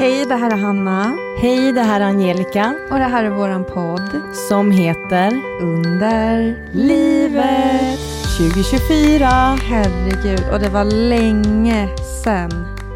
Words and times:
Hej, 0.00 0.26
det 0.26 0.34
här 0.34 0.50
är 0.50 0.56
Hanna. 0.56 1.16
Hej, 1.38 1.72
det 1.72 1.80
här 1.80 2.00
är 2.00 2.04
Angelica. 2.04 2.74
Och 2.90 2.98
det 2.98 3.04
här 3.04 3.24
är 3.24 3.30
våran 3.30 3.64
podd. 3.64 4.20
Som 4.48 4.70
heter 4.70 5.40
Under 5.60 6.56
livet 6.72 7.98
2024. 8.38 9.26
Herregud, 9.62 10.52
och 10.52 10.60
det 10.60 10.68
var 10.68 10.84
länge 10.84 11.88
sen 12.24 12.50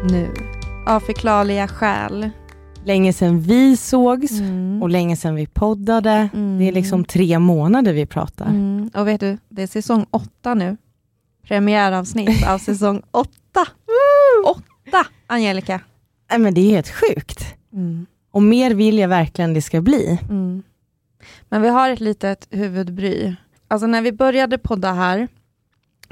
nu. 0.09 0.33
Av 0.87 0.99
förklarliga 0.99 1.67
skäl. 1.67 2.29
Länge 2.83 3.13
sedan 3.13 3.41
vi 3.41 3.77
sågs 3.77 4.31
mm. 4.31 4.81
och 4.81 4.89
länge 4.89 5.17
sedan 5.17 5.35
vi 5.35 5.47
poddade. 5.47 6.29
Mm. 6.33 6.59
Det 6.59 6.67
är 6.67 6.71
liksom 6.71 7.05
tre 7.05 7.39
månader 7.39 7.93
vi 7.93 8.05
pratar. 8.05 8.45
Mm. 8.45 8.89
Och 8.93 9.07
vet 9.07 9.21
du, 9.21 9.37
det 9.49 9.63
är 9.63 9.67
säsong 9.67 10.05
åtta 10.11 10.53
nu. 10.53 10.77
Premiäravsnitt 11.47 12.47
av 12.47 12.57
säsong 12.57 13.01
åtta. 13.11 13.67
åtta, 14.45 15.05
Angelica. 15.27 15.81
Nej, 16.29 16.39
men 16.39 16.53
det 16.53 16.61
är 16.61 16.69
helt 16.69 16.89
sjukt. 16.89 17.55
Mm. 17.73 18.05
Och 18.31 18.43
mer 18.43 18.71
vill 18.71 18.97
jag 18.97 19.07
verkligen 19.07 19.53
det 19.53 19.61
ska 19.61 19.81
bli. 19.81 20.19
Mm. 20.29 20.63
Men 21.49 21.61
vi 21.61 21.67
har 21.67 21.89
ett 21.89 21.99
litet 21.99 22.47
huvudbry. 22.51 23.35
Alltså 23.67 23.87
när 23.87 24.01
vi 24.01 24.11
började 24.11 24.57
podda 24.57 24.93
här, 24.93 25.27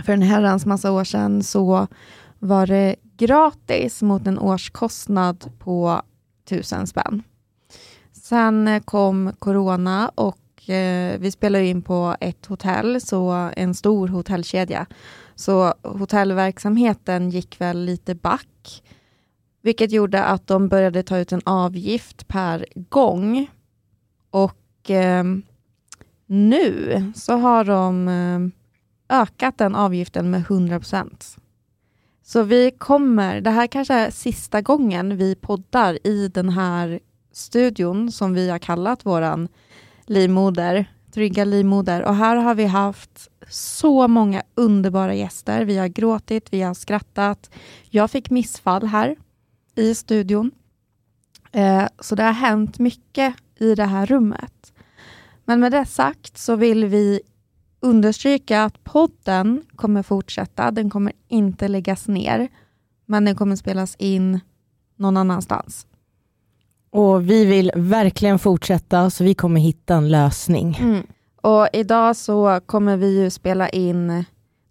för 0.06 0.14
en 0.14 0.22
herrans 0.22 0.66
massa 0.66 0.92
år 0.92 1.04
sedan, 1.04 1.44
så 1.44 1.88
var 2.40 2.68
det 2.68 2.96
gratis 3.18 4.02
mot 4.02 4.28
en 4.28 4.40
årskostnad 4.40 5.52
på 5.60 6.02
tusen 6.50 6.88
spänn. 6.88 7.24
Sen 8.14 8.82
kom 8.86 9.34
corona 9.40 10.10
och 10.16 10.70
eh, 10.70 11.20
vi 11.20 11.32
spelade 11.32 11.66
in 11.66 11.82
på 11.82 12.16
ett 12.20 12.46
hotell, 12.46 13.02
så 13.02 13.52
en 13.56 13.74
stor 13.74 14.08
hotellkedja. 14.08 14.86
Så 15.36 15.74
hotellverksamheten 15.84 17.30
gick 17.30 17.62
väl 17.62 17.86
lite 17.86 18.16
back. 18.16 18.84
Vilket 19.64 19.92
gjorde 19.92 20.24
att 20.24 20.48
de 20.48 20.68
började 20.68 21.04
ta 21.04 21.18
ut 21.18 21.32
en 21.32 21.42
avgift 21.44 22.28
per 22.28 22.66
gång. 22.76 23.48
Och 24.30 24.90
eh, 24.90 25.24
nu 26.26 27.04
så 27.16 27.34
har 27.34 27.64
de 27.64 28.08
eh, 28.08 29.20
ökat 29.22 29.58
den 29.58 29.76
avgiften 29.76 30.32
med 30.32 30.44
100% 30.44 31.38
Så 32.24 32.44
vi 32.44 32.72
kommer, 32.72 33.42
det 33.42 33.50
här 33.50 33.68
kanske 33.68 33.94
är 33.94 34.12
sista 34.12 34.62
gången 34.62 35.18
vi 35.18 35.36
poddar 35.36 36.08
i 36.08 36.28
den 36.28 36.50
här 36.50 37.00
studion 37.32 38.12
som 38.12 38.34
vi 38.34 38.50
har 38.50 38.60
kallat 38.60 39.06
våran 39.06 39.48
livmoder, 40.06 40.86
trygga 41.14 41.46
livmoder. 41.46 42.04
Och 42.04 42.16
här 42.16 42.36
har 42.36 42.56
vi 42.56 42.66
haft 42.66 43.30
så 43.50 44.08
många 44.08 44.44
underbara 44.56 45.16
gäster. 45.16 45.66
Vi 45.66 45.78
har 45.78 45.88
gråtit, 45.88 46.48
vi 46.52 46.62
har 46.62 46.74
skrattat. 46.74 47.50
Jag 47.90 48.12
fick 48.12 48.30
missfall 48.30 48.88
här 48.88 49.16
i 49.76 49.96
studion. 49.96 50.52
Eh, 51.52 51.88
så 52.00 52.16
det 52.16 52.24
har 52.24 52.32
hänt 52.32 52.80
mycket 52.80 53.36
i 53.60 53.76
det 53.76 53.86
här 53.86 54.06
rummet. 54.06 54.74
Men 55.46 55.60
med 55.60 55.72
det 55.72 55.86
sagt 55.86 56.38
så 56.38 56.56
vill 56.56 56.86
vi 56.86 57.22
understryka 57.80 58.64
att 58.64 58.84
podden 58.84 59.64
kommer 59.76 60.04
fortsätta. 60.04 60.72
Den 60.72 60.90
kommer 60.90 61.14
inte 61.28 61.68
läggas 61.68 62.08
ner, 62.08 62.48
men 63.06 63.26
den 63.26 63.36
kommer 63.36 63.56
spelas 63.56 63.96
in 63.96 64.40
någon 64.96 65.18
annanstans. 65.18 65.88
Och 66.90 67.30
vi 67.30 67.46
vill 67.46 67.72
verkligen 67.76 68.40
fortsätta, 68.40 69.10
så 69.10 69.24
vi 69.24 69.34
kommer 69.34 69.62
hitta 69.62 69.96
en 69.96 70.10
lösning. 70.10 70.78
Mm. 70.82 71.04
Och 71.42 71.68
idag 71.74 72.16
så 72.16 72.60
kommer 72.66 72.98
vi 72.98 73.22
ju 73.22 73.30
spela 73.30 73.70
in 73.70 74.26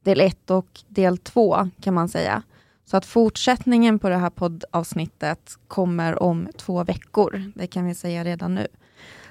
del 0.04 0.20
ett 0.20 0.50
och 0.50 0.66
del 0.88 1.18
två 1.18 1.70
kan 1.80 1.94
man 1.94 2.08
säga. 2.08 2.42
Så 2.84 2.96
att 2.96 3.06
fortsättningen 3.06 3.98
på 3.98 4.08
det 4.08 4.16
här 4.16 4.30
poddavsnittet 4.30 5.58
kommer 5.68 6.22
om 6.22 6.48
två 6.56 6.84
veckor. 6.84 7.52
Det 7.54 7.66
kan 7.66 7.86
vi 7.86 7.94
säga 7.94 8.24
redan 8.24 8.54
nu. 8.54 8.66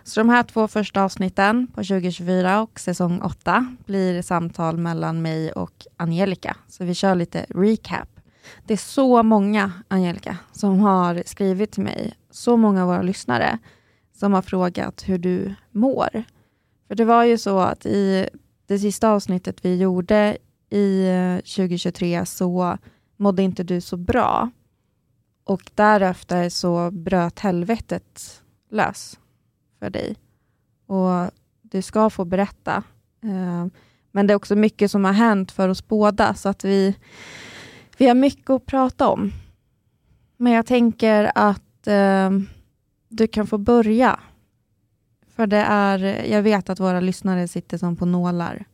Så 0.03 0.19
de 0.19 0.29
här 0.29 0.43
två 0.43 0.67
första 0.67 1.03
avsnitten 1.03 1.67
på 1.67 1.83
2024 1.83 2.61
och 2.61 2.79
säsong 2.79 3.21
8 3.21 3.75
blir 3.85 4.21
samtal 4.21 4.77
mellan 4.77 5.21
mig 5.21 5.51
och 5.51 5.85
Angelica. 5.97 6.57
Så 6.67 6.83
vi 6.83 6.93
kör 6.93 7.15
lite 7.15 7.45
recap. 7.49 8.09
Det 8.65 8.73
är 8.73 8.77
så 8.77 9.23
många, 9.23 9.71
Angelica, 9.87 10.37
som 10.51 10.79
har 10.79 11.23
skrivit 11.25 11.71
till 11.71 11.83
mig. 11.83 12.13
Så 12.31 12.57
många 12.57 12.81
av 12.81 12.87
våra 12.87 13.01
lyssnare 13.01 13.59
som 14.13 14.33
har 14.33 14.41
frågat 14.41 15.03
hur 15.07 15.17
du 15.17 15.55
mår. 15.71 16.23
För 16.87 16.95
det 16.95 17.05
var 17.05 17.23
ju 17.23 17.37
så 17.37 17.59
att 17.59 17.85
i 17.85 18.29
det 18.67 18.79
sista 18.79 19.09
avsnittet 19.09 19.65
vi 19.65 19.77
gjorde 19.77 20.37
i 20.69 21.07
eh, 21.07 21.35
2023 21.35 22.25
så 22.25 22.77
mådde 23.21 23.43
inte 23.43 23.63
du 23.63 23.81
så 23.81 23.97
bra. 23.97 24.49
Och 25.43 25.71
därefter 25.75 26.49
så 26.49 26.91
bröt 26.91 27.39
helvetet 27.39 28.41
lös 28.69 29.19
för 29.79 29.89
dig. 29.89 30.15
Och 30.85 31.31
du 31.61 31.81
ska 31.81 32.09
få 32.09 32.25
berätta. 32.25 32.83
Eh, 33.23 33.65
men 34.11 34.27
det 34.27 34.33
är 34.33 34.35
också 34.35 34.55
mycket 34.55 34.91
som 34.91 35.05
har 35.05 35.13
hänt 35.13 35.51
för 35.51 35.69
oss 35.69 35.87
båda, 35.87 36.33
så 36.33 36.49
att 36.49 36.65
vi, 36.65 36.95
vi 37.97 38.07
har 38.07 38.15
mycket 38.15 38.49
att 38.49 38.65
prata 38.65 39.07
om. 39.07 39.31
Men 40.37 40.53
jag 40.53 40.65
tänker 40.65 41.31
att 41.35 41.87
eh, 41.87 42.29
du 43.09 43.27
kan 43.27 43.47
få 43.47 43.57
börja. 43.57 44.19
För 45.35 45.47
det 45.47 45.57
är, 45.57 46.25
jag 46.25 46.41
vet 46.41 46.69
att 46.69 46.79
våra 46.79 46.99
lyssnare 46.99 47.47
sitter 47.47 47.77
som 47.77 47.95
på 47.95 48.05
nålar. 48.05 48.65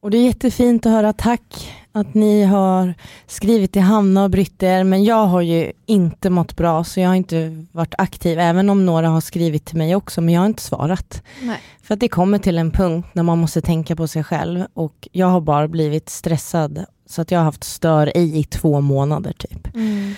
Och 0.00 0.10
Det 0.10 0.18
är 0.18 0.24
jättefint 0.24 0.86
att 0.86 0.92
höra 0.92 1.12
tack 1.12 1.83
att 1.96 2.14
ni 2.14 2.44
har 2.44 2.94
skrivit 3.26 3.72
till 3.72 3.82
Hanna 3.82 4.24
och 4.24 4.30
brytt 4.30 4.62
er, 4.62 4.84
men 4.84 5.04
jag 5.04 5.26
har 5.26 5.40
ju 5.40 5.72
inte 5.86 6.30
mått 6.30 6.56
bra, 6.56 6.84
så 6.84 7.00
jag 7.00 7.08
har 7.08 7.14
inte 7.14 7.66
varit 7.72 7.94
aktiv, 7.98 8.38
även 8.38 8.70
om 8.70 8.86
några 8.86 9.08
har 9.08 9.20
skrivit 9.20 9.64
till 9.64 9.76
mig 9.76 9.96
också, 9.96 10.20
men 10.20 10.34
jag 10.34 10.40
har 10.40 10.46
inte 10.46 10.62
svarat. 10.62 11.22
Nej. 11.42 11.60
För 11.82 11.94
att 11.94 12.00
det 12.00 12.08
kommer 12.08 12.38
till 12.38 12.58
en 12.58 12.70
punkt 12.70 13.08
när 13.12 13.22
man 13.22 13.38
måste 13.38 13.60
tänka 13.60 13.96
på 13.96 14.08
sig 14.08 14.24
själv 14.24 14.64
och 14.74 15.08
jag 15.12 15.26
har 15.26 15.40
bara 15.40 15.68
blivit 15.68 16.08
stressad, 16.08 16.84
så 17.06 17.22
att 17.22 17.30
jag 17.30 17.38
har 17.38 17.44
haft 17.44 17.64
stör 17.64 18.16
i 18.16 18.38
i 18.38 18.44
två 18.44 18.80
månader 18.80 19.32
typ. 19.32 19.74
Mm. 19.74 20.14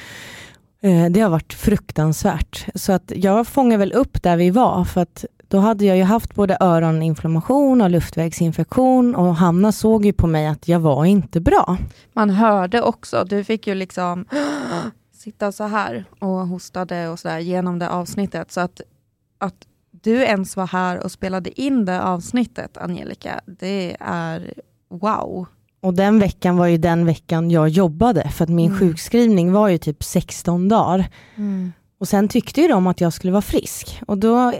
Eh, 0.81 1.11
det 1.11 1.21
har 1.21 1.31
varit 1.31 1.55
fruktansvärt. 1.55 2.67
Så 2.75 2.93
att 2.93 3.13
jag 3.17 3.47
fångar 3.47 3.79
väl 3.79 3.93
upp 3.93 4.23
där 4.23 4.37
vi 4.37 4.51
var, 4.51 4.85
för 4.85 5.01
att 5.01 5.25
då 5.49 5.59
hade 5.59 5.85
jag 5.85 5.97
ju 5.97 6.03
haft 6.03 6.35
både 6.35 6.57
öroninflammation 6.61 7.81
och 7.81 7.91
luftvägsinfektion 7.91 9.15
och 9.15 9.37
Hanna 9.37 9.73
såg 9.73 10.05
ju 10.05 10.13
på 10.13 10.27
mig 10.27 10.47
att 10.47 10.69
jag 10.69 10.81
var 10.81 11.05
inte 11.05 11.41
bra. 11.41 11.77
Man 12.13 12.31
hörde 12.31 12.83
också, 12.83 13.25
du 13.25 13.45
fick 13.45 13.67
ju 13.67 13.75
liksom 13.75 14.25
sitta 15.13 15.53
så 15.53 15.65
här 15.65 16.05
och 16.19 16.29
hostade 16.29 17.09
och 17.09 17.19
så 17.19 17.29
där 17.29 17.39
genom 17.39 17.79
det 17.79 17.91
avsnittet. 17.91 18.53
Så 18.53 18.61
att, 18.61 18.81
att 19.39 19.67
du 19.91 20.23
ens 20.23 20.57
var 20.57 20.67
här 20.67 21.05
och 21.05 21.13
spelade 21.13 21.61
in 21.61 21.85
det 21.85 22.03
avsnittet, 22.03 22.77
Angelica, 22.77 23.41
det 23.47 23.97
är 24.01 24.55
wow. 24.91 25.47
Och 25.81 25.95
den 25.95 26.19
veckan 26.19 26.57
var 26.57 26.67
ju 26.67 26.79
den 26.79 27.07
veckan 27.07 27.51
jag 27.51 27.69
jobbade, 27.69 28.31
för 28.31 28.45
att 28.45 28.51
min 28.51 28.67
mm. 28.67 28.79
sjukskrivning 28.79 29.53
var 29.53 29.69
ju 29.69 29.79
typ 29.79 30.05
16 30.05 30.69
dagar. 30.69 31.09
Mm. 31.37 31.73
Och 31.99 32.09
sen 32.09 32.29
tyckte 32.29 32.61
ju 32.61 32.69
de 32.69 32.87
att 32.87 33.01
jag 33.01 33.13
skulle 33.13 33.33
vara 33.33 33.43
frisk. 33.43 34.03
Och 34.07 34.19
då 34.19 34.53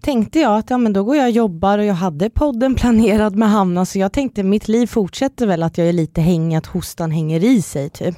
tänkte 0.00 0.40
jag 0.40 0.58
att 0.58 0.70
ja, 0.70 0.78
men 0.78 0.92
då 0.92 1.04
går 1.04 1.16
jag 1.16 1.24
och 1.24 1.30
jobbar 1.30 1.78
och 1.78 1.84
jag 1.84 1.94
hade 1.94 2.30
podden 2.30 2.74
planerad 2.76 3.36
med 3.36 3.50
Hanna 3.50 3.86
så 3.86 3.98
jag 3.98 4.12
tänkte 4.12 4.42
mitt 4.42 4.68
liv 4.68 4.86
fortsätter 4.86 5.46
väl 5.46 5.62
att 5.62 5.78
jag 5.78 5.88
är 5.88 5.92
lite 5.92 6.20
hängig, 6.20 6.56
att 6.56 6.66
hostan 6.66 7.10
hänger 7.10 7.44
i 7.44 7.62
sig 7.62 7.90
typ. 7.90 8.14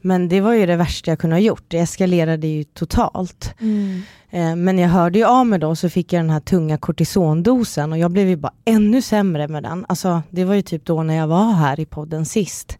Men 0.00 0.28
det 0.28 0.40
var 0.40 0.52
ju 0.52 0.66
det 0.66 0.76
värsta 0.76 1.10
jag 1.10 1.18
kunde 1.18 1.36
ha 1.36 1.40
gjort, 1.40 1.64
det 1.68 1.78
eskalerade 1.78 2.46
ju 2.46 2.64
totalt. 2.64 3.54
Mm. 3.60 4.02
Eh, 4.30 4.56
men 4.56 4.78
jag 4.78 4.88
hörde 4.88 5.18
ju 5.18 5.24
av 5.24 5.46
mig 5.46 5.58
då 5.58 5.76
så 5.76 5.88
fick 5.88 6.12
jag 6.12 6.22
den 6.22 6.30
här 6.30 6.40
tunga 6.40 6.78
kortisondosen 6.78 7.92
och 7.92 7.98
jag 7.98 8.10
blev 8.10 8.28
ju 8.28 8.36
bara 8.36 8.52
ännu 8.64 9.02
sämre 9.02 9.48
med 9.48 9.62
den. 9.62 9.86
Alltså 9.88 10.22
det 10.30 10.44
var 10.44 10.54
ju 10.54 10.62
typ 10.62 10.84
då 10.84 11.02
när 11.02 11.14
jag 11.14 11.26
var 11.26 11.52
här 11.52 11.80
i 11.80 11.86
podden 11.86 12.26
sist. 12.26 12.78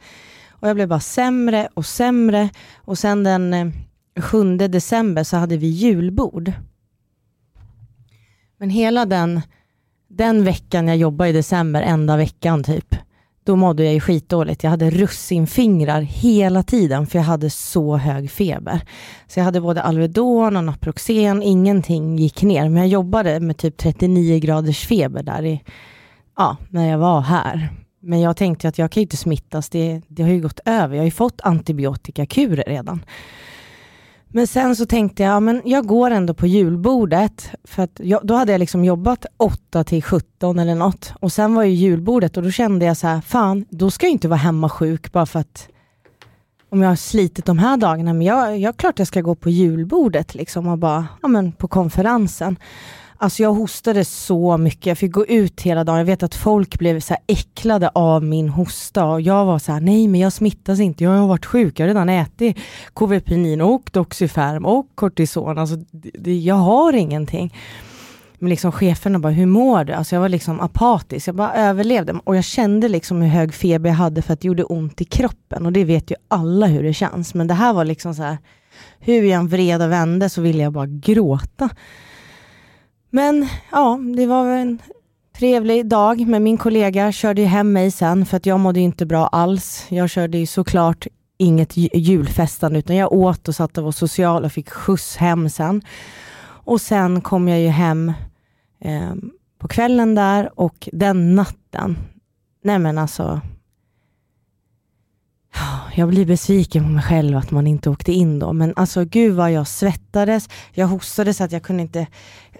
Och 0.51 0.69
jag 0.69 0.77
blev 0.77 0.89
bara 0.89 1.01
sämre 1.01 1.69
och 1.75 1.87
sämre 1.87 2.49
och 2.77 2.99
sen 2.99 3.25
den 3.25 3.73
7 4.21 4.53
eh, 4.53 4.69
december 4.69 5.25
så 5.25 5.37
hade 5.37 5.57
vi 5.57 5.67
julbord. 5.67 6.53
Men 8.59 8.71
hela 8.71 9.07
den, 9.07 9.41
den 10.09 10.45
veckan 10.45 10.89
jag 10.89 10.97
jobbade 10.97 11.31
i 11.31 11.33
december, 11.33 11.83
enda 11.83 12.17
veckan 12.17 12.65
typ, 12.65 12.97
då 13.45 13.57
mådde 13.57 13.85
jag 13.85 13.95
ju 13.95 14.01
skitdåligt. 14.01 14.63
Jag 14.63 14.71
hade 14.71 14.91
russinfingrar 14.91 16.01
hela 16.01 16.63
tiden 16.63 17.07
för 17.07 17.19
jag 17.19 17.25
hade 17.25 17.51
så 17.51 17.97
hög 17.97 18.31
feber. 18.31 18.81
Så 19.27 19.41
jag 19.41 19.45
hade 19.45 19.61
både 19.61 19.83
Alvedon 19.83 20.57
och 20.57 20.65
Naproxen, 20.65 21.43
ingenting 21.43 22.17
gick 22.17 22.43
ner. 22.43 22.69
Men 22.69 22.77
jag 22.77 22.89
jobbade 22.89 23.41
med 23.41 23.57
typ 23.57 23.77
39 23.77 24.39
graders 24.39 24.87
feber 24.87 25.23
där 25.23 25.45
i, 25.45 25.63
ja, 26.37 26.57
när 26.69 26.89
jag 26.91 26.99
var 26.99 27.21
här. 27.21 27.69
Men 28.01 28.21
jag 28.21 28.37
tänkte 28.37 28.69
att 28.69 28.79
jag 28.79 28.91
kan 28.91 29.01
ju 29.01 29.05
inte 29.05 29.17
smittas, 29.17 29.69
det, 29.69 30.03
det 30.09 30.23
har 30.23 30.31
ju 30.31 30.41
gått 30.41 30.61
över. 30.65 30.95
Jag 30.95 31.01
har 31.01 31.05
ju 31.07 31.11
fått 31.11 31.41
antibiotikakurer 31.41 32.65
redan. 32.67 33.05
Men 34.31 34.47
sen 34.47 34.77
så 34.77 34.87
tänkte 34.87 35.23
jag, 35.23 35.43
men 35.43 35.63
jag 35.65 35.87
går 35.87 36.11
ändå 36.11 36.35
på 36.35 36.47
julbordet, 36.47 37.51
för 37.65 37.83
att 37.83 38.01
jag, 38.03 38.21
då 38.25 38.35
hade 38.35 38.53
jag 38.53 38.59
liksom 38.59 38.85
jobbat 38.85 39.27
8 39.37 39.85
till 39.85 40.03
17 40.03 40.59
eller 40.59 40.75
något. 40.75 41.13
Och 41.21 41.33
sen 41.33 41.55
var 41.55 41.63
ju 41.63 41.71
julbordet 41.71 42.37
och 42.37 42.43
då 42.43 42.51
kände 42.51 42.87
jag 42.87 42.97
så 42.97 43.07
här, 43.07 43.21
fan, 43.21 43.65
då 43.71 43.91
ska 43.91 44.07
jag 44.07 44.13
inte 44.13 44.29
vara 44.29 44.39
hemma 44.39 44.69
sjuk 44.69 45.13
bara 45.13 45.27
för 45.27 45.39
att 45.39 45.69
om 46.71 46.83
jag 46.83 46.89
har 46.89 46.97
slitit 46.97 47.45
de 47.45 47.59
här 47.59 47.77
dagarna, 47.77 48.13
men 48.13 48.27
jag, 48.27 48.59
jag 48.59 48.77
klart 48.77 48.99
jag 48.99 49.09
ska 49.09 49.21
gå 49.21 49.35
på 49.35 49.51
julbordet 49.51 50.35
liksom 50.35 50.69
och 50.69 50.79
bara, 50.79 51.07
ja 51.23 51.29
men 51.29 51.53
på 51.53 51.69
konferensen. 51.69 52.57
Alltså 53.21 53.43
jag 53.43 53.53
hostade 53.53 54.05
så 54.05 54.57
mycket, 54.57 54.87
jag 54.87 54.99
fick 54.99 55.13
gå 55.13 55.27
ut 55.27 55.61
hela 55.61 55.85
dagen. 55.85 55.99
Jag 55.99 56.05
vet 56.05 56.23
att 56.23 56.35
folk 56.35 56.79
blev 56.79 57.01
så 57.01 57.17
äcklade 57.27 57.89
av 57.89 58.25
min 58.25 58.49
hosta 58.49 59.05
och 59.05 59.21
jag 59.21 59.45
var 59.45 59.59
så 59.59 59.73
här, 59.73 59.81
nej 59.81 60.09
men 60.09 60.21
jag 60.21 60.33
smittas 60.33 60.81
inte, 60.81 61.05
jag 61.05 61.11
har 61.11 61.29
varit 61.29 61.47
sjuk, 61.47 61.81
jag 61.81 61.85
har 61.85 61.89
redan 61.89 62.09
ätit 62.09 62.57
Kuvepinin 62.95 63.61
och 63.61 63.91
Doxyferm 63.93 64.67
och 64.67 64.87
kortison. 64.95 65.59
Alltså 65.59 65.77
det, 65.93 66.39
jag 66.39 66.55
har 66.55 66.93
ingenting. 66.93 67.55
Men 68.39 68.51
liksom 68.51 68.73
cheferna 68.73 69.19
bara, 69.19 69.33
hur 69.33 69.47
mår 69.47 69.85
du? 69.85 69.93
Alltså 69.93 70.15
jag 70.15 70.21
var 70.21 70.29
liksom 70.29 70.61
apatisk, 70.61 71.29
jag 71.29 71.35
bara 71.35 71.55
överlevde. 71.55 72.21
Och 72.25 72.37
jag 72.37 72.45
kände 72.45 72.89
liksom 72.89 73.23
hur 73.23 73.29
hög 73.29 73.55
feber 73.55 73.91
jag 73.91 73.97
hade 73.97 74.23
för 74.23 74.33
att 74.33 74.41
det 74.41 74.49
gjorde 74.49 74.65
ont 74.65 75.01
i 75.01 75.05
kroppen. 75.05 75.67
Och 75.67 75.73
det 75.73 75.85
vet 75.85 76.11
ju 76.11 76.15
alla 76.29 76.67
hur 76.67 76.83
det 76.83 76.95
känns. 76.95 77.35
Men 77.35 77.47
det 77.47 77.55
här 77.55 77.73
var 77.73 77.85
liksom 77.85 78.15
så 78.15 78.23
här, 78.23 78.39
hur 78.99 79.23
jag 79.23 79.39
än 79.41 79.49
vred 79.49 79.83
och 79.83 79.93
vände 79.93 80.29
så 80.29 80.41
ville 80.41 80.63
jag 80.63 80.73
bara 80.73 80.87
gråta. 80.87 81.69
Men 83.11 83.49
ja, 83.73 84.01
det 84.17 84.27
var 84.27 84.47
en 84.47 84.79
trevlig 85.39 85.87
dag 85.87 86.27
med 86.27 86.43
min 86.43 86.59
kollega. 86.59 87.13
Körde 87.13 87.43
hem 87.43 87.73
mig 87.73 87.91
sen 87.91 88.27
för 88.27 88.37
att 88.37 88.47
jag 88.47 88.61
mådde 88.61 88.81
inte 88.81 89.07
bra 89.07 89.27
alls. 89.27 89.87
Jag 89.89 90.11
körde 90.11 90.39
ju 90.39 90.47
såklart 90.47 91.07
inget 91.39 91.77
julfestande 91.77 92.79
utan 92.79 92.97
jag 92.97 93.13
åt 93.13 93.49
och 93.49 93.55
satt 93.55 93.79
och 93.79 93.85
var 93.85 93.93
social 93.93 94.45
och 94.45 94.53
fick 94.53 94.71
skjuts 94.71 95.17
hem 95.17 95.51
sen. 95.51 95.83
Och 96.69 96.81
sen 96.81 97.21
kom 97.21 97.49
jag 97.49 97.61
ju 97.61 97.69
hem 97.69 98.13
eh, 98.81 99.15
på 99.59 99.69
kvällen 99.69 100.15
där 100.15 100.61
och 100.61 100.89
den 100.93 101.35
natten, 101.35 101.99
nej 102.65 102.79
men 102.79 102.99
alltså, 102.99 103.41
jag 105.95 106.09
blir 106.09 106.27
besviken 106.27 106.85
på 106.85 106.91
mig 106.91 107.03
själv 107.03 107.37
att 107.37 107.51
man 107.51 107.67
inte 107.67 107.91
åkte 107.91 108.13
in 108.13 108.39
då. 108.39 108.53
Men 108.53 108.73
alltså 108.77 109.05
gud 109.05 109.35
vad 109.35 109.53
jag 109.53 109.69
svettades, 109.69 110.49
jag 110.73 110.87
hostade 110.87 111.35
så 111.35 111.45
att 111.45 111.53
jag 111.53 111.63
kunde 111.63 111.83
inte, 111.83 112.07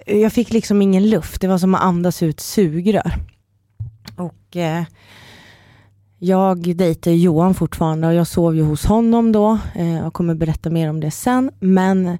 jag 0.09 0.33
fick 0.33 0.51
liksom 0.51 0.81
ingen 0.81 1.09
luft. 1.09 1.41
Det 1.41 1.47
var 1.47 1.57
som 1.57 1.75
att 1.75 1.81
andas 1.81 2.23
ut 2.23 2.39
sugrör. 2.39 3.13
Och 4.15 4.57
eh, 4.57 4.83
jag 6.19 6.75
dejtar 6.75 7.11
Johan 7.11 7.53
fortfarande 7.53 8.07
och 8.07 8.13
jag 8.13 8.27
sov 8.27 8.55
ju 8.55 8.63
hos 8.63 8.85
honom 8.85 9.31
då. 9.31 9.59
Eh, 9.75 9.93
jag 9.95 10.13
kommer 10.13 10.35
berätta 10.35 10.69
mer 10.69 10.89
om 10.89 10.99
det 10.99 11.11
sen. 11.11 11.51
Men 11.59 12.17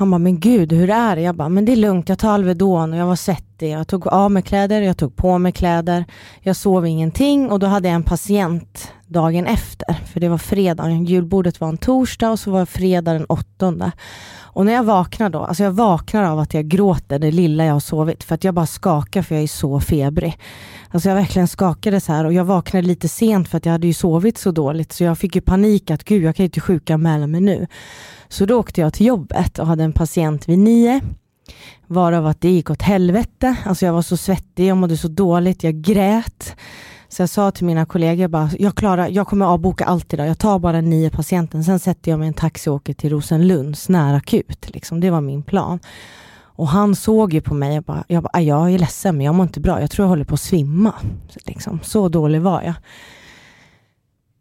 han 0.00 0.10
bara, 0.10 0.18
men 0.18 0.40
gud 0.40 0.72
hur 0.72 0.90
är 0.90 1.16
det? 1.16 1.22
Jag 1.22 1.36
bara, 1.36 1.48
men 1.48 1.64
det 1.64 1.72
är 1.72 1.76
lugnt, 1.76 2.08
jag 2.08 2.18
tar 2.18 2.32
Alvedon 2.32 2.92
och 2.92 2.98
jag 2.98 3.06
var 3.06 3.16
svettig. 3.16 3.70
Jag 3.70 3.88
tog 3.88 4.06
av 4.06 4.30
mig 4.30 4.42
kläder, 4.42 4.80
jag 4.82 4.96
tog 4.96 5.16
på 5.16 5.38
mig 5.38 5.52
kläder. 5.52 6.04
Jag 6.40 6.56
sov 6.56 6.86
ingenting 6.86 7.50
och 7.50 7.58
då 7.58 7.66
hade 7.66 7.88
jag 7.88 7.94
en 7.94 8.02
patient 8.02 8.92
dagen 9.06 9.46
efter. 9.46 9.94
För 10.12 10.20
det 10.20 10.28
var 10.28 10.38
fredag, 10.38 10.90
julbordet 10.90 11.60
var 11.60 11.68
en 11.68 11.78
torsdag 11.78 12.30
och 12.30 12.38
så 12.38 12.50
var 12.50 12.66
fredag 12.66 13.12
den 13.12 13.24
åttonde. 13.24 13.92
Och 14.52 14.66
när 14.66 14.72
jag 14.72 14.84
vaknar 14.84 15.30
då, 15.30 15.38
alltså 15.38 15.62
jag 15.62 15.70
vaknar 15.70 16.24
av 16.24 16.38
att 16.38 16.54
jag 16.54 16.64
gråter 16.64 17.18
det 17.18 17.30
lilla 17.30 17.64
jag 17.64 17.72
har 17.72 17.80
sovit 17.80 18.24
för 18.24 18.34
att 18.34 18.44
jag 18.44 18.54
bara 18.54 18.66
skakar 18.66 19.22
för 19.22 19.34
jag 19.34 19.44
är 19.44 19.48
så 19.48 19.80
febrig. 19.80 20.38
Alltså 20.92 21.08
jag 21.08 21.16
verkligen 21.16 21.48
skakade 21.48 22.00
så 22.00 22.12
här 22.12 22.24
och 22.24 22.32
jag 22.32 22.44
vaknade 22.44 22.86
lite 22.86 23.08
sent 23.08 23.48
för 23.48 23.56
att 23.56 23.66
jag 23.66 23.72
hade 23.72 23.86
ju 23.86 23.92
sovit 23.92 24.38
så 24.38 24.50
dåligt 24.50 24.92
så 24.92 25.04
jag 25.04 25.18
fick 25.18 25.34
ju 25.34 25.40
panik 25.40 25.90
att 25.90 26.04
gud 26.04 26.22
jag 26.22 26.36
kan 26.36 26.44
ju 26.44 26.46
inte 26.46 26.60
sjukanmäla 26.60 27.26
mig 27.26 27.40
nu. 27.40 27.66
Så 28.28 28.46
då 28.46 28.58
åkte 28.60 28.80
jag 28.80 28.94
till 28.94 29.06
jobbet 29.06 29.58
och 29.58 29.66
hade 29.66 29.84
en 29.84 29.92
patient 29.92 30.48
vid 30.48 30.58
nio 30.58 31.00
varav 31.86 32.26
att 32.26 32.40
det 32.40 32.50
gick 32.50 32.70
åt 32.70 32.82
helvete. 32.82 33.56
Alltså 33.64 33.86
jag 33.86 33.92
var 33.92 34.02
så 34.02 34.16
svettig, 34.16 34.66
jag 34.66 34.76
mådde 34.76 34.96
så 34.96 35.08
dåligt, 35.08 35.64
jag 35.64 35.74
grät. 35.74 36.56
Så 37.08 37.22
jag 37.22 37.28
sa 37.28 37.50
till 37.50 37.66
mina 37.66 37.86
kollegor 37.86 38.28
bara, 38.28 38.50
jag, 38.58 38.74
klarar, 38.74 39.08
jag 39.08 39.26
kommer 39.26 39.46
avboka 39.46 39.84
allt 39.84 40.12
idag, 40.12 40.26
jag 40.26 40.38
tar 40.38 40.58
bara 40.58 40.80
nio 40.80 41.10
patienter, 41.10 41.62
sen 41.62 41.78
sätter 41.78 42.10
jag 42.10 42.18
mig 42.18 42.26
i 42.26 42.28
en 42.28 42.34
taxi 42.34 42.70
och 42.70 42.74
åker 42.74 42.94
till 42.94 43.10
Rosenlunds 43.10 43.88
närakut. 43.88 44.70
Liksom. 44.74 45.00
Det 45.00 45.10
var 45.10 45.20
min 45.20 45.42
plan. 45.42 45.80
Och 46.60 46.68
han 46.68 46.94
såg 46.94 47.32
ju 47.34 47.40
på 47.40 47.54
mig 47.54 47.78
och 47.78 47.84
bara, 47.84 48.04
jag, 48.08 48.22
bara, 48.22 48.40
jag 48.40 48.72
är 48.72 48.78
ledsen 48.78 49.16
men 49.16 49.26
jag 49.26 49.34
mår 49.34 49.46
inte 49.46 49.60
bra, 49.60 49.80
jag 49.80 49.90
tror 49.90 50.04
jag 50.04 50.08
håller 50.08 50.24
på 50.24 50.34
att 50.34 50.40
svimma. 50.40 50.94
Så, 51.28 51.38
liksom, 51.44 51.80
så 51.82 52.08
dålig 52.08 52.40
var 52.40 52.62
jag. 52.62 52.74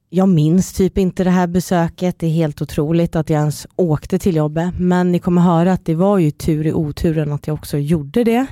Jag 0.10 0.30
minns 0.30 0.74
typ 0.74 0.98
inte 0.98 1.24
det 1.24 1.30
här 1.30 1.48
besöket, 1.48 2.20
det 2.20 2.28
är 2.28 2.32
helt 2.32 2.62
otroligt 2.62 3.16
att 3.16 3.30
jag 3.30 3.40
ens 3.40 3.68
åkte 3.76 4.20
till 4.20 4.36
jobbet, 4.36 4.74
men 4.80 5.12
ni 5.12 5.20
kommer 5.20 5.42
höra 5.42 5.74
att 5.74 5.86
det 5.86 5.96
var 5.96 6.18
ju 6.18 6.32
tur 6.32 6.68
i 6.68 6.74
oturen 6.74 7.34
att 7.34 7.48
jag 7.48 7.54
också 7.54 7.78
gjorde 7.78 8.24
det. 8.24 8.46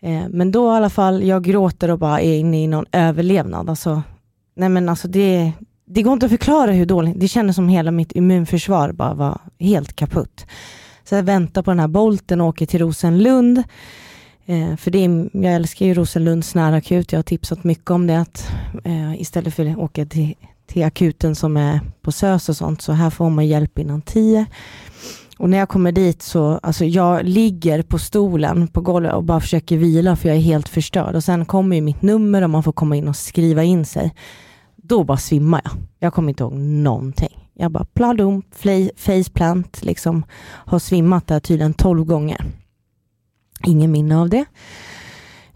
Eh, 0.00 0.22
men 0.28 0.52
då 0.52 0.72
i 0.72 0.76
alla 0.76 0.90
fall, 0.90 1.22
jag 1.22 1.44
gråter 1.44 1.90
och 1.90 1.98
bara 1.98 2.20
är 2.20 2.38
inne 2.38 2.62
i 2.62 2.66
någon 2.66 2.86
överlevnad. 2.92 3.70
Alltså, 3.70 4.02
nej 4.56 4.68
men 4.68 4.88
alltså 4.88 5.08
det, 5.08 5.52
det 5.86 6.02
går 6.02 6.12
inte 6.12 6.26
att 6.26 6.32
förklara 6.32 6.72
hur 6.72 6.86
dåligt, 6.86 7.20
det 7.20 7.28
kändes 7.28 7.56
som 7.56 7.68
hela 7.68 7.90
mitt 7.90 8.12
immunförsvar 8.12 8.92
bara 8.92 9.14
var 9.14 9.40
helt 9.58 9.96
kaputt. 9.96 10.46
Så 11.04 11.14
jag 11.14 11.22
väntar 11.22 11.62
på 11.62 11.70
den 11.70 11.80
här 11.80 11.88
bolten 11.88 12.40
och 12.40 12.46
åker 12.46 12.66
till 12.66 12.80
Rosenlund. 12.80 13.62
Eh, 14.46 14.76
för 14.76 14.90
det 14.90 15.04
är, 15.04 15.28
jag 15.32 15.54
älskar 15.54 15.86
ju 15.86 15.94
Rosenlunds 15.94 16.54
närakut, 16.54 17.12
jag 17.12 17.18
har 17.18 17.22
tipsat 17.22 17.64
mycket 17.64 17.90
om 17.90 18.06
det. 18.06 18.20
Att, 18.20 18.50
eh, 18.84 19.20
istället 19.20 19.54
för 19.54 19.66
att 19.66 19.76
åka 19.76 20.06
till, 20.06 20.34
till 20.66 20.84
akuten 20.84 21.34
som 21.34 21.56
är 21.56 21.80
på 22.02 22.12
SÖS 22.12 22.48
och 22.48 22.56
sånt, 22.56 22.82
så 22.82 22.92
här 22.92 23.10
får 23.10 23.30
man 23.30 23.46
hjälp 23.46 23.78
innan 23.78 24.02
tio. 24.02 24.46
Och 25.38 25.50
när 25.50 25.58
jag 25.58 25.68
kommer 25.68 25.92
dit 25.92 26.22
så, 26.22 26.60
alltså 26.62 26.84
jag 26.84 27.24
ligger 27.24 27.82
på 27.82 27.98
stolen 27.98 28.68
på 28.68 28.80
golvet 28.80 29.14
och 29.14 29.24
bara 29.24 29.40
försöker 29.40 29.76
vila 29.76 30.16
för 30.16 30.28
jag 30.28 30.36
är 30.38 30.42
helt 30.42 30.68
förstörd. 30.68 31.14
Och 31.14 31.24
sen 31.24 31.44
kommer 31.44 31.76
ju 31.76 31.82
mitt 31.82 32.02
nummer 32.02 32.42
och 32.42 32.50
man 32.50 32.62
får 32.62 32.72
komma 32.72 32.96
in 32.96 33.08
och 33.08 33.16
skriva 33.16 33.64
in 33.64 33.84
sig. 33.84 34.14
Då 34.76 35.04
bara 35.04 35.18
svimmar 35.18 35.60
jag. 35.64 35.72
Jag 35.98 36.14
kommer 36.14 36.28
inte 36.28 36.42
ihåg 36.42 36.52
någonting. 36.54 37.33
Jag 37.54 37.70
bara 37.70 37.84
pladum, 37.84 38.42
faceplant, 38.96 39.82
liksom 39.84 40.24
har 40.44 40.78
svimmat 40.78 41.26
där 41.26 41.40
tydligen 41.40 41.74
tolv 41.74 42.04
gånger. 42.04 42.44
Ingen 43.66 43.92
minne 43.92 44.18
av 44.18 44.28
det. 44.28 44.44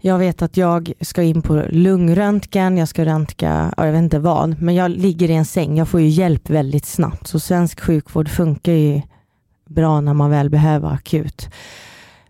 Jag 0.01 0.17
vet 0.17 0.41
att 0.41 0.57
jag 0.57 0.93
ska 1.01 1.23
in 1.23 1.41
på 1.41 1.63
lungröntgen, 1.69 2.77
jag 2.77 2.87
ska 2.87 3.05
röntga, 3.05 3.73
jag 3.77 3.91
vet 3.91 3.99
inte 3.99 4.19
vad, 4.19 4.61
men 4.61 4.75
jag 4.75 4.91
ligger 4.91 5.29
i 5.29 5.33
en 5.33 5.45
säng, 5.45 5.77
jag 5.77 5.87
får 5.87 6.01
ju 6.01 6.07
hjälp 6.07 6.49
väldigt 6.49 6.85
snabbt. 6.85 7.27
Så 7.27 7.39
svensk 7.39 7.79
sjukvård 7.79 8.29
funkar 8.29 8.73
ju 8.73 9.01
bra 9.69 10.01
när 10.01 10.13
man 10.13 10.29
väl 10.29 10.49
behöver 10.49 10.89
akut. 10.89 11.49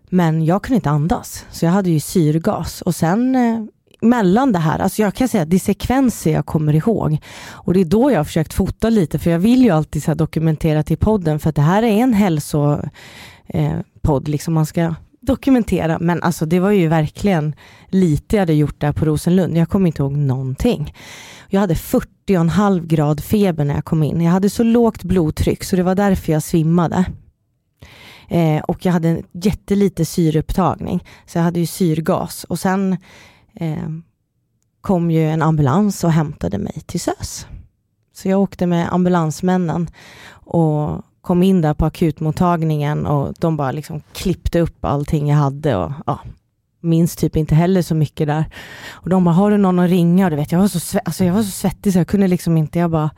Men 0.08 0.44
jag 0.44 0.62
kunde 0.62 0.76
inte 0.76 0.90
andas, 0.90 1.46
så 1.50 1.64
jag 1.64 1.72
hade 1.72 1.90
ju 1.90 2.00
syrgas. 2.00 2.82
Och 2.82 2.94
sen 2.94 3.36
eh, 3.36 3.64
mellan 4.02 4.52
det 4.52 4.58
här, 4.58 4.78
alltså 4.78 5.02
jag 5.02 5.14
kan 5.14 5.28
säga 5.28 5.42
att 5.42 5.50
det 5.50 5.56
är 5.56 5.58
sekvenser 5.58 6.32
jag 6.32 6.46
kommer 6.46 6.74
ihåg. 6.74 7.18
Och 7.50 7.74
det 7.74 7.80
är 7.80 7.84
då 7.84 8.10
jag 8.10 8.18
har 8.18 8.24
försökt 8.24 8.54
fota 8.54 8.90
lite, 8.90 9.18
för 9.18 9.30
jag 9.30 9.38
vill 9.38 9.62
ju 9.62 9.70
alltid 9.70 10.02
så 10.02 10.14
dokumentera 10.14 10.82
till 10.82 10.98
podden, 10.98 11.38
för 11.38 11.48
att 11.48 11.56
det 11.56 11.62
här 11.62 11.82
är 11.82 11.86
en 11.86 12.14
hälsopodd, 12.14 12.90
eh, 13.48 14.22
liksom 14.24 14.54
man 14.54 14.66
ska 14.66 14.94
dokumentera. 15.20 15.98
Men 15.98 16.22
alltså 16.22 16.46
det 16.46 16.60
var 16.60 16.70
ju 16.70 16.88
verkligen 16.88 17.54
lite 17.88 18.36
jag 18.36 18.42
hade 18.42 18.54
gjort 18.54 18.80
där 18.80 18.92
på 18.92 19.04
Rosenlund. 19.04 19.56
Jag 19.56 19.68
kommer 19.68 19.86
inte 19.86 20.02
ihåg 20.02 20.16
någonting. 20.16 20.94
Jag 21.48 21.60
hade 21.60 21.74
40,5 21.74 22.86
grad 22.86 23.24
feber 23.24 23.64
när 23.64 23.74
jag 23.74 23.84
kom 23.84 24.02
in. 24.02 24.20
Jag 24.20 24.32
hade 24.32 24.50
så 24.50 24.62
lågt 24.62 25.02
blodtryck 25.02 25.64
så 25.64 25.76
det 25.76 25.82
var 25.82 25.94
därför 25.94 26.32
jag 26.32 26.42
svimmade. 26.42 27.04
Eh, 28.28 28.62
och 28.62 28.84
jag 28.84 28.92
hade 28.92 29.22
jättelite 29.32 30.04
syreupptagning, 30.04 31.04
så 31.26 31.38
jag 31.38 31.42
hade 31.42 31.60
ju 31.60 31.66
syrgas. 31.66 32.44
Och 32.44 32.58
sen 32.58 32.96
Eh, 33.54 33.88
kom 34.80 35.10
ju 35.10 35.28
en 35.28 35.42
ambulans 35.42 36.04
och 36.04 36.12
hämtade 36.12 36.58
mig 36.58 36.82
till 36.86 37.00
SÖS. 37.00 37.46
Så 38.12 38.28
jag 38.28 38.40
åkte 38.40 38.66
med 38.66 38.92
ambulansmännen 38.92 39.90
och 40.30 41.02
kom 41.20 41.42
in 41.42 41.60
där 41.60 41.74
på 41.74 41.86
akutmottagningen 41.86 43.06
och 43.06 43.34
de 43.38 43.56
bara 43.56 43.72
liksom 43.72 44.02
klippte 44.12 44.60
upp 44.60 44.84
allting 44.84 45.28
jag 45.28 45.36
hade 45.36 45.76
och 45.76 45.92
ja, 46.06 46.18
minns 46.80 47.16
typ 47.16 47.36
inte 47.36 47.54
heller 47.54 47.82
så 47.82 47.94
mycket 47.94 48.26
där. 48.26 48.44
Och 48.90 49.08
de 49.08 49.24
bara, 49.24 49.34
har 49.34 49.50
du 49.50 49.56
någon 49.56 49.78
att 49.78 49.90
ringa? 49.90 50.24
Och 50.24 50.30
du 50.30 50.36
vet, 50.36 50.52
jag, 50.52 50.58
var 50.58 50.68
så 50.68 50.98
alltså 51.04 51.24
jag 51.24 51.34
var 51.34 51.42
så 51.42 51.50
svettig 51.50 51.92
så 51.92 51.98
jag 51.98 52.08
kunde 52.08 52.28
liksom 52.28 52.56
inte, 52.56 52.78
jag 52.78 52.90
bara 52.90 53.10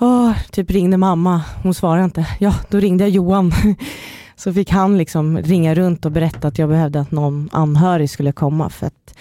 Åh, 0.00 0.32
typ 0.50 0.70
ringde 0.70 0.96
mamma, 0.96 1.42
hon 1.62 1.74
svarade 1.74 2.04
inte. 2.04 2.26
Ja, 2.40 2.54
då 2.68 2.78
ringde 2.78 3.04
jag 3.04 3.10
Johan. 3.10 3.52
Så 4.36 4.52
fick 4.52 4.70
han 4.70 4.98
liksom 4.98 5.38
ringa 5.38 5.74
runt 5.74 6.04
och 6.04 6.12
berätta 6.12 6.48
att 6.48 6.58
jag 6.58 6.68
behövde 6.68 7.00
att 7.00 7.10
någon 7.10 7.48
anhörig 7.52 8.10
skulle 8.10 8.32
komma 8.32 8.70
för 8.70 8.86
att 8.86 9.14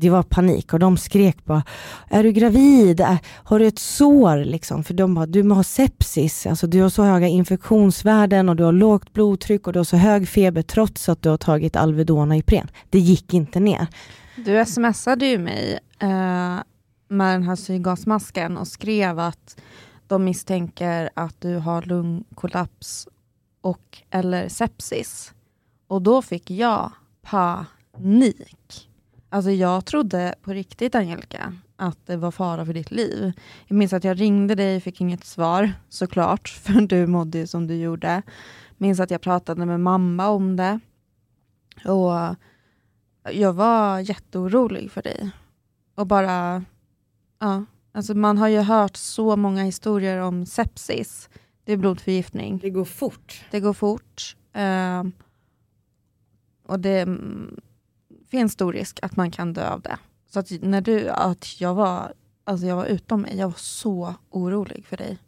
det 0.00 0.10
var 0.10 0.22
panik 0.22 0.72
och 0.72 0.78
de 0.78 0.96
skrek 0.96 1.44
bara, 1.44 1.62
är 2.08 2.22
du 2.22 2.32
gravid? 2.32 3.06
Har 3.44 3.58
du 3.58 3.66
ett 3.66 3.78
sår? 3.78 4.44
Liksom. 4.44 4.84
För 4.84 4.94
de 4.94 5.14
bara, 5.14 5.26
du 5.26 5.50
har 5.50 5.62
sepsis, 5.62 6.46
alltså 6.46 6.66
du 6.66 6.82
har 6.82 6.88
så 6.88 7.02
höga 7.02 7.26
infektionsvärden 7.26 8.48
och 8.48 8.56
du 8.56 8.64
har 8.64 8.72
lågt 8.72 9.12
blodtryck 9.12 9.66
och 9.66 9.72
du 9.72 9.78
har 9.78 9.84
så 9.84 9.96
hög 9.96 10.28
feber 10.28 10.62
trots 10.62 11.08
att 11.08 11.22
du 11.22 11.28
har 11.28 11.36
tagit 11.36 11.76
Alvedon 11.76 12.30
och 12.30 12.36
Ipren. 12.36 12.70
Det 12.90 12.98
gick 12.98 13.34
inte 13.34 13.60
ner. 13.60 13.86
Du 14.36 14.64
smsade 14.64 15.26
ju 15.26 15.38
mig 15.38 15.78
eh, 15.98 16.08
med 17.08 17.34
den 17.34 17.42
här 17.42 17.56
syrgasmasken 17.56 18.56
och 18.56 18.68
skrev 18.68 19.18
att 19.18 19.60
de 20.06 20.24
misstänker 20.24 21.10
att 21.14 21.40
du 21.40 21.56
har 21.56 21.82
lungkollaps 21.82 23.08
och 23.60 24.02
eller 24.10 24.48
sepsis. 24.48 25.32
Och 25.86 26.02
då 26.02 26.22
fick 26.22 26.50
jag 26.50 26.92
panik. 27.22 28.90
Alltså 29.28 29.50
jag 29.50 29.84
trodde 29.84 30.34
på 30.42 30.52
riktigt 30.52 30.94
Angelica 30.94 31.54
att 31.76 32.06
det 32.06 32.16
var 32.16 32.30
fara 32.30 32.66
för 32.66 32.72
ditt 32.72 32.90
liv. 32.90 33.32
Jag 33.66 33.76
minns 33.76 33.92
att 33.92 34.04
jag 34.04 34.20
ringde 34.20 34.54
dig, 34.54 34.80
fick 34.80 35.00
inget 35.00 35.24
svar 35.24 35.72
såklart, 35.88 36.48
för 36.62 36.72
du 36.72 37.06
mådde 37.06 37.46
som 37.46 37.66
du 37.66 37.74
gjorde. 37.74 38.08
Jag 38.08 38.22
minns 38.76 39.00
att 39.00 39.10
jag 39.10 39.20
pratade 39.20 39.66
med 39.66 39.80
mamma 39.80 40.28
om 40.28 40.56
det. 40.56 40.80
Och 41.84 42.36
jag 43.32 43.52
var 43.52 44.00
jätteorolig 44.00 44.90
för 44.90 45.02
dig. 45.02 45.30
Och 45.94 46.06
bara, 46.06 46.64
ja, 47.38 47.64
alltså 47.92 48.14
man 48.14 48.38
har 48.38 48.48
ju 48.48 48.60
hört 48.60 48.96
så 48.96 49.36
många 49.36 49.62
historier 49.62 50.18
om 50.18 50.46
sepsis. 50.46 51.28
Det 51.68 51.72
är 51.72 51.76
blodförgiftning. 51.76 52.58
Det 52.58 52.70
går 52.70 52.84
fort. 52.84 53.44
Det 53.50 53.60
går 53.60 53.72
fort. 53.72 54.36
Eh, 54.52 55.04
och 56.66 56.80
det 56.80 57.00
mm, 57.00 57.60
finns 58.30 58.52
stor 58.52 58.72
risk 58.72 58.98
att 59.02 59.16
man 59.16 59.30
kan 59.30 59.52
dö 59.52 59.68
av 59.68 59.80
det. 59.80 59.96
Så 60.30 60.38
att 60.38 60.50
när 60.60 60.80
du, 60.80 61.08
att 61.08 61.60
jag 61.60 61.74
var, 61.74 62.12
alltså 62.44 62.66
jag 62.66 62.76
var 62.76 62.84
utom 62.84 63.22
mig, 63.22 63.36
jag 63.36 63.48
var 63.48 63.58
så 63.58 64.14
orolig 64.30 64.86
för 64.86 64.96
dig. 64.96 65.18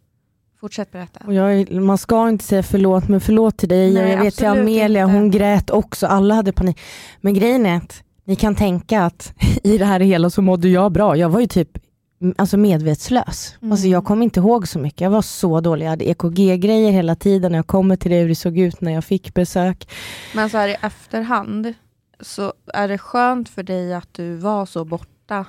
Fortsätt 0.60 0.92
berätta. 0.92 1.20
Och 1.26 1.34
jag, 1.34 1.72
man 1.72 1.98
ska 1.98 2.28
inte 2.28 2.44
säga 2.44 2.62
förlåt, 2.62 3.08
men 3.08 3.20
förlåt 3.20 3.56
till 3.56 3.68
dig. 3.68 3.94
Nej, 3.94 4.10
jag 4.10 4.22
vet 4.22 4.36
till 4.36 4.46
Amelia, 4.46 5.02
inte. 5.04 5.14
hon 5.14 5.30
grät 5.30 5.70
också. 5.70 6.06
Alla 6.06 6.34
hade 6.34 6.52
panik. 6.52 6.80
Men 7.20 7.34
grejen 7.34 7.66
är 7.66 7.76
att 7.76 8.02
ni 8.24 8.36
kan 8.36 8.54
tänka 8.54 9.02
att 9.04 9.32
i 9.62 9.78
det 9.78 9.84
här 9.84 10.00
hela 10.00 10.30
så 10.30 10.42
mådde 10.42 10.68
jag 10.68 10.92
bra. 10.92 11.16
Jag 11.16 11.28
var 11.28 11.40
ju 11.40 11.46
typ 11.46 11.78
alltså 12.36 12.56
medvetslös. 12.56 13.54
Mm. 13.62 13.72
Alltså 13.72 13.86
jag 13.86 14.04
kommer 14.04 14.24
inte 14.24 14.40
ihåg 14.40 14.68
så 14.68 14.78
mycket. 14.78 15.00
Jag 15.00 15.10
var 15.10 15.22
så 15.22 15.60
dålig. 15.60 15.84
Jag 15.86 15.90
hade 15.90 16.08
EKG-grejer 16.08 16.90
hela 16.90 17.14
tiden. 17.16 17.54
Jag 17.54 17.66
kommer 17.66 17.96
till 17.96 18.10
det 18.10 18.20
hur 18.20 18.28
det 18.28 18.34
såg 18.34 18.58
ut 18.58 18.80
när 18.80 18.92
jag 18.92 19.04
fick 19.04 19.34
besök. 19.34 19.88
Men 20.34 20.50
så 20.50 20.58
här 20.58 20.68
i 20.68 20.76
efterhand, 20.82 21.74
så 22.20 22.52
är 22.74 22.88
det 22.88 22.98
skönt 22.98 23.48
för 23.48 23.62
dig 23.62 23.94
att 23.94 24.08
du 24.14 24.34
var 24.36 24.66
så 24.66 24.84
borta? 24.84 25.44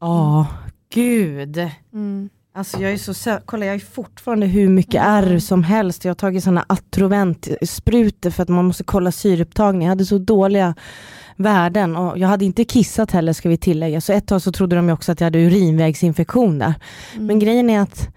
Ja, 0.00 0.46
gud. 0.94 1.68
Mm. 1.92 2.28
Alltså 2.54 2.78
jag 2.80 2.92
är 2.92 2.96
så 2.96 3.12
sö- 3.12 3.40
kolla 3.44 3.66
jag 3.66 3.74
är 3.74 3.78
fortfarande 3.78 4.46
hur 4.46 4.68
mycket 4.68 5.02
Mm. 5.02 5.06
ärr 5.24 5.38
som 5.38 5.62
helst. 5.64 6.04
Jag 6.04 6.10
har 6.10 6.14
tagit 6.14 6.44
sådana 6.44 6.64
Atrovent-sprutor 6.68 8.30
för 8.30 8.42
att 8.42 8.48
man 8.48 8.64
måste 8.64 8.84
kolla 8.84 9.12
syreupptagning. 9.12 9.82
Jag 9.82 9.88
hade 9.88 10.04
så 10.04 10.18
dåliga 10.18 10.74
värden 11.42 11.96
och 11.96 12.18
jag 12.18 12.28
hade 12.28 12.44
inte 12.44 12.64
kissat 12.64 13.10
heller 13.10 13.32
ska 13.32 13.48
vi 13.48 13.56
tillägga. 13.56 14.00
Så 14.00 14.12
ett 14.12 14.26
tag 14.26 14.42
så 14.42 14.52
trodde 14.52 14.76
de 14.76 14.90
också 14.90 15.12
att 15.12 15.20
jag 15.20 15.26
hade 15.26 15.38
urinvägsinfektion 15.38 16.58
där. 16.58 16.74
Mm. 17.14 17.26
Men 17.26 17.38
grejen 17.38 17.70
är 17.70 17.80
att 17.80 18.08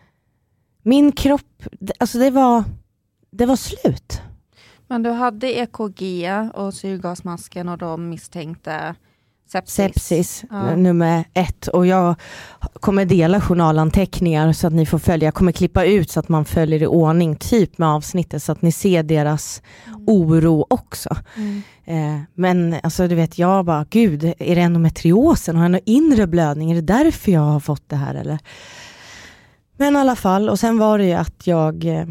min 0.83 1.11
kropp, 1.11 1.63
alltså 1.99 2.17
det 2.17 2.29
var, 2.29 2.63
det 3.31 3.45
var 3.45 3.55
slut. 3.55 4.21
Men 4.87 5.03
du 5.03 5.09
hade 5.09 5.57
EKG 5.57 6.27
och 6.53 6.73
syrgasmasken 6.73 7.69
och 7.69 7.77
de 7.77 8.09
misstänkte 8.09 8.95
sepsis. 9.47 9.75
Sepsis 9.75 10.43
Ja. 10.49 10.75
nummer 10.75 11.23
ett 11.33 11.67
och 11.67 11.87
jag 11.87 12.15
kommer 12.79 13.05
dela 13.05 13.41
journalanteckningar 13.41 14.53
så 14.53 14.67
att 14.67 14.73
ni 14.73 14.85
får 14.85 14.99
följa. 14.99 15.27
Jag 15.27 15.33
kommer 15.33 15.51
klippa 15.51 15.85
ut 15.85 16.11
så 16.11 16.19
att 16.19 16.29
man 16.29 16.45
följer 16.45 16.83
i 16.83 16.87
ordning 16.87 17.35
typ 17.35 17.77
med 17.77 17.89
avsnittet 17.89 18.43
så 18.43 18.51
att 18.51 18.61
ni 18.61 18.71
ser 18.71 19.03
deras 19.03 19.61
oro 20.07 20.65
också. 20.69 21.15
Mm. 21.37 21.61
Eh, 21.85 22.21
men 22.33 22.75
alltså 22.83 23.07
du 23.07 23.15
vet 23.15 23.37
jag 23.39 23.65
bara, 23.65 23.85
gud 23.89 24.23
är 24.23 24.55
det 24.55 24.61
endometriosen? 24.61 25.55
Har 25.55 25.63
jag 25.63 25.71
någon 25.71 25.81
inre 25.85 26.27
blödning? 26.27 26.71
Är 26.71 26.75
det 26.75 26.81
därför 26.81 27.31
jag 27.31 27.41
har 27.41 27.59
fått 27.59 27.89
det 27.89 27.95
här 27.95 28.15
eller? 28.15 28.39
Men 29.77 29.95
i 29.95 29.99
alla 29.99 30.15
fall, 30.15 30.49
och 30.49 30.59
sen 30.59 30.77
var 30.77 30.97
det 30.97 31.05
ju 31.05 31.13
att 31.13 31.47
jag 31.47 31.85
eh, 31.85 32.05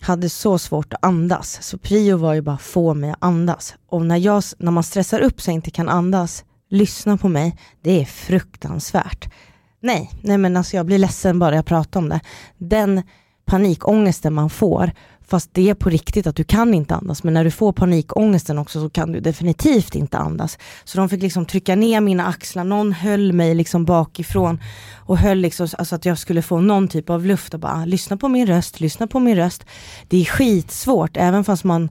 hade 0.00 0.28
så 0.28 0.58
svårt 0.58 0.92
att 0.92 1.04
andas. 1.04 1.58
Så 1.62 1.78
prio 1.78 2.16
var 2.16 2.34
ju 2.34 2.40
bara 2.40 2.58
få 2.58 2.94
mig 2.94 3.10
att 3.10 3.16
andas. 3.20 3.74
Och 3.88 4.06
när, 4.06 4.16
jag, 4.16 4.42
när 4.58 4.70
man 4.72 4.82
stressar 4.84 5.20
upp 5.20 5.40
sig 5.40 5.52
och 5.52 5.54
inte 5.54 5.70
kan 5.70 5.88
andas, 5.88 6.44
lyssna 6.68 7.16
på 7.16 7.28
mig, 7.28 7.56
det 7.82 8.00
är 8.00 8.04
fruktansvärt. 8.04 9.32
Nej, 9.80 10.10
nej 10.20 10.38
men 10.38 10.56
alltså 10.56 10.76
jag 10.76 10.86
blir 10.86 10.98
ledsen 10.98 11.38
bara 11.38 11.56
jag 11.56 11.66
pratar 11.66 12.00
om 12.00 12.08
det. 12.08 12.20
Den 12.58 13.02
panikångesten 13.44 14.34
man 14.34 14.50
får, 14.50 14.92
fast 15.26 15.54
det 15.54 15.70
är 15.70 15.74
på 15.74 15.90
riktigt 15.90 16.26
att 16.26 16.36
du 16.36 16.44
kan 16.44 16.74
inte 16.74 16.94
andas, 16.94 17.22
men 17.22 17.34
när 17.34 17.44
du 17.44 17.50
får 17.50 17.72
panikångesten 17.72 18.58
också 18.58 18.80
så 18.80 18.90
kan 18.90 19.12
du 19.12 19.20
definitivt 19.20 19.94
inte 19.94 20.18
andas. 20.18 20.58
Så 20.84 20.98
de 20.98 21.08
fick 21.08 21.22
liksom 21.22 21.46
trycka 21.46 21.76
ner 21.76 22.00
mina 22.00 22.26
axlar, 22.26 22.64
någon 22.64 22.92
höll 22.92 23.32
mig 23.32 23.54
liksom 23.54 23.84
bakifrån 23.84 24.60
och 24.94 25.18
höll 25.18 25.38
liksom, 25.38 25.68
alltså 25.78 25.94
att 25.94 26.04
jag 26.04 26.18
skulle 26.18 26.42
få 26.42 26.60
någon 26.60 26.88
typ 26.88 27.10
av 27.10 27.24
luft 27.24 27.54
och 27.54 27.60
bara, 27.60 27.72
ah, 27.72 27.84
lyssna 27.84 28.16
på 28.16 28.28
min 28.28 28.46
röst, 28.46 28.80
lyssna 28.80 29.06
på 29.06 29.20
min 29.20 29.36
röst. 29.36 29.64
Det 30.08 30.20
är 30.20 30.24
skitsvårt, 30.24 31.16
även 31.16 31.44
fast 31.44 31.64
man 31.64 31.88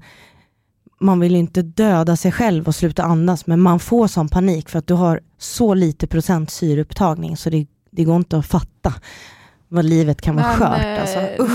man 1.00 1.20
vill 1.20 1.32
ju 1.34 1.38
inte 1.40 1.62
döda 1.62 2.16
sig 2.16 2.32
själv 2.32 2.68
och 2.68 2.76
sluta 2.76 3.04
andas, 3.04 3.48
men 3.48 3.62
man 3.62 3.80
får 3.80 4.08
sån 4.08 4.28
panik 4.28 4.70
för 4.70 4.80
att 4.80 4.88
du 4.88 4.94
har 4.94 5.20
så 5.38 5.74
lite 5.74 6.08
procent 6.08 6.52
syreupptagning 6.52 7.38
så 7.38 7.50
det, 7.50 7.68
det 7.92 8.04
går 8.04 8.16
inte 8.16 8.38
att 8.38 8.46
fatta 8.46 8.94
vad 9.68 9.86
livet 9.86 10.22
kan 10.22 10.36
vara 10.36 10.48
Men, 10.48 10.58
skört. 10.58 10.86
eh, 10.86 11.02
Alltså. 11.02 11.48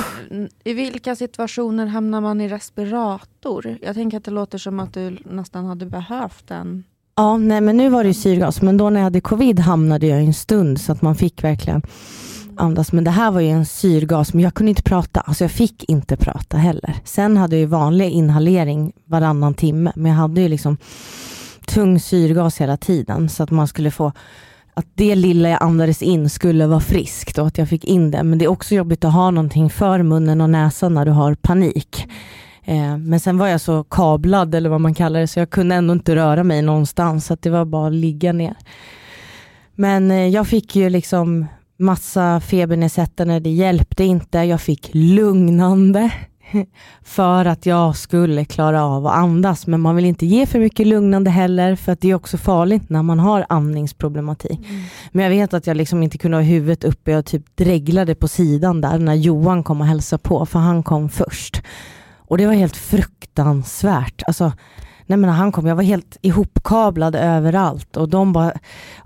I 0.65 0.73
vilka 0.73 1.17
situationer 1.17 1.87
hamnar 1.87 2.21
man 2.21 2.41
i 2.41 2.49
respirator? 2.49 3.79
Jag 3.83 3.95
tänker 3.95 4.17
att 4.17 4.25
det 4.25 4.31
låter 4.31 4.59
som 4.59 4.81
att 4.81 4.95
du 4.95 5.19
nästan 5.25 5.65
hade 5.67 5.87
behövt 5.87 6.47
den. 6.49 6.85
Ja, 7.17 7.37
nej 7.37 7.61
men 7.61 7.77
nu 7.77 7.89
var 7.89 8.03
det 8.03 8.09
ju 8.09 8.15
syrgas, 8.15 8.63
men 8.63 8.77
då 8.77 8.91
när 8.91 9.01
jag 9.01 9.05
hade 9.05 9.21
covid 9.21 9.61
hamnade 9.61 10.07
jag 10.07 10.23
i 10.23 10.27
en 10.27 10.35
stund 10.35 10.81
så 10.81 10.93
att 10.93 11.03
man 11.03 11.15
fick 11.17 11.45
verkligen 11.45 11.83
andas. 12.57 12.93
Men 12.93 13.05
det 13.05 13.11
här 13.11 13.31
var 13.31 13.41
ju 13.41 13.49
en 13.49 13.67
syrgas, 13.67 14.35
men 14.35 14.45
jag 14.45 14.55
kunde 14.55 14.71
inte 14.71 14.83
prata. 14.83 15.21
Alltså 15.21 15.45
jag 15.45 15.51
fick 15.51 15.85
inte 15.85 16.17
prata 16.17 16.57
heller. 16.57 16.95
Sen 17.05 17.37
hade 17.37 17.57
jag 17.57 17.61
ju 17.61 17.67
vanlig 17.67 18.11
inhalering 18.11 18.93
varannan 19.05 19.55
timme, 19.55 19.93
men 19.97 20.13
jag 20.13 20.19
hade 20.19 20.41
ju 20.41 20.49
liksom 20.49 20.77
tung 21.67 22.01
syrgas 22.01 22.61
hela 22.61 22.77
tiden 22.77 23.29
så 23.29 23.43
att 23.43 23.51
man 23.51 23.69
skulle 23.69 23.91
få 23.91 24.13
att 24.75 24.87
det 24.95 25.15
lilla 25.15 25.49
jag 25.49 25.63
andades 25.63 26.03
in 26.03 26.31
skulle 26.31 26.67
vara 26.67 26.81
friskt 26.81 27.39
och 27.39 27.47
att 27.47 27.59
jag 27.59 27.69
fick 27.69 27.85
in 27.85 28.11
det. 28.11 28.23
Men 28.23 28.39
det 28.39 28.45
är 28.45 28.49
också 28.49 28.75
jobbigt 28.75 29.05
att 29.05 29.13
ha 29.13 29.31
någonting 29.31 29.71
för 29.71 30.03
munnen 30.03 30.41
och 30.41 30.51
näsan 30.51 30.95
när 30.95 31.05
du 31.05 31.11
har 31.11 31.35
panik. 31.35 32.07
Eh, 32.65 32.97
men 32.97 33.21
sen 33.21 33.39
var 33.39 33.49
jag 33.49 33.61
så 33.61 33.85
kablad 33.85 34.55
eller 34.55 34.71
vad 34.71 34.81
man 34.81 34.95
kallar 34.95 35.21
det 35.21 35.27
så 35.27 35.39
jag 35.39 35.51
kunde 35.51 35.75
ändå 35.75 35.93
inte 35.93 36.17
röra 36.17 36.45
mig 36.45 36.63
någonstans 36.63 37.27
så 37.27 37.35
att 37.35 37.43
det 37.43 37.51
var 37.51 37.65
bara 37.65 37.87
att 37.87 37.93
ligga 37.93 38.33
ner. 38.33 38.57
Men 39.75 40.11
eh, 40.11 40.29
jag 40.29 40.49
fick 40.49 40.77
ju 40.77 40.91
liksom 40.91 41.47
massa 41.81 42.41
febernedsättande, 42.41 43.41
det 43.41 43.51
hjälpte 43.51 44.05
inte. 44.05 44.39
Jag 44.39 44.61
fick 44.61 44.91
lugnande 44.93 46.13
för 47.03 47.45
att 47.45 47.67
jag 47.67 47.97
skulle 47.97 48.45
klara 48.45 48.85
av 48.85 49.07
att 49.07 49.15
andas. 49.15 49.67
Men 49.67 49.81
man 49.81 49.97
vill 49.97 50.05
inte 50.05 50.27
ge 50.27 50.47
för 50.47 50.59
mycket 50.59 50.87
lugnande 50.87 51.31
heller 51.31 51.77
för 51.77 51.93
att 51.93 52.01
det 52.01 52.11
är 52.11 52.15
också 52.15 52.39
farligt 52.39 52.91
när 52.91 53.03
man 53.03 53.19
har 53.19 53.47
andningsproblematik. 53.49 54.61
Men 55.13 55.23
jag 55.23 55.31
vet 55.31 55.55
att 55.55 55.67
jag 55.67 55.77
liksom 55.77 56.03
inte 56.03 56.19
kunde 56.19 56.37
ha 56.37 56.43
huvudet 56.43 56.85
uppe, 56.85 57.11
jag 57.11 57.27
typ 57.27 57.57
dreglade 57.57 58.15
på 58.15 58.29
sidan 58.29 58.81
där 58.81 58.99
när 58.99 59.15
Johan 59.15 59.65
kom 59.65 59.81
och 59.81 59.87
hälsade 59.87 60.23
på, 60.23 60.47
för 60.47 60.59
han 60.59 60.83
kom 60.83 61.09
först. 61.09 61.63
Och 62.17 62.39
det 62.39 62.47
var 62.47 62.55
helt 62.55 62.77
fruktansvärt. 62.77 64.23
Alltså, 64.27 64.53
nej 65.11 65.19
men 65.19 65.29
när 65.31 65.37
han 65.37 65.53
kom, 65.53 65.67
jag 65.67 65.77
var 65.77 65.83
helt 65.83 66.17
ihopkablad 66.23 67.15
överallt 67.15 67.97
och 67.97 68.09
de 68.09 68.33
bara, 68.33 68.53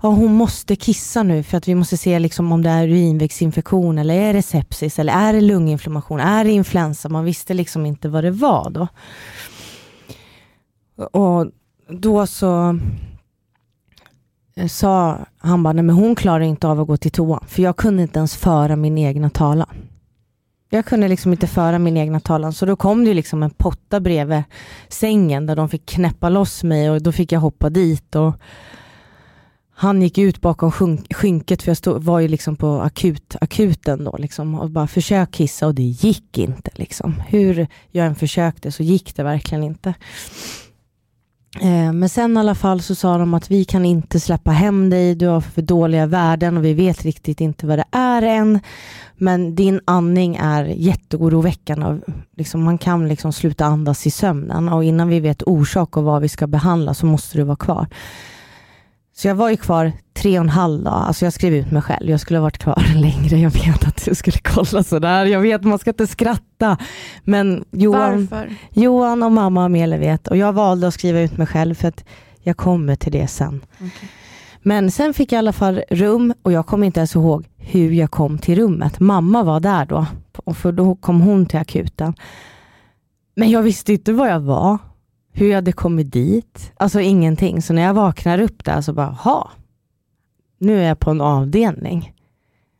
ja 0.01 0.09
hon 0.09 0.33
måste 0.33 0.75
kissa 0.75 1.23
nu 1.23 1.43
för 1.43 1.57
att 1.57 1.67
vi 1.67 1.75
måste 1.75 1.97
se 1.97 2.19
liksom 2.19 2.51
om 2.51 2.61
det 2.61 2.69
är 2.69 2.87
urinvägsinfektion 2.87 3.97
eller 3.97 4.15
är 4.15 4.33
det 4.33 4.41
sepsis 4.41 4.99
eller 4.99 5.13
är 5.13 5.33
det 5.33 5.41
lunginflammation, 5.41 6.19
är 6.19 6.43
det 6.43 6.51
influensa? 6.51 7.09
Man 7.09 7.25
visste 7.25 7.53
liksom 7.53 7.85
inte 7.85 8.09
vad 8.09 8.23
det 8.23 8.31
var 8.31 8.69
då. 8.69 8.87
Och 11.11 11.51
då 11.89 12.27
så 12.27 12.79
eh, 14.55 14.67
sa 14.67 15.19
han 15.37 15.63
bara, 15.63 15.73
nej 15.73 15.83
men 15.83 15.95
hon 15.95 16.15
klarar 16.15 16.39
inte 16.39 16.67
av 16.67 16.81
att 16.81 16.87
gå 16.87 16.97
till 16.97 17.11
toa, 17.11 17.43
för 17.47 17.61
jag 17.61 17.77
kunde 17.77 18.01
inte 18.01 18.19
ens 18.19 18.35
föra 18.35 18.75
min 18.75 18.97
egna 18.97 19.29
talan. 19.29 19.69
Jag 20.75 20.85
kunde 20.85 21.07
liksom 21.07 21.31
inte 21.31 21.47
föra 21.47 21.79
min 21.79 21.97
egna 21.97 22.19
talan, 22.19 22.53
så 22.53 22.65
då 22.65 22.75
kom 22.75 23.05
det 23.05 23.13
liksom 23.13 23.43
en 23.43 23.49
potta 23.49 23.99
bredvid 23.99 24.43
sängen 24.89 25.45
där 25.45 25.55
de 25.55 25.69
fick 25.69 25.85
knäppa 25.85 26.29
loss 26.29 26.63
mig 26.63 26.89
och 26.89 27.01
då 27.01 27.11
fick 27.11 27.31
jag 27.31 27.39
hoppa 27.39 27.69
dit 27.69 28.15
och 28.15 28.33
han 29.75 30.01
gick 30.01 30.17
ut 30.17 30.41
bakom 30.41 30.71
skyn- 30.71 31.13
skynket 31.13 31.61
för 31.61 31.69
jag 31.69 31.77
stod, 31.77 32.03
var 32.03 32.19
ju 32.19 32.27
liksom 32.27 32.55
på 32.55 32.81
akut, 32.81 33.35
akuten 33.41 34.03
då 34.03 34.17
liksom 34.17 34.55
och 34.55 34.69
bara 34.69 34.87
försök 34.87 35.31
kissa 35.31 35.67
och 35.67 35.75
det 35.75 35.83
gick 35.83 36.37
inte 36.37 36.71
liksom. 36.73 37.23
Hur 37.27 37.67
jag 37.91 38.05
än 38.05 38.15
försökte 38.15 38.71
så 38.71 38.83
gick 38.83 39.15
det 39.15 39.23
verkligen 39.23 39.63
inte. 39.63 39.93
Eh, 41.61 41.93
men 41.93 42.09
sen 42.09 42.37
i 42.37 42.39
alla 42.39 42.55
fall 42.55 42.81
så 42.81 42.95
sa 42.95 43.17
de 43.17 43.33
att 43.33 43.51
vi 43.51 43.65
kan 43.65 43.85
inte 43.85 44.19
släppa 44.19 44.51
hem 44.51 44.89
dig, 44.89 45.15
du 45.15 45.27
har 45.27 45.41
för 45.41 45.61
dåliga 45.61 46.05
värden 46.05 46.57
och 46.57 46.65
vi 46.65 46.73
vet 46.73 47.03
riktigt 47.03 47.41
inte 47.41 47.67
vad 47.67 47.79
det 47.79 47.85
är 47.91 48.21
än. 48.21 48.59
Men 49.17 49.55
din 49.55 49.81
andning 49.85 50.35
är 50.35 50.65
jätteoroväckande. 50.65 51.99
Liksom 52.37 52.63
man 52.63 52.77
kan 52.77 53.07
liksom 53.07 53.33
sluta 53.33 53.65
andas 53.65 54.07
i 54.07 54.11
sömnen 54.11 54.69
och 54.69 54.83
innan 54.83 55.07
vi 55.07 55.19
vet 55.19 55.43
orsak 55.43 55.97
och 55.97 56.03
vad 56.03 56.21
vi 56.21 56.29
ska 56.29 56.47
behandla 56.47 56.93
så 56.93 57.05
måste 57.05 57.37
du 57.37 57.43
vara 57.43 57.57
kvar. 57.57 57.87
Så 59.17 59.27
jag 59.27 59.35
var 59.35 59.49
ju 59.49 59.57
kvar 59.57 59.91
tre 60.13 60.39
och 60.39 60.43
en 60.43 60.49
halv 60.49 60.83
dag, 60.83 60.93
alltså 60.93 61.25
jag 61.25 61.33
skrev 61.33 61.53
ut 61.53 61.71
mig 61.71 61.81
själv, 61.81 62.09
jag 62.09 62.19
skulle 62.19 62.39
ha 62.39 62.43
varit 62.43 62.57
kvar 62.57 62.83
längre, 62.95 63.37
jag 63.37 63.49
vet 63.49 63.87
att 63.87 64.05
du 64.05 64.15
skulle 64.15 64.37
kolla 64.37 64.83
sådär, 64.83 65.25
jag 65.25 65.39
vet 65.39 65.63
man 65.63 65.79
ska 65.79 65.89
inte 65.89 66.07
skratta. 66.07 66.77
Men 67.23 67.65
Johan, 67.71 68.27
Varför? 68.31 68.55
Johan 68.71 69.23
och 69.23 69.31
mamma 69.31 69.59
och 69.59 69.65
Amelia 69.65 69.97
vet 69.97 70.27
och 70.27 70.37
jag 70.37 70.53
valde 70.53 70.87
att 70.87 70.93
skriva 70.93 71.19
ut 71.19 71.37
mig 71.37 71.47
själv 71.47 71.75
för 71.75 71.87
att 71.87 72.05
jag 72.41 72.57
kommer 72.57 72.95
till 72.95 73.11
det 73.11 73.27
sen. 73.27 73.65
Okej. 73.75 74.09
Men 74.61 74.91
sen 74.91 75.13
fick 75.13 75.31
jag 75.31 75.37
i 75.37 75.39
alla 75.39 75.53
fall 75.53 75.83
rum 75.89 76.33
och 76.41 76.51
jag 76.51 76.65
kommer 76.65 76.87
inte 76.87 76.99
ens 76.99 77.15
ihåg 77.15 77.47
hur 77.57 77.91
jag 77.91 78.11
kom 78.11 78.37
till 78.37 78.55
rummet. 78.55 78.99
Mamma 78.99 79.43
var 79.43 79.59
där 79.59 79.85
då, 79.85 80.05
för 80.53 80.71
då 80.71 80.95
kom 80.95 81.21
hon 81.21 81.45
till 81.45 81.59
akuten. 81.59 82.13
Men 83.35 83.49
jag 83.49 83.61
visste 83.61 83.93
inte 83.93 84.13
var 84.13 84.27
jag 84.27 84.39
var, 84.39 84.77
hur 85.37 85.47
jag 85.47 85.55
hade 85.55 85.71
kommit 85.71 86.13
dit, 86.13 86.71
alltså 86.77 87.01
ingenting. 87.01 87.61
Så 87.61 87.73
när 87.73 87.81
jag 87.81 87.93
vaknar 87.93 88.39
upp 88.39 88.65
där 88.65 88.81
så 88.81 88.93
bara, 88.93 89.07
ha, 89.07 89.51
nu 90.57 90.79
är 90.79 90.87
jag 90.87 90.99
på 90.99 91.11
en 91.11 91.21
avdelning. 91.21 92.13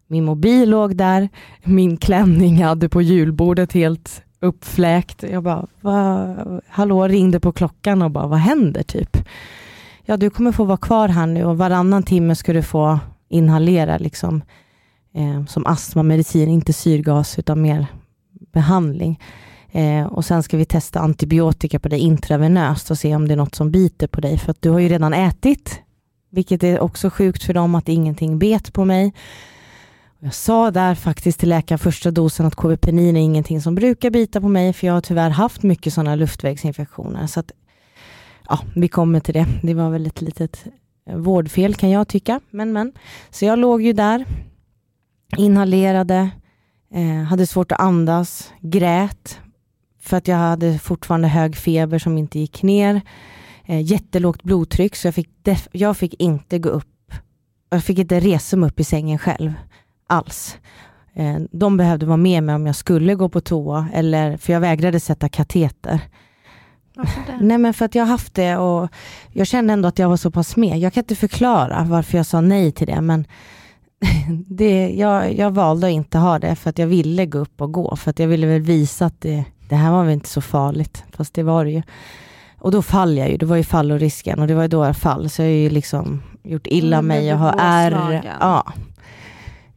Min 0.08 0.26
mobil 0.26 0.70
låg 0.70 0.96
där, 0.96 1.30
min 1.64 1.98
klänning 1.98 2.60
jag 2.60 2.68
hade 2.68 2.90
på 2.90 3.02
julbordet 3.02 3.74
helt 3.74 4.24
uppfläkt. 4.40 5.24
Jag 5.24 5.44
bara, 5.44 5.68
va? 5.82 6.36
hallå, 6.68 7.08
ringde 7.08 7.40
på 7.40 7.52
klockan 7.52 8.02
och 8.02 8.12
bara, 8.12 8.28
vad 8.28 8.40
händer 8.40 8.84
typ? 8.84 9.18
Ja, 10.04 10.18
du 10.18 10.30
kommer 10.30 10.52
få 10.52 10.64
vara 10.64 10.78
kvar 10.78 11.08
här 11.08 11.28
nu 11.28 11.46
och 11.46 11.58
varannan 11.58 12.04
timme 12.04 12.36
ska 12.36 12.54
du 12.54 12.64
få 12.64 13.00
inhalera 13.30 13.98
liksom, 13.98 14.42
eh, 15.14 15.46
som 15.46 15.66
astmamedicin, 15.66 16.50
inte 16.50 16.74
syrgas 16.74 17.40
utan 17.40 17.62
mer 17.62 17.88
behandling. 18.54 19.20
Eh, 19.76 20.06
och 20.06 20.26
sen 20.26 20.44
ska 20.44 20.58
vi 20.58 20.66
testa 20.66 21.00
antibiotika 21.00 21.80
på 21.80 21.88
dig 21.88 22.00
intravenöst 22.00 22.92
och 22.92 22.98
se 22.98 23.16
om 23.16 23.28
det 23.28 23.34
är 23.34 23.38
något 23.38 23.56
som 23.56 23.72
biter 23.72 24.08
på 24.08 24.22
dig, 24.22 24.38
för 24.38 24.52
att 24.52 24.62
du 24.62 24.70
har 24.70 24.80
ju 24.80 24.90
redan 24.90 25.14
ätit, 25.14 25.82
vilket 26.30 26.64
är 26.64 26.80
också 26.80 27.10
sjukt 27.10 27.44
för 27.44 27.54
dem 27.54 27.76
att 27.76 27.90
ingenting 27.90 28.40
bet 28.40 28.74
på 28.74 28.86
mig. 28.86 29.14
Jag 30.20 30.34
sa 30.34 30.72
där 30.72 30.96
faktiskt 30.96 31.40
till 31.40 31.50
läkaren 31.50 31.80
första 31.80 32.12
dosen 32.12 32.46
att 32.46 32.56
KV-penin 32.56 33.18
är 33.18 33.22
ingenting 33.22 33.62
som 33.62 33.76
brukar 33.76 34.10
bita 34.10 34.42
på 34.42 34.48
mig, 34.48 34.74
för 34.74 34.88
jag 34.88 34.94
har 34.94 35.02
tyvärr 35.02 35.30
haft 35.30 35.64
mycket 35.64 35.94
sådana 35.94 36.16
luftvägsinfektioner. 36.16 37.28
Så 37.28 37.40
att, 37.40 37.52
ja, 38.50 38.60
vi 38.76 38.88
kommer 38.88 39.20
till 39.20 39.34
det. 39.34 39.48
Det 39.64 39.74
var 39.74 39.90
väl 39.90 40.08
ett 40.08 40.22
litet 40.22 40.66
vårdfel 41.14 41.76
kan 41.76 41.90
jag 41.90 42.08
tycka, 42.08 42.42
men 42.50 42.74
men. 42.74 42.94
Så 43.30 43.46
jag 43.46 43.60
låg 43.60 43.82
ju 43.82 43.94
där, 43.94 44.26
inhalerade, 45.38 46.30
eh, 46.94 47.24
hade 47.24 47.48
svårt 47.48 47.72
att 47.72 47.80
andas, 47.80 48.52
grät, 48.60 49.40
för 50.06 50.18
att 50.18 50.28
jag 50.28 50.38
hade 50.38 50.80
fortfarande 50.80 51.28
hög 51.28 51.56
feber 51.56 52.00
som 52.00 52.18
inte 52.18 52.40
gick 52.40 52.64
ner. 52.64 53.02
Eh, 53.66 53.82
jättelågt 53.82 54.44
blodtryck, 54.44 54.96
så 54.96 55.08
jag 55.08 55.16
fick, 55.16 55.30
jag 55.72 55.98
fick 55.98 56.14
inte 56.14 56.60
gå 56.60 56.70
upp. 56.70 57.14
Jag 57.70 57.84
fick 57.84 58.00
inte 58.00 58.20
resa 58.20 58.58
mig 58.58 58.70
upp 58.70 58.80
i 58.80 58.84
sängen 58.84 59.20
själv 59.20 59.54
alls. 60.08 60.58
Eh, 61.14 61.38
de 61.52 61.78
behövde 61.78 62.06
vara 62.06 62.18
med 62.18 62.44
mig 62.44 62.56
om 62.56 62.66
jag 62.66 62.76
skulle 62.76 63.16
gå 63.16 63.30
på 63.30 63.42
toa, 63.42 63.88
eller, 63.94 64.38
för 64.38 64.54
jag 64.54 64.60
vägrade 64.60 65.00
sätta 65.00 65.30
kateter. 65.30 66.00
Nej 67.42 67.58
men 67.58 67.74
för 67.74 67.86
att 67.86 67.96
jag 67.96 68.04
har 68.04 68.12
haft 68.12 68.34
det 68.34 68.58
och 68.58 68.90
jag 69.32 69.48
kände 69.48 69.74
ändå 69.74 69.88
att 69.88 70.00
jag 70.00 70.10
var 70.10 70.18
så 70.18 70.32
pass 70.32 70.56
med. 70.56 70.80
Jag 70.80 70.94
kan 70.94 71.02
inte 71.02 71.16
förklara 71.16 71.84
varför 71.84 72.18
jag 72.18 72.26
sa 72.26 72.42
nej 72.42 72.72
till 72.72 72.88
det, 72.88 73.02
men 73.02 73.26
det, 74.48 74.90
jag, 74.90 75.34
jag 75.38 75.52
valde 75.52 75.88
att 75.88 75.94
inte 75.94 76.18
ha 76.18 76.40
det 76.40 76.56
för 76.56 76.70
att 76.70 76.78
jag 76.78 76.88
ville 76.88 77.26
gå 77.26 77.38
upp 77.38 77.62
och 77.62 77.72
gå, 77.72 77.96
för 77.96 78.10
att 78.10 78.20
jag 78.20 78.28
ville 78.28 78.48
väl 78.48 78.62
visa 78.62 79.06
att 79.06 79.22
det, 79.22 79.46
det 79.70 79.76
här 79.76 79.92
var 79.92 80.04
väl 80.04 80.14
inte 80.14 80.30
så 80.30 80.42
farligt, 80.42 81.04
fast 81.12 81.34
det 81.34 81.44
var 81.44 81.66
det 81.66 81.72
ju. 81.72 81.82
Och 82.60 82.72
då 82.72 82.82
faller 82.82 83.22
jag 83.22 83.32
ju, 83.32 83.38
det 83.38 83.46
var 83.46 83.56
ju 83.56 83.64
fallorisken 83.64 84.40
och 84.40 84.48
det 84.48 84.56
var 84.56 84.62
ju 84.62 84.68
då 84.68 84.86
jag 84.86 84.98
fall, 84.98 85.30
så 85.30 85.42
jag 85.42 85.48
har 85.48 85.54
ju 85.54 85.70
liksom 85.70 86.22
gjort 86.44 86.68
illa 86.68 86.98
mm, 86.98 87.08
mig 87.08 87.34
och 87.34 87.40
har 87.40 87.56
ärr. 87.60 88.22
Ja. 88.40 88.74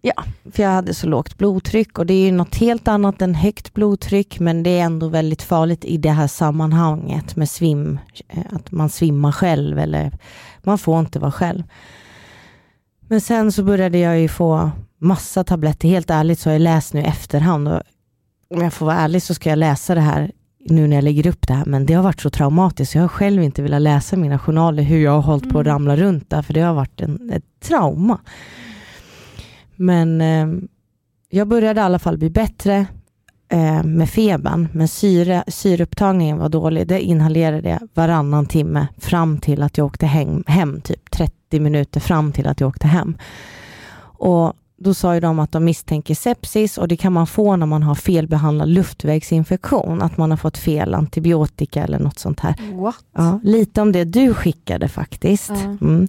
ja, 0.00 0.24
för 0.52 0.62
jag 0.62 0.70
hade 0.70 0.94
så 0.94 1.06
lågt 1.06 1.38
blodtryck 1.38 1.98
och 1.98 2.06
det 2.06 2.14
är 2.14 2.24
ju 2.26 2.32
något 2.32 2.54
helt 2.54 2.88
annat 2.88 3.22
än 3.22 3.34
högt 3.34 3.74
blodtryck, 3.74 4.40
men 4.40 4.62
det 4.62 4.70
är 4.70 4.84
ändå 4.84 5.08
väldigt 5.08 5.42
farligt 5.42 5.84
i 5.84 5.96
det 5.96 6.10
här 6.10 6.26
sammanhanget 6.26 7.36
med 7.36 7.50
svim, 7.50 7.98
eh, 8.28 8.42
att 8.50 8.72
man 8.72 8.88
svimmar 8.90 9.32
själv 9.32 9.78
eller 9.78 10.12
man 10.62 10.78
får 10.78 11.00
inte 11.00 11.18
vara 11.18 11.32
själv. 11.32 11.62
Men 13.00 13.20
sen 13.20 13.52
så 13.52 13.62
började 13.62 13.98
jag 13.98 14.20
ju 14.20 14.28
få 14.28 14.70
massa 14.98 15.44
tabletter. 15.44 15.88
Helt 15.88 16.10
ärligt 16.10 16.38
så 16.38 16.48
har 16.48 16.52
jag 16.52 16.62
läst 16.62 16.94
nu 16.94 17.00
i 17.00 17.04
efterhand 17.04 17.68
och 17.68 17.82
om 18.50 18.60
jag 18.60 18.72
får 18.72 18.86
vara 18.86 18.96
ärlig 18.96 19.22
så 19.22 19.34
ska 19.34 19.48
jag 19.50 19.58
läsa 19.58 19.94
det 19.94 20.00
här 20.00 20.32
nu 20.70 20.86
när 20.86 20.96
jag 20.96 21.04
lägger 21.04 21.26
upp 21.26 21.48
det 21.48 21.54
här, 21.54 21.64
men 21.64 21.86
det 21.86 21.94
har 21.94 22.02
varit 22.02 22.20
så 22.20 22.30
traumatiskt. 22.30 22.94
Jag 22.94 23.02
har 23.02 23.08
själv 23.08 23.42
inte 23.42 23.62
velat 23.62 23.82
läsa 23.82 24.16
mina 24.16 24.38
journaler, 24.38 24.82
hur 24.82 24.98
jag 24.98 25.10
har 25.10 25.22
hållit 25.22 25.44
mm. 25.44 25.52
på 25.52 25.58
att 25.58 25.66
mm. 25.66 25.74
ramla 25.74 25.96
runt 25.96 26.30
där, 26.30 26.42
för 26.42 26.54
det 26.54 26.60
har 26.60 26.74
varit 26.74 27.00
en, 27.00 27.30
ett 27.30 27.44
trauma. 27.60 28.18
Men 29.76 30.20
eh, 30.20 30.46
jag 31.28 31.48
började 31.48 31.80
i 31.80 31.84
alla 31.84 31.98
fall 31.98 32.18
bli 32.18 32.30
bättre 32.30 32.86
eh, 33.48 33.82
med 33.84 34.10
febern, 34.10 34.68
men 34.72 34.88
syre, 34.88 35.44
syreupptagningen 35.48 36.38
var 36.38 36.48
dålig. 36.48 36.86
Det 36.86 37.00
inhalerade 37.00 37.68
jag 37.68 37.88
varannan 37.94 38.46
timme 38.46 38.86
fram 38.98 39.38
till 39.38 39.62
att 39.62 39.78
jag 39.78 39.86
åkte 39.86 40.06
hem, 40.06 40.44
hem, 40.46 40.80
typ 40.80 41.10
30 41.10 41.60
minuter 41.60 42.00
fram 42.00 42.32
till 42.32 42.46
att 42.46 42.60
jag 42.60 42.68
åkte 42.68 42.86
hem. 42.86 43.18
Och 44.20 44.52
då 44.78 44.94
sa 44.94 45.14
ju 45.14 45.20
de 45.20 45.38
att 45.38 45.52
de 45.52 45.64
misstänker 45.64 46.14
sepsis 46.14 46.78
och 46.78 46.88
det 46.88 46.96
kan 46.96 47.12
man 47.12 47.26
få 47.26 47.56
när 47.56 47.66
man 47.66 47.82
har 47.82 47.94
felbehandlad 47.94 48.68
luftvägsinfektion, 48.68 50.02
att 50.02 50.16
man 50.16 50.30
har 50.30 50.36
fått 50.36 50.58
fel 50.58 50.94
antibiotika 50.94 51.84
eller 51.84 51.98
något 51.98 52.18
sånt 52.18 52.40
här. 52.40 52.54
Ja, 53.16 53.40
lite 53.42 53.80
om 53.82 53.92
det 53.92 54.04
du 54.04 54.34
skickade 54.34 54.88
faktiskt. 54.88 55.50
Uh. 55.50 55.74
Mm. 55.80 56.08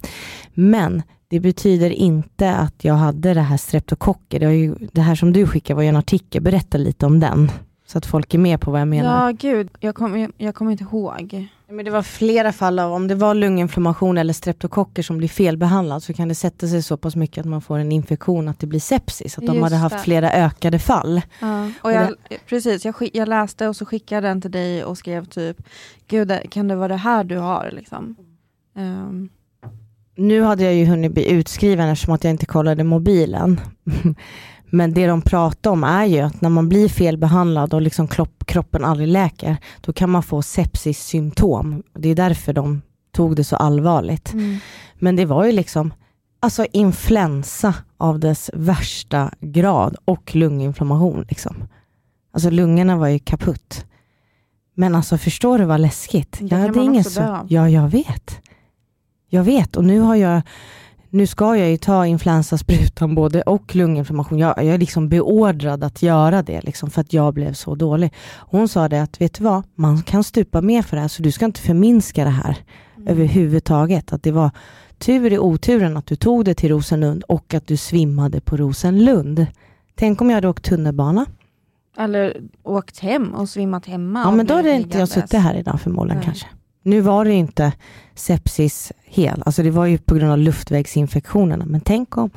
Men 0.54 1.04
det 1.28 1.40
betyder 1.40 1.90
inte 1.90 2.56
att 2.56 2.84
jag 2.84 2.94
hade 2.94 3.34
det 3.34 3.42
här 3.42 3.58
streptokocker. 3.58 4.40
Det, 4.40 4.54
ju, 4.54 4.76
det 4.92 5.02
här 5.02 5.16
som 5.16 5.34
du 5.34 5.48
skickade 5.48 5.76
var 5.76 5.84
ju 5.84 5.90
en 5.90 5.96
artikel, 5.96 6.42
berätta 6.42 6.78
lite 6.78 7.06
om 7.06 7.20
den. 7.20 7.52
Så 7.92 7.98
att 7.98 8.06
folk 8.06 8.34
är 8.34 8.38
med 8.38 8.62
på 8.62 8.72
vad 8.72 8.82
jag 8.82 8.88
menar. 8.88 9.26
Ja, 9.26 9.32
gud, 9.32 9.70
jag 9.80 9.96
kommer 9.96 10.32
jag 10.38 10.56
kom 10.56 10.70
inte 10.70 10.84
ihåg. 10.84 11.48
Men 11.68 11.86
det 11.86 11.92
var 11.92 12.02
flera 12.02 12.52
fall 12.52 12.80
av, 12.80 12.94
om 12.94 13.08
det 13.08 13.16
var 13.16 13.34
lunginflammation 13.34 14.18
eller 14.18 14.34
streptokocker 14.34 15.04
som 15.04 15.18
blir 15.18 15.28
felbehandlad, 15.28 16.04
så 16.04 16.14
kan 16.14 16.28
det 16.28 16.36
sätta 16.36 16.68
sig 16.68 16.84
så 16.84 16.98
pass 16.98 17.16
mycket 17.16 17.38
att 17.38 17.46
man 17.46 17.62
får 17.62 17.78
en 17.78 17.92
infektion, 17.92 18.48
att 18.48 18.60
det 18.60 18.68
blir 18.68 18.80
sepsis. 18.80 19.38
Att 19.38 19.44
Just 19.44 19.54
de 19.54 19.64
hade 19.64 19.76
haft 19.76 19.96
det. 19.96 20.02
flera 20.02 20.32
ökade 20.32 20.80
fall. 20.80 21.22
Ja. 21.40 21.72
Och 21.82 21.92
jag, 21.92 22.16
precis, 22.46 22.86
jag, 22.86 22.96
jag, 23.14 23.28
läste 23.28 23.68
och 23.68 23.76
så 23.76 23.86
skickade 23.86 24.28
jag 24.28 24.36
den 24.36 24.42
till 24.42 24.52
dig 24.52 24.84
och 24.84 24.98
skrev 24.98 25.26
typ, 25.26 25.58
gud, 26.08 26.34
kan 26.50 26.68
det 26.68 26.76
vara 26.76 26.88
det 26.88 26.96
här 26.96 27.24
du 27.24 27.38
har? 27.38 27.70
Liksom. 27.72 28.16
Um. 28.76 29.30
Nu 30.16 30.42
hade 30.42 30.64
jag 30.64 30.74
ju 30.74 30.86
hunnit 30.86 31.12
bli 31.12 31.32
utskriven 31.32 31.90
eftersom 31.90 32.14
att 32.14 32.24
jag 32.24 32.32
inte 32.32 32.46
kollade 32.46 32.84
mobilen. 32.84 33.62
Men 34.72 34.94
det 34.94 35.08
de 35.08 35.22
pratar 35.22 35.72
om 35.72 35.84
är 35.84 36.06
ju 36.06 36.20
att 36.20 36.42
när 36.42 36.50
man 36.50 36.70
blir 36.70 36.90
felbehandlad 36.90 37.74
och 37.74 37.82
liksom 37.82 38.08
kroppen 38.46 38.86
aldrig 38.86 39.08
läker, 39.08 39.58
då 39.82 39.94
kan 39.94 40.10
man 40.10 40.24
få 40.24 40.42
sepsis-symptom. 40.42 41.84
Det 41.94 42.10
är 42.10 42.16
därför 42.16 42.54
de 42.54 42.82
tog 43.12 43.36
det 43.36 43.44
så 43.44 43.56
allvarligt. 43.56 44.34
Mm. 44.34 44.58
Men 44.96 45.16
det 45.16 45.26
var 45.26 45.46
ju 45.46 45.52
liksom 45.52 45.94
alltså 46.40 46.66
influensa 46.72 47.74
av 47.98 48.20
dess 48.20 48.52
värsta 48.54 49.32
grad 49.40 49.96
och 50.06 50.36
lunginflammation. 50.36 51.26
Liksom. 51.30 51.56
Alltså 52.34 52.50
lungorna 52.50 52.98
var 52.98 53.08
ju 53.08 53.20
kaputt. 53.20 53.86
Men 54.76 54.96
alltså 54.96 55.18
förstår 55.18 55.60
du 55.60 55.66
vad 55.66 55.80
läskigt? 55.80 56.38
Det 56.42 56.56
jag 56.56 56.58
hade 56.58 56.84
ingen 56.84 57.04
så... 57.04 57.46
Ja, 57.50 57.70
jag 57.70 57.90
vet. 57.90 58.40
Jag 59.30 59.44
vet 59.44 59.76
och 59.76 59.86
nu 59.86 60.00
har 60.00 60.16
jag 60.16 60.42
nu 61.10 61.28
ska 61.28 61.56
jag 61.56 61.70
ju 61.70 61.78
ta 61.78 62.06
influensasprutan 62.06 63.16
både 63.16 63.42
och 63.42 63.76
lunginflammation. 63.76 64.40
Jag, 64.40 64.58
jag 64.58 64.66
är 64.66 64.78
liksom 64.78 65.10
beordrad 65.10 65.84
att 65.84 66.02
göra 66.02 66.44
det 66.44 66.62
liksom 66.62 66.90
för 66.90 67.02
att 67.02 67.14
jag 67.14 67.34
blev 67.34 67.54
så 67.54 67.76
dålig. 67.76 68.14
Hon 68.38 68.68
sa 68.68 68.90
det 68.90 69.02
att, 69.02 69.22
vet 69.22 69.34
du 69.34 69.44
vad, 69.44 69.64
man 69.76 70.02
kan 70.02 70.24
stupa 70.24 70.62
med 70.62 70.86
för 70.86 70.96
det 70.96 71.02
här 71.02 71.08
så 71.08 71.24
du 71.24 71.32
ska 71.32 71.46
inte 71.46 71.62
förminska 71.62 72.24
det 72.24 72.30
här 72.30 72.58
mm. 72.98 73.08
överhuvudtaget. 73.08 74.14
Att 74.14 74.24
det 74.24 74.32
var 74.32 74.52
tur 74.98 75.34
i 75.34 75.40
oturen 75.40 75.98
att 75.98 76.06
du 76.06 76.16
tog 76.16 76.46
det 76.46 76.54
till 76.54 76.70
Rosenlund 76.70 77.24
och 77.24 77.54
att 77.54 77.68
du 77.68 77.78
svimmade 77.78 78.42
på 78.42 78.58
Rosenlund. 78.58 79.46
Tänk 79.96 80.22
om 80.22 80.30
jag 80.30 80.38
hade 80.38 80.48
åkt 80.48 80.66
tunnelbana. 80.66 81.26
Eller 81.98 82.42
åkt 82.64 83.00
hem 83.00 83.34
och 83.34 83.50
svimmat 83.50 83.86
hemma. 83.86 84.22
Ja 84.22 84.32
men 84.32 84.46
då 84.46 84.54
hade 84.54 84.72
inte 84.72 84.98
jag 84.98 85.10
suttit 85.10 85.40
här 85.40 85.56
idag 85.56 85.82
förmodligen 85.82 86.18
Nej. 86.18 86.26
kanske. 86.26 86.48
Nu 86.90 87.02
var 87.02 87.26
det 87.26 87.34
inte 87.34 87.74
sepsis 88.16 88.92
hel, 89.06 89.44
alltså 89.46 89.64
det 89.64 89.72
var 89.72 89.86
ju 89.86 89.98
på 89.98 90.16
grund 90.16 90.32
av 90.32 90.38
luftvägsinfektionerna, 90.38 91.66
men 91.66 91.82
tänk 91.82 92.18
om 92.18 92.30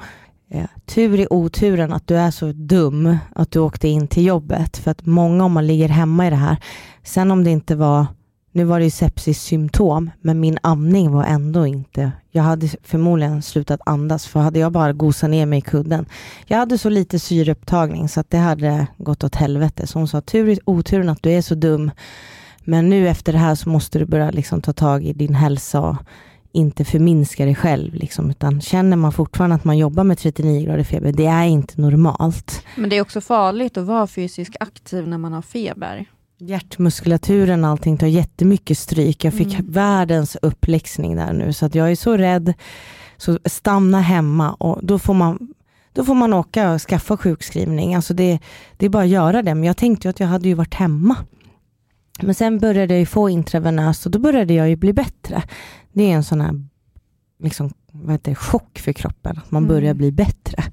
eh, 0.51 0.65
tur 0.87 1.21
i 1.21 1.27
oturen 1.31 1.93
att 1.93 2.07
du 2.07 2.17
är 2.17 2.31
så 2.31 2.53
dum 2.53 3.17
att 3.35 3.51
du 3.51 3.59
åkte 3.59 3.89
in 3.89 4.09
till 4.09 4.27
jobbet, 4.27 4.77
för 4.77 4.91
att 4.91 5.07
många 5.07 5.45
om 5.45 5.53
man 5.53 5.67
ligger 5.67 5.89
hemma 5.89 6.27
i 6.27 6.31
det 6.31 6.37
här, 6.37 6.57
sen 7.03 7.31
om 7.31 7.45
det 7.45 7.51
inte 7.51 7.77
var 7.77 8.07
nu 8.55 8.65
var 8.65 8.79
det 8.79 8.85
ju 8.85 8.91
sepsis-symptom, 8.91 10.11
men 10.21 10.41
min 10.41 10.59
amning 10.63 11.13
var 11.13 11.25
ändå 11.25 11.67
inte... 11.67 12.13
Jag 12.31 12.43
hade 12.43 12.69
förmodligen 12.83 13.43
slutat 13.43 13.81
andas, 13.87 14.27
för 14.27 14.41
hade 14.41 14.59
jag 14.59 14.73
bara 14.73 14.93
gosat 14.93 15.31
ner 15.31 15.47
mig 15.47 15.59
i 15.59 15.63
kudden. 15.63 16.07
Jag 16.47 16.59
hade 16.59 16.79
så 16.79 16.89
lite 16.89 17.19
syreupptagning 17.19 18.09
så 18.09 18.21
att 18.21 18.31
det 18.31 18.39
hade 18.39 18.87
gått 18.99 19.25
åt 19.25 19.35
helvete. 19.35 19.87
Så 19.87 19.99
hon 19.99 20.09
sa, 20.09 20.21
tur 20.21 20.49
i 20.49 20.59
oturen 20.65 21.09
att 21.09 21.23
du 21.23 21.31
är 21.31 21.43
så 21.43 21.55
dum 21.55 21.91
men 22.65 22.89
nu 22.89 23.09
efter 23.09 23.33
det 23.33 23.39
här 23.39 23.55
så 23.55 23.69
måste 23.69 23.99
du 23.99 24.05
börja 24.05 24.31
liksom 24.31 24.63
ta 24.63 24.73
tag 24.73 25.05
i 25.05 25.13
din 25.13 25.35
hälsa 25.35 25.81
och 25.81 25.97
inte 26.53 26.85
förminska 26.85 27.45
dig 27.45 27.55
själv. 27.55 27.95
Liksom, 27.95 28.31
utan 28.31 28.61
känner 28.61 28.97
man 28.97 29.13
fortfarande 29.13 29.57
att 29.57 29.65
man 29.65 29.79
jobbar 29.79 30.05
med 30.05 30.19
39 30.19 30.67
grader 30.67 30.85
feber, 30.85 31.13
det 31.13 31.27
är 31.27 31.45
inte 31.45 31.81
normalt. 31.81 32.65
Men 32.77 32.91
det 32.91 32.97
är 32.97 33.01
också 33.01 33.21
farligt 33.21 33.77
att 33.77 33.87
vara 33.87 34.07
fysiskt 34.07 34.57
aktiv 34.61 35.09
när 35.09 35.19
man 35.19 35.33
har 35.33 35.43
feber. 35.43 36.07
Hjärtmuskulaturen 36.39 37.65
och 37.65 37.71
allting 37.71 37.99
tar 37.99 38.07
jättemycket 38.07 38.79
stryk. 38.79 39.25
Jag 39.25 39.35
fick 39.35 39.55
mm. 39.55 39.73
världens 39.73 40.37
uppläxning 40.43 41.17
där 41.17 41.33
nu, 41.33 41.53
så 41.53 41.67
att 41.67 41.75
jag 41.75 41.91
är 41.91 41.97
så 41.97 42.17
rädd 42.17 42.55
Så 43.17 43.39
stanna 43.45 44.01
hemma 44.01 44.53
och 44.53 44.79
då 44.83 44.99
får 44.99 45.15
man 45.15 45.55
då 45.95 46.05
får 46.05 46.15
man 46.15 46.33
åka 46.33 46.73
och 46.73 46.81
skaffa 46.81 47.17
sjukskrivning. 47.17 47.95
Alltså 47.95 48.15
det, 48.15 48.39
det 48.77 48.87
är 48.87 48.91
bara 48.91 49.03
att 49.03 49.09
göra 49.09 49.43
det. 49.43 49.55
Men 49.55 49.65
jag 49.65 49.77
tänkte 49.77 50.09
att 50.11 50.21
jag 50.21 50.27
hade 50.27 50.49
ju 50.49 50.55
varit 50.55 50.75
hemma. 50.75 51.17
Men 52.23 52.35
sen 52.35 52.59
började 52.59 52.99
jag 52.99 53.09
få 53.09 53.29
intravenöst 53.29 54.07
och 54.07 54.13
då 54.13 54.19
började 54.19 54.55
jag 54.55 54.69
ju 54.69 54.77
bli 54.77 54.93
bättre. 54.93 55.43
Det 55.93 56.11
är 56.11 56.15
en 56.15 56.25
sån 56.25 56.41
här 56.41 56.67
liksom, 57.43 57.73
vad 57.93 58.13
heter 58.13 58.35
chock 58.35 58.79
för 58.79 58.93
kroppen, 58.93 59.39
att 59.39 59.51
man 59.51 59.69
börjar 59.69 59.91
mm. 59.91 59.99
bli 59.99 60.13
bättre. 60.13 60.65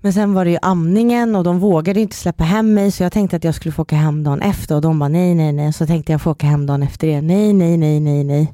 Men 0.00 0.12
sen 0.12 0.34
var 0.34 0.44
det 0.44 0.50
ju 0.50 0.58
amningen 0.62 1.36
och 1.36 1.44
de 1.44 1.58
vågade 1.58 2.00
inte 2.00 2.16
släppa 2.16 2.44
hem 2.44 2.74
mig 2.74 2.92
så 2.92 3.02
jag 3.02 3.12
tänkte 3.12 3.36
att 3.36 3.44
jag 3.44 3.54
skulle 3.54 3.72
få 3.72 3.82
åka 3.82 3.96
hem 3.96 4.24
dagen 4.24 4.42
efter 4.42 4.74
och 4.74 4.80
de 4.80 4.98
bara 4.98 5.08
nej, 5.08 5.34
nej, 5.34 5.52
nej. 5.52 5.72
Så 5.72 5.86
tänkte 5.86 6.12
jag 6.12 6.22
få 6.22 6.30
åka 6.30 6.46
hem 6.46 6.66
dagen 6.66 6.82
efter 6.82 7.06
det. 7.06 7.20
Nej, 7.20 7.52
nej, 7.52 7.76
nej, 7.76 8.00
nej, 8.00 8.24
nej. 8.24 8.52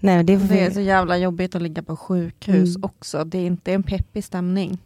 nej 0.00 0.24
det, 0.24 0.36
det 0.36 0.60
är 0.60 0.70
så 0.70 0.80
jävla 0.80 1.18
jobbigt 1.18 1.54
att 1.54 1.62
ligga 1.62 1.82
på 1.82 1.96
sjukhus 1.96 2.76
mm. 2.76 2.84
också. 2.84 3.24
Det 3.24 3.38
är 3.38 3.46
inte 3.46 3.72
en 3.72 3.82
peppig 3.82 4.24
stämning. 4.24 4.78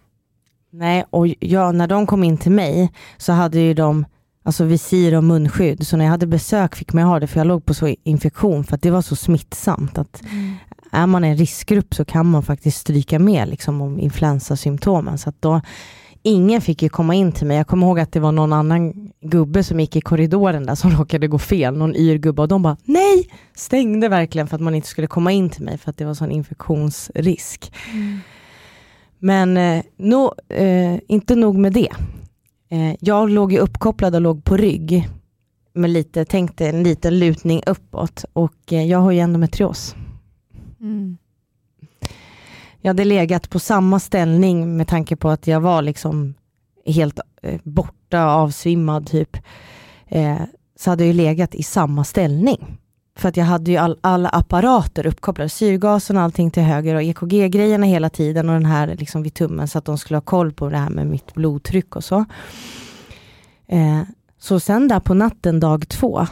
Nej, 0.70 1.04
och 1.10 1.26
jag, 1.40 1.74
när 1.74 1.86
de 1.86 2.06
kom 2.06 2.24
in 2.24 2.38
till 2.38 2.52
mig 2.52 2.92
så 3.16 3.32
hade 3.32 3.58
ju 3.58 3.74
de 3.74 4.04
alltså 4.44 4.64
visir 4.64 5.14
och 5.14 5.24
munskydd. 5.24 5.86
Så 5.86 5.96
när 5.96 6.04
jag 6.04 6.10
hade 6.10 6.26
besök 6.26 6.74
fick 6.74 6.92
man 6.92 7.04
ha 7.04 7.20
det 7.20 7.26
för 7.26 7.40
jag 7.40 7.46
låg 7.46 7.64
på 7.64 7.74
så 7.74 7.94
infektion 8.02 8.64
för 8.64 8.74
att 8.74 8.82
det 8.82 8.90
var 8.90 9.02
så 9.02 9.16
smittsamt. 9.16 9.98
Att 9.98 10.22
mm. 10.22 10.54
Är 10.90 11.06
man 11.06 11.24
en 11.24 11.36
riskgrupp 11.36 11.94
så 11.94 12.04
kan 12.04 12.26
man 12.26 12.42
faktiskt 12.42 12.78
stryka 12.78 13.18
med 13.18 13.48
liksom, 13.48 13.80
om 13.80 14.00
influensasymptomen. 14.00 15.18
Så 15.18 15.28
att 15.28 15.42
då, 15.42 15.60
ingen 16.22 16.60
fick 16.60 16.82
ju 16.82 16.88
komma 16.88 17.14
in 17.14 17.32
till 17.32 17.46
mig. 17.46 17.56
Jag 17.56 17.66
kommer 17.66 17.86
ihåg 17.86 18.00
att 18.00 18.12
det 18.12 18.20
var 18.20 18.32
någon 18.32 18.52
annan 18.52 19.10
gubbe 19.20 19.64
som 19.64 19.80
gick 19.80 19.96
i 19.96 20.00
korridoren 20.00 20.66
där 20.66 20.74
som 20.74 20.90
råkade 20.98 21.28
gå 21.28 21.38
fel, 21.38 21.76
någon 21.76 21.96
yr 21.96 22.18
gubbe 22.18 22.42
och 22.42 22.48
de 22.48 22.62
bara 22.62 22.76
nej, 22.84 23.30
stängde 23.54 24.08
verkligen 24.08 24.46
för 24.46 24.56
att 24.56 24.62
man 24.62 24.74
inte 24.74 24.88
skulle 24.88 25.06
komma 25.06 25.32
in 25.32 25.50
till 25.50 25.64
mig 25.64 25.78
för 25.78 25.90
att 25.90 25.96
det 25.96 26.04
var 26.04 26.14
sån 26.14 26.30
infektionsrisk. 26.30 27.72
Mm. 27.92 28.18
Men 29.18 29.56
eh, 29.56 29.84
no, 29.96 30.34
eh, 30.48 30.98
inte 31.08 31.34
nog 31.34 31.58
med 31.58 31.72
det. 31.72 31.92
Eh, 32.74 32.96
jag 33.00 33.30
låg 33.30 33.52
ju 33.52 33.58
uppkopplad 33.58 34.14
och 34.14 34.20
låg 34.20 34.44
på 34.44 34.56
rygg 34.56 35.08
med 35.72 35.90
lite, 35.90 36.24
tänkte 36.24 36.68
en 36.68 36.82
liten 36.82 37.18
lutning 37.18 37.62
uppåt 37.66 38.24
och 38.32 38.72
eh, 38.72 38.86
jag 38.86 38.98
har 38.98 39.12
ju 39.12 39.18
endometrios. 39.18 39.94
Mm. 40.80 41.16
Jag 42.80 42.88
hade 42.88 43.04
legat 43.04 43.50
på 43.50 43.58
samma 43.58 44.00
ställning 44.00 44.76
med 44.76 44.88
tanke 44.88 45.16
på 45.16 45.28
att 45.28 45.46
jag 45.46 45.60
var 45.60 45.82
liksom 45.82 46.34
helt 46.86 47.20
eh, 47.42 47.60
borta, 47.64 48.24
avsvimmad 48.24 49.06
typ. 49.06 49.36
Eh, 50.06 50.40
så 50.76 50.90
hade 50.90 51.06
jag 51.06 51.16
legat 51.16 51.54
i 51.54 51.62
samma 51.62 52.04
ställning. 52.04 52.78
För 53.16 53.28
att 53.28 53.36
jag 53.36 53.44
hade 53.44 53.70
ju 53.70 53.76
all, 53.76 53.98
alla 54.00 54.28
apparater 54.28 55.06
uppkopplade, 55.06 55.48
syrgasen 55.48 56.16
och 56.16 56.22
allting 56.22 56.50
till 56.50 56.62
höger 56.62 56.94
och 56.94 57.02
EKG-grejerna 57.02 57.86
hela 57.86 58.10
tiden 58.10 58.48
och 58.48 58.54
den 58.54 58.66
här 58.66 58.96
liksom 58.98 59.22
vid 59.22 59.34
tummen 59.34 59.68
så 59.68 59.78
att 59.78 59.84
de 59.84 59.98
skulle 59.98 60.16
ha 60.16 60.22
koll 60.22 60.52
på 60.52 60.68
det 60.68 60.76
här 60.76 60.90
med 60.90 61.06
mitt 61.06 61.34
blodtryck 61.34 61.96
och 61.96 62.04
så. 62.04 62.24
Eh, 63.66 64.02
så 64.38 64.60
sen 64.60 64.88
där 64.88 65.00
på 65.00 65.14
natten 65.14 65.60
dag 65.60 65.88
två, 65.88 66.26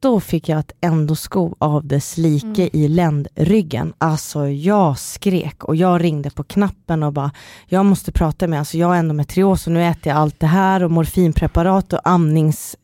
då 0.00 0.20
fick 0.20 0.48
jag 0.48 0.58
ett 0.58 0.72
endoskov 0.80 1.54
av 1.58 1.86
dess 1.86 2.16
like 2.16 2.46
mm. 2.46 2.70
i 2.72 2.88
ländryggen. 2.88 3.92
Alltså 3.98 4.48
jag 4.48 4.98
skrek 4.98 5.64
och 5.64 5.76
jag 5.76 6.04
ringde 6.04 6.30
på 6.30 6.44
knappen 6.44 7.02
och 7.02 7.12
bara, 7.12 7.30
jag 7.66 7.86
måste 7.86 8.12
prata 8.12 8.46
med, 8.46 8.58
alltså 8.58 8.78
jag 8.78 8.86
har 8.86 8.96
endometrios 8.96 9.66
och 9.66 9.72
nu 9.72 9.84
äter 9.84 10.12
jag 10.12 10.16
allt 10.16 10.40
det 10.40 10.46
här 10.46 10.82
och 10.82 10.90
morfinpreparat 10.90 11.92
och 11.92 12.00
amnings, 12.04 12.76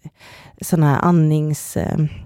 sån 0.61 0.83
här 0.83 0.99
andningsmedicin, 1.03 2.09
eh, 2.11 2.24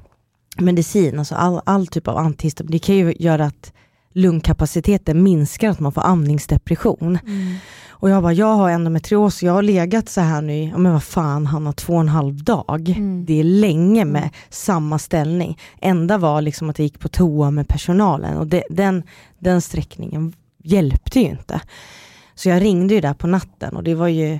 alltså 1.18 1.34
all, 1.34 1.60
all 1.64 1.86
typ 1.86 2.08
av 2.08 2.16
antihistamina. 2.16 2.72
Det 2.72 2.78
kan 2.78 2.96
ju 2.96 3.14
göra 3.18 3.44
att 3.44 3.72
lungkapaciteten 4.12 5.22
minskar, 5.22 5.70
att 5.70 5.80
man 5.80 5.92
får 5.92 6.06
amningsdepression. 6.06 7.18
Mm. 7.26 7.54
Och 8.00 8.10
jag 8.10 8.22
bara, 8.22 8.32
jag 8.32 8.54
har 8.54 8.70
endometrios, 8.70 9.42
jag 9.42 9.52
har 9.52 9.62
legat 9.62 10.08
så 10.08 10.20
här 10.20 10.42
nu, 10.42 10.72
men 10.76 10.92
vad 10.92 11.02
fan 11.02 11.46
Hanna, 11.46 11.72
två 11.72 11.94
och 11.94 12.00
en 12.00 12.08
halv 12.08 12.44
dag. 12.44 12.88
Mm. 12.88 13.24
Det 13.24 13.40
är 13.40 13.44
länge 13.44 14.04
med 14.04 14.22
mm. 14.22 14.34
samma 14.50 14.98
ställning. 14.98 15.58
Enda 15.80 16.18
var 16.18 16.42
liksom 16.42 16.70
att 16.70 16.78
jag 16.78 16.84
gick 16.84 17.00
på 17.00 17.08
toa 17.08 17.50
med 17.50 17.68
personalen 17.68 18.36
och 18.36 18.46
det, 18.46 18.64
den, 18.70 19.02
den 19.38 19.60
sträckningen 19.60 20.32
hjälpte 20.62 21.20
ju 21.20 21.26
inte. 21.26 21.60
Så 22.34 22.48
jag 22.48 22.62
ringde 22.62 22.94
ju 22.94 23.00
där 23.00 23.14
på 23.14 23.26
natten 23.26 23.76
och 23.76 23.84
det 23.84 23.94
var 23.94 24.08
ju 24.08 24.38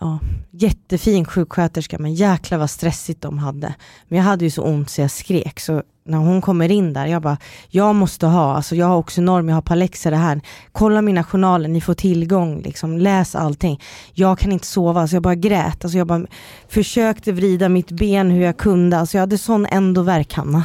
ja, 0.00 0.18
jättefin 0.50 1.24
sjuksköterska 1.24 1.98
men 1.98 2.14
jäklar 2.14 2.58
vad 2.58 2.70
stressigt 2.70 3.22
de 3.22 3.38
hade. 3.38 3.74
Men 4.08 4.18
jag 4.18 4.24
hade 4.24 4.44
ju 4.44 4.50
så 4.50 4.62
ont 4.62 4.90
så 4.90 5.00
jag 5.00 5.10
skrek 5.10 5.60
så 5.60 5.82
när 6.06 6.18
hon 6.18 6.40
kommer 6.40 6.70
in 6.70 6.92
där, 6.92 7.06
jag 7.06 7.22
bara, 7.22 7.36
jag 7.68 7.94
måste 7.94 8.26
ha, 8.26 8.56
alltså 8.56 8.76
jag 8.76 8.86
har 8.86 8.96
också 8.96 9.20
norm, 9.20 9.48
jag 9.48 9.56
har 9.56 9.62
Palexia 9.62 10.10
det 10.10 10.16
här, 10.16 10.40
kolla 10.72 11.02
mina 11.02 11.24
journaler, 11.24 11.68
ni 11.68 11.80
får 11.80 11.94
tillgång, 11.94 12.62
liksom, 12.62 12.98
läs 12.98 13.34
allting. 13.34 13.80
Jag 14.12 14.38
kan 14.38 14.52
inte 14.52 14.66
sova, 14.66 15.00
alltså 15.00 15.16
jag 15.16 15.22
bara 15.22 15.34
grät, 15.34 15.84
alltså 15.84 15.98
jag 15.98 16.06
bara 16.06 16.26
försökte 16.68 17.32
vrida 17.32 17.68
mitt 17.68 17.90
ben 17.90 18.30
hur 18.30 18.42
jag 18.42 18.56
kunde, 18.56 18.98
alltså 18.98 19.16
jag 19.16 19.22
hade 19.22 19.38
sån 19.38 19.66
ändovärk 19.66 20.34
Hanna. 20.34 20.64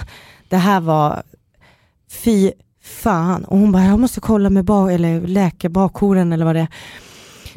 Det 0.50 0.58
här 0.58 0.80
var, 0.80 1.24
fy 2.24 2.52
fan. 2.82 3.46
Och 3.46 3.58
hon 3.58 3.72
bara, 3.72 3.86
jag 3.86 4.00
måste 4.00 4.22
kolla 4.22 4.50
med 4.50 4.65
bak, 4.65 4.92
eller 4.92 5.22
läka 5.22 5.70
bakhåren 5.70 6.34
eller 6.34 6.46
vad 6.46 6.56
det 6.56 6.62
är. 6.62 6.68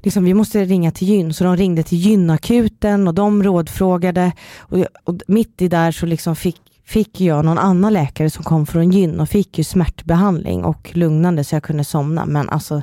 Liksom, 0.02 0.24
vi 0.24 0.34
måste 0.34 0.64
ringa 0.64 0.90
till 0.90 1.08
gyn, 1.08 1.34
så 1.34 1.44
de 1.44 1.56
ringde 1.56 1.82
till 1.82 1.98
gynakuten 1.98 3.08
och 3.08 3.14
de 3.14 3.42
rådfrågade. 3.42 4.32
Och, 4.58 4.78
och 5.04 5.20
mitt 5.26 5.62
i 5.62 5.68
där 5.68 5.92
så 5.92 6.06
liksom 6.06 6.36
fick 6.36 6.60
fick 6.84 7.20
jag 7.20 7.44
någon 7.44 7.58
annan 7.58 7.92
läkare 7.92 8.30
som 8.30 8.44
kom 8.44 8.66
från 8.66 8.90
gyn 8.90 9.20
och 9.20 9.28
fick 9.28 9.58
ju 9.58 9.64
smärtbehandling 9.64 10.64
och 10.64 10.90
lugnande 10.96 11.44
så 11.44 11.54
jag 11.54 11.62
kunde 11.62 11.84
somna. 11.84 12.26
Men 12.26 12.48
alltså, 12.48 12.82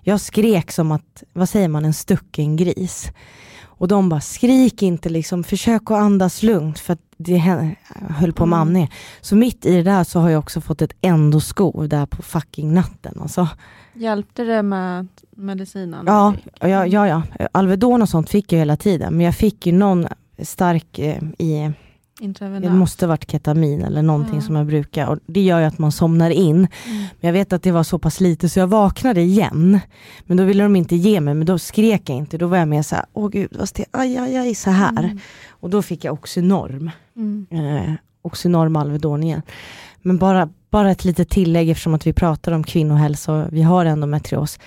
jag 0.00 0.20
skrek 0.20 0.72
som 0.72 0.92
att, 0.92 1.22
vad 1.32 1.48
säger 1.48 1.68
man, 1.68 1.84
en 1.84 1.94
stucken 1.94 2.56
gris. 2.56 3.10
Och 3.64 3.88
de 3.88 4.08
bara, 4.08 4.20
skrik 4.20 4.82
inte 4.82 5.08
liksom, 5.08 5.44
försök 5.44 5.82
att 5.90 5.98
andas 5.98 6.42
lugnt 6.42 6.78
för 6.78 6.92
att 6.92 7.02
det 7.16 7.38
höll 8.08 8.32
på 8.32 8.46
med 8.46 8.56
mm. 8.56 8.68
amning. 8.68 8.92
Så 9.20 9.36
mitt 9.36 9.66
i 9.66 9.76
det 9.76 9.82
där 9.82 10.04
så 10.04 10.20
har 10.20 10.30
jag 10.30 10.38
också 10.38 10.60
fått 10.60 10.82
ett 10.82 10.96
endoskov 11.00 11.88
där 11.88 12.06
på 12.06 12.22
fucking 12.22 12.74
natten. 12.74 13.18
Alltså. 13.20 13.48
Hjälpte 13.98 14.44
det 14.44 14.62
med 14.62 15.08
medicinen? 15.36 16.04
Ja, 16.06 16.34
ja, 16.60 16.86
ja, 16.86 17.08
ja. 17.08 17.22
Alvedon 17.52 18.02
och 18.02 18.08
sånt 18.08 18.30
fick 18.30 18.52
jag 18.52 18.58
hela 18.58 18.76
tiden, 18.76 19.16
men 19.16 19.26
jag 19.26 19.34
fick 19.34 19.66
ju 19.66 19.72
någon 19.72 20.06
stark 20.38 20.98
eh, 20.98 21.22
i 21.38 21.72
det 22.60 22.70
måste 22.70 23.06
varit 23.06 23.30
ketamin 23.30 23.82
eller 23.82 24.02
någonting 24.02 24.34
ja. 24.34 24.40
som 24.40 24.56
jag 24.56 24.66
brukar 24.66 25.06
och 25.06 25.18
det 25.26 25.40
gör 25.40 25.60
ju 25.60 25.66
att 25.66 25.78
man 25.78 25.92
somnar 25.92 26.30
in. 26.30 26.56
Mm. 26.56 26.68
Men 26.86 27.08
jag 27.20 27.32
vet 27.32 27.52
att 27.52 27.62
det 27.62 27.72
var 27.72 27.82
så 27.82 27.98
pass 27.98 28.20
lite 28.20 28.48
så 28.48 28.58
jag 28.58 28.66
vaknade 28.66 29.20
igen. 29.20 29.80
Men 30.26 30.36
då 30.36 30.44
ville 30.44 30.62
de 30.62 30.76
inte 30.76 30.96
ge 30.96 31.20
mig, 31.20 31.34
men 31.34 31.46
då 31.46 31.58
skrek 31.58 32.08
jag 32.08 32.16
inte. 32.16 32.38
Då 32.38 32.46
var 32.46 32.56
jag 32.56 32.68
mer 32.68 32.82
såhär, 32.82 33.04
åh 33.12 33.28
gud 33.28 33.56
vad 33.58 33.68
stel, 33.68 33.86
aj 33.90 34.16
aj 34.16 34.36
aj 34.36 34.54
så 34.54 34.70
här. 34.70 35.04
Mm. 35.04 35.18
Och 35.48 35.70
då 35.70 35.82
fick 35.82 36.04
jag 36.04 36.14
Oxynorm. 36.14 36.90
Mm. 37.16 37.46
Eh, 37.50 37.92
Oxynorm 38.22 38.76
Alvedon 38.76 39.22
igen. 39.22 39.42
Men 40.02 40.18
bara, 40.18 40.48
bara 40.70 40.90
ett 40.90 41.04
litet 41.04 41.30
tillägg 41.30 41.70
eftersom 41.70 41.94
att 41.94 42.06
vi 42.06 42.12
pratar 42.12 42.52
om 42.52 42.64
kvinnohälsa 42.64 43.32
och 43.32 43.48
vi 43.52 43.62
har 43.62 43.84
endometrios 43.86 44.58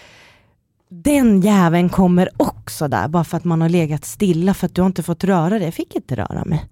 den 0.92 1.42
jäveln 1.42 1.90
kommer 1.90 2.30
också 2.38 2.88
där, 2.88 3.08
bara 3.08 3.24
för 3.24 3.38
att 3.38 3.44
man 3.44 3.62
har 3.62 3.70
legat 3.70 4.06
stilla 4.06 4.54
för 4.54 4.66
att 4.66 4.76
du 4.76 4.82
har 4.82 4.88
inte 4.88 5.04
fått 5.04 5.24
röra 5.24 5.50
dig. 5.50 5.64
Jag 5.64 5.74
fick 5.74 5.96
inte 5.96 6.16
röra 6.16 6.46
mig. 6.46 6.66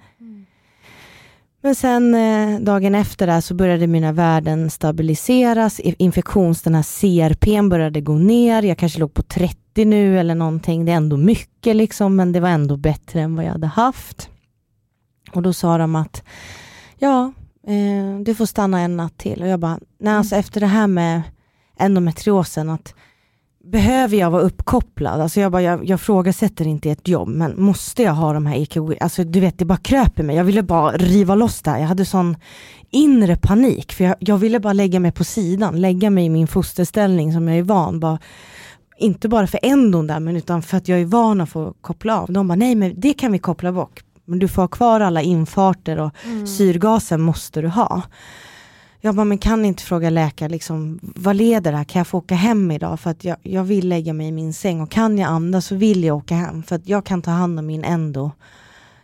Men 1.61 1.75
sen 1.75 2.15
eh, 2.15 2.59
dagen 2.59 2.95
efter 2.95 3.27
där 3.27 3.41
så 3.41 3.53
började 3.53 3.87
mina 3.87 4.11
värden 4.11 4.69
stabiliseras, 4.69 5.79
infektions, 5.79 6.61
den 6.61 6.75
här 6.75 6.83
CRP 6.83 7.69
började 7.69 8.01
gå 8.01 8.13
ner, 8.13 8.63
jag 8.63 8.77
kanske 8.77 8.99
låg 8.99 9.13
på 9.13 9.23
30 9.23 9.85
nu 9.85 10.19
eller 10.19 10.35
någonting, 10.35 10.85
det 10.85 10.91
är 10.91 10.95
ändå 10.95 11.17
mycket 11.17 11.75
liksom, 11.75 12.15
men 12.15 12.31
det 12.31 12.39
var 12.39 12.49
ändå 12.49 12.77
bättre 12.77 13.21
än 13.21 13.35
vad 13.35 13.45
jag 13.45 13.51
hade 13.51 13.67
haft. 13.67 14.29
Och 15.31 15.41
då 15.41 15.53
sa 15.53 15.77
de 15.77 15.95
att, 15.95 16.23
ja, 16.97 17.33
eh, 17.69 18.19
du 18.19 18.35
får 18.35 18.45
stanna 18.45 18.79
en 18.79 18.97
natt 18.97 19.17
till. 19.17 19.41
Och 19.41 19.47
jag 19.47 19.59
bara, 19.59 19.79
nej 19.99 20.13
alltså 20.13 20.35
efter 20.35 20.59
det 20.61 20.67
här 20.67 20.87
med 20.87 21.21
endometriosen, 21.77 22.69
att 22.69 22.93
behöver 23.63 24.17
jag 24.17 24.31
vara 24.31 24.41
uppkopplad? 24.41 25.21
Alltså 25.21 25.39
jag, 25.39 25.51
bara, 25.51 25.61
jag, 25.61 25.85
jag 25.85 26.01
frågasätter 26.01 26.67
inte 26.67 26.89
ett 26.89 27.07
jobb, 27.07 27.29
men 27.29 27.61
måste 27.61 28.03
jag 28.03 28.13
ha 28.13 28.33
de 28.33 28.45
här 28.45 28.55
EKG? 28.55 28.97
Alltså 29.01 29.23
du 29.23 29.39
vet, 29.39 29.59
det 29.59 29.65
bara 29.65 29.77
kröp 29.77 30.19
i 30.19 30.23
mig. 30.23 30.35
Jag 30.35 30.43
ville 30.43 30.63
bara 30.63 30.97
riva 30.97 31.35
loss 31.35 31.61
det 31.61 31.71
här. 31.71 31.79
Jag 31.79 31.87
hade 31.87 32.05
sån 32.05 32.37
inre 32.91 33.35
panik, 33.35 33.93
för 33.93 34.03
jag, 34.03 34.15
jag 34.19 34.37
ville 34.37 34.59
bara 34.59 34.73
lägga 34.73 34.99
mig 34.99 35.11
på 35.11 35.23
sidan, 35.23 35.81
lägga 35.81 36.09
mig 36.09 36.25
i 36.25 36.29
min 36.29 36.47
fosterställning 36.47 37.33
som 37.33 37.47
jag 37.47 37.57
är 37.57 37.63
van. 37.63 37.99
Bara, 37.99 38.19
inte 38.97 39.29
bara 39.29 39.47
för 39.47 39.59
ändon 39.63 40.07
där, 40.07 40.19
men 40.19 40.35
utan 40.35 40.61
för 40.61 40.77
att 40.77 40.87
jag 40.87 41.01
är 41.01 41.05
van 41.05 41.41
att 41.41 41.49
få 41.49 41.73
koppla 41.81 42.21
av. 42.21 42.31
De 42.31 42.47
bara, 42.47 42.55
nej 42.55 42.75
men 42.75 42.93
det 42.97 43.13
kan 43.13 43.31
vi 43.31 43.39
koppla 43.39 43.71
bort. 43.71 44.03
Men 44.29 44.39
du 44.39 44.47
får 44.47 44.61
ha 44.61 44.67
kvar 44.67 44.99
alla 44.99 45.21
infarter 45.21 45.99
och 45.99 46.11
mm. 46.25 46.47
syrgasen 46.47 47.21
måste 47.21 47.61
du 47.61 47.67
ha. 47.67 48.01
Jag 49.01 49.15
bara, 49.15 49.25
men 49.25 49.37
kan 49.37 49.65
inte 49.65 49.83
fråga 49.83 50.09
läkaren, 50.09 50.51
liksom, 50.51 50.99
vad 51.01 51.35
leder 51.35 51.71
det 51.71 51.77
här? 51.77 51.83
Kan 51.83 51.99
jag 51.99 52.07
få 52.07 52.17
åka 52.17 52.35
hem 52.35 52.71
idag? 52.71 52.99
För 52.99 53.09
att 53.09 53.23
jag, 53.23 53.37
jag 53.43 53.63
vill 53.63 53.89
lägga 53.89 54.13
mig 54.13 54.27
i 54.27 54.31
min 54.31 54.53
säng 54.53 54.81
och 54.81 54.91
kan 54.91 55.17
jag 55.17 55.29
andas 55.29 55.65
så 55.65 55.75
vill 55.75 56.03
jag 56.03 56.17
åka 56.17 56.35
hem. 56.35 56.63
För 56.63 56.75
att 56.75 56.87
jag 56.87 57.05
kan 57.05 57.21
ta 57.21 57.31
hand 57.31 57.59
om 57.59 57.65
min 57.65 57.83
endo 57.83 58.31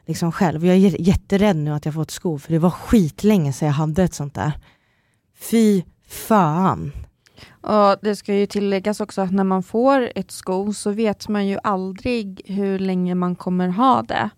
liksom 0.05 0.31
själv. 0.31 0.65
Jag 0.65 0.75
är 0.75 1.01
jätterädd 1.01 1.55
nu 1.55 1.71
att 1.71 1.85
jag 1.85 1.93
fått 1.93 2.11
skov, 2.11 2.39
för 2.39 2.51
det 2.51 2.59
var 2.59 2.69
skitlänge 2.69 3.53
sedan 3.53 3.67
jag 3.67 3.73
hade 3.73 4.03
ett 4.03 4.13
sånt 4.13 4.33
där. 4.33 4.51
Fy 5.51 5.83
fan. 6.07 6.91
Och 7.61 7.97
Det 8.01 8.15
ska 8.15 8.33
ju 8.33 8.45
tilläggas 8.45 9.01
också 9.01 9.21
att 9.21 9.31
när 9.31 9.43
man 9.43 9.63
får 9.63 10.11
ett 10.15 10.31
sko 10.31 10.73
så 10.73 10.91
vet 10.91 11.27
man 11.27 11.47
ju 11.47 11.57
aldrig 11.63 12.41
hur 12.45 12.79
länge 12.79 13.15
man 13.15 13.35
kommer 13.35 13.67
ha 13.67 14.01
det. 14.01 14.29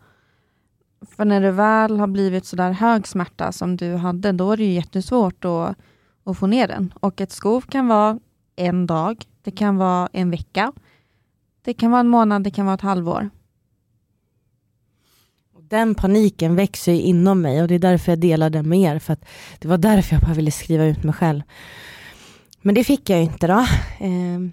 För 1.02 1.26
när 1.26 1.42
det 1.42 1.52
väl 1.52 2.00
har 2.00 2.08
blivit 2.08 2.46
så 2.46 2.56
där 2.56 2.72
hög 2.72 3.08
smärta 3.08 3.52
som 3.52 3.78
du 3.78 3.96
hade, 3.96 4.32
då 4.32 4.52
är 4.52 4.58
det 4.58 4.64
ju 4.64 4.74
jättesvårt 4.74 5.46
att, 5.46 5.76
att 6.24 6.38
få 6.38 6.48
ner 6.48 6.68
den. 6.68 6.94
Och 7.00 7.22
ett 7.22 7.32
skov 7.32 7.62
kan 7.62 7.88
vara 7.88 8.20
en 8.56 8.88
dag, 8.88 9.26
det 9.42 9.52
kan 9.52 9.78
vara 9.78 10.10
en 10.14 10.32
vecka, 10.32 10.74
det 11.62 11.74
kan 11.74 11.92
vara 11.92 12.00
en 12.00 12.08
månad, 12.08 12.44
det 12.44 12.52
kan 12.52 12.66
vara 12.66 12.76
ett 12.76 12.82
halvår. 12.82 13.30
Den 15.70 15.96
paniken 15.96 16.56
växer 16.56 16.94
inom 16.94 17.42
mig 17.42 17.62
och 17.62 17.68
det 17.68 17.76
är 17.76 17.80
därför 17.80 18.12
jag 18.12 18.20
delar 18.20 18.50
den 18.50 18.70
med 18.70 18.80
er. 18.80 19.00
För 19.00 19.14
att 19.14 19.26
det 19.60 19.68
var 19.68 19.78
därför 19.78 20.16
jag 20.16 20.22
bara 20.24 20.34
ville 20.34 20.52
skriva 20.52 20.86
ut 20.86 21.04
mig 21.04 21.14
själv. 21.14 21.42
Men 22.62 22.76
det 22.76 22.84
fick 22.84 23.10
jag 23.10 23.24
inte 23.24 23.48
då. 23.48 23.66
Ehm, 24.00 24.52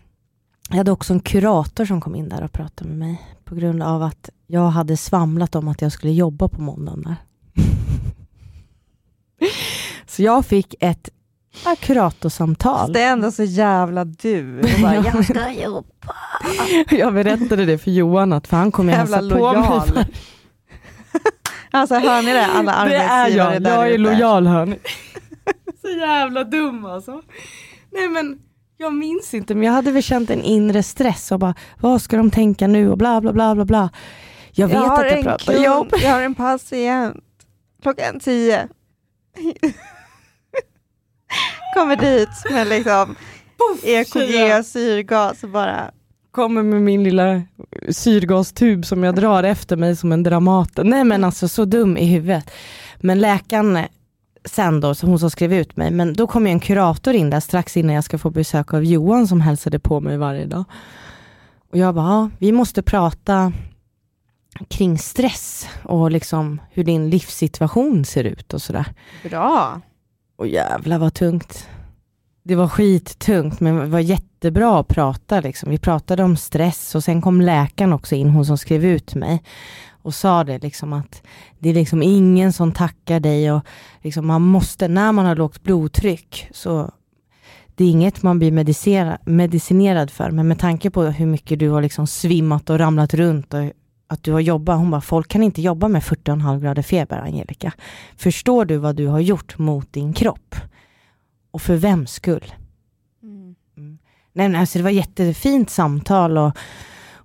jag 0.69 0.77
hade 0.77 0.93
också 0.93 1.13
en 1.13 1.21
kurator 1.21 1.85
som 1.85 2.01
kom 2.01 2.15
in 2.15 2.29
där 2.29 2.43
och 2.43 2.53
pratade 2.53 2.91
med 2.91 2.99
mig 2.99 3.34
på 3.45 3.55
grund 3.55 3.83
av 3.83 4.03
att 4.03 4.31
jag 4.47 4.69
hade 4.69 4.97
svamlat 4.97 5.55
om 5.55 5.69
att 5.69 5.83
jag 5.83 5.93
skulle 5.93 6.13
jobba 6.13 6.49
på 6.49 6.61
måndagen 6.61 7.03
där. 7.03 7.17
Så 10.07 10.23
jag 10.23 10.47
fick 10.47 10.75
ett 10.81 11.09
kuratorsamtal. 11.81 12.93
Det 12.93 13.03
är 13.03 13.13
ändå 13.13 13.33
så 13.33 13.43
jävla 13.45 14.05
du. 14.05 14.63
Bara, 14.83 14.95
jag 15.15 15.25
ska 15.25 15.53
jobba. 15.53 15.89
Jag 16.91 17.15
berättade 17.15 17.65
det 17.65 17.79
för 17.79 17.91
Johan, 17.91 18.33
att 18.33 18.47
för 18.47 18.57
han 18.57 18.73
kommer 18.73 18.93
hälsa 18.93 19.19
på 19.19 19.53
mig. 19.95 20.07
alltså 21.71 21.95
hör 21.95 22.23
ni 22.23 22.33
det, 22.33 22.47
alla 22.47 22.73
arbetsgivare 22.73 23.59
Det 23.59 23.71
är 23.71 23.75
jag, 23.77 23.85
jag 23.87 23.95
är 23.95 23.99
lojal 23.99 24.47
hörni. 24.47 24.79
så 25.83 25.89
jävla 25.89 26.45
dum 26.45 26.85
alltså. 26.85 27.23
Nej 27.93 28.09
men 28.09 28.39
jag 28.85 28.95
minns 28.95 29.35
inte, 29.35 29.55
men 29.55 29.65
jag 29.65 29.73
hade 29.73 29.91
väl 29.91 30.03
känt 30.03 30.31
en 30.31 30.43
inre 30.43 30.83
stress 30.83 31.33
och 31.33 31.39
bara, 31.39 31.55
vad 31.81 32.03
ska 32.03 32.17
de 32.17 32.31
tänka 32.31 32.67
nu 32.67 32.91
och 32.91 32.99
bla 32.99 33.21
bla 33.21 33.33
bla 33.33 33.55
bla 33.55 33.65
bla. 33.65 33.91
Jag 34.53 34.69
vet 34.69 34.77
Jag 34.77 35.01
att 35.01 35.11
jag 35.11 35.23
pratar 35.23 35.53
kund, 35.53 35.65
jobb. 35.65 35.89
jag 36.03 36.11
har 36.11 36.23
en 36.23 36.35
patient. 36.35 37.25
Klockan 37.83 38.21
tio. 38.21 38.69
Kommer 41.75 41.97
dit 41.97 42.29
med 42.51 42.67
liksom 42.67 43.17
EKG, 43.85 44.65
syrgas 44.65 45.43
och 45.43 45.51
bara 45.51 45.91
Kommer 46.31 46.63
med 46.63 46.83
min 46.83 47.05
lilla 47.05 47.43
syrgastub 47.89 48.87
som 48.87 49.05
jag 49.05 49.15
drar 49.15 49.43
efter 49.43 49.77
mig 49.77 49.97
som 49.97 50.13
en 50.13 50.23
Dramaten. 50.23 50.87
Nej 50.87 51.05
men 51.05 51.25
alltså 51.25 51.49
så 51.49 51.65
dum 51.65 51.97
i 51.97 52.07
huvudet. 52.07 52.51
Men 53.01 53.21
läkaren 53.21 53.79
sen 54.45 54.81
då, 54.81 54.95
så 54.95 55.07
hon 55.07 55.19
som 55.19 55.31
skrev 55.31 55.53
ut 55.53 55.77
mig, 55.77 55.91
men 55.91 56.15
då 56.15 56.27
kom 56.27 56.47
ju 56.47 56.53
en 56.53 56.61
kurator 56.61 57.15
in 57.15 57.31
där 57.31 57.41
strax 57.41 57.77
innan 57.77 57.95
jag 57.95 58.05
ska 58.05 58.19
få 58.19 58.31
besök 58.31 58.75
av 58.75 58.85
Johan 58.85 59.29
som 59.29 59.41
hälsade 59.41 59.79
på 59.79 60.01
mig 60.01 60.17
varje 60.17 60.47
dag. 60.47 60.65
Och 61.71 61.79
jag 61.79 61.95
bara, 61.95 62.07
ja, 62.07 62.31
vi 62.39 62.53
måste 62.53 62.83
prata 62.83 63.53
kring 64.69 64.99
stress 64.99 65.69
och 65.83 66.11
liksom 66.11 66.61
hur 66.71 66.85
din 66.85 67.11
livssituation 67.11 68.05
ser 68.05 68.25
ut 68.25 68.55
och 68.55 68.63
sådär. 68.63 68.87
bra. 69.25 69.81
Och 70.37 70.47
jävla 70.47 70.99
vad 70.99 71.15
tungt. 71.15 71.69
Det 72.43 72.55
var 72.55 72.69
skittungt 72.69 73.61
men 73.61 73.77
det 73.77 73.87
var 73.87 74.01
jättebra 74.01 74.81
att 74.81 74.89
prata 74.89 75.41
liksom. 75.41 75.71
Vi 75.71 75.79
pratade 75.79 76.23
om 76.23 76.37
stress 76.37 76.95
och 76.95 77.05
sen 77.05 77.23
kom 77.23 77.41
läkaren 77.41 77.93
också 77.93 78.15
in, 78.15 78.31
hon 78.31 78.47
som 78.47 78.59
skrev 78.59 78.85
ut 78.85 79.15
mig 79.15 79.43
och 80.05 80.15
sa 80.15 80.45
det 80.45 80.63
liksom 80.63 80.93
att 80.93 81.23
det 81.59 81.69
är 81.69 81.75
liksom 81.75 82.03
ingen 82.03 82.53
som 82.53 82.73
tackar 82.73 83.21
dig 83.21 83.53
och 83.53 83.63
liksom 84.03 84.27
man 84.27 84.43
måste, 84.43 84.89
när 84.89 85.13
man 85.13 85.27
har 85.27 85.37
lågt 85.37 85.63
blodtryck 85.63 86.49
så 86.53 86.91
det 87.75 87.85
är 87.85 87.91
inget 87.91 88.23
man 88.23 88.39
blir 88.39 88.53
medicera, 88.53 89.19
medicinerad 89.25 90.11
för, 90.11 90.31
men 90.31 90.49
med 90.49 90.59
tanke 90.59 90.91
på 90.91 91.03
hur 91.03 91.27
mycket 91.27 91.59
du 91.59 91.69
har 91.69 91.83
liksom 91.83 92.07
svimmat 92.07 92.71
och 92.71 92.79
ramlat 92.79 93.15
runt 93.15 93.55
och 93.55 93.73
att 94.07 94.23
du 94.23 94.33
har 94.33 94.41
jobbat, 94.41 94.79
hon 94.79 94.91
bara, 94.91 95.01
folk 95.01 95.29
kan 95.29 95.43
inte 95.43 95.63
jobba 95.63 95.89
med 95.89 96.03
40,5 96.03 96.61
grader 96.61 96.83
feber, 96.83 97.19
Angelica. 97.19 97.73
Förstår 98.17 98.65
du 98.65 98.77
vad 98.77 98.97
du 98.97 99.07
har 99.07 99.21
gjort 99.21 99.59
mot 99.59 99.93
din 99.93 100.13
kropp? 100.13 100.55
Och 101.51 101.63
för 101.63 101.77
vems 101.77 102.13
skull? 102.13 102.55
Mm. 103.23 103.55
Nej, 104.33 104.49
men 104.49 104.61
alltså 104.61 104.79
det 104.79 104.83
var 104.83 104.91
jättefint 104.91 105.71
samtal 105.71 106.39
och 106.39 106.53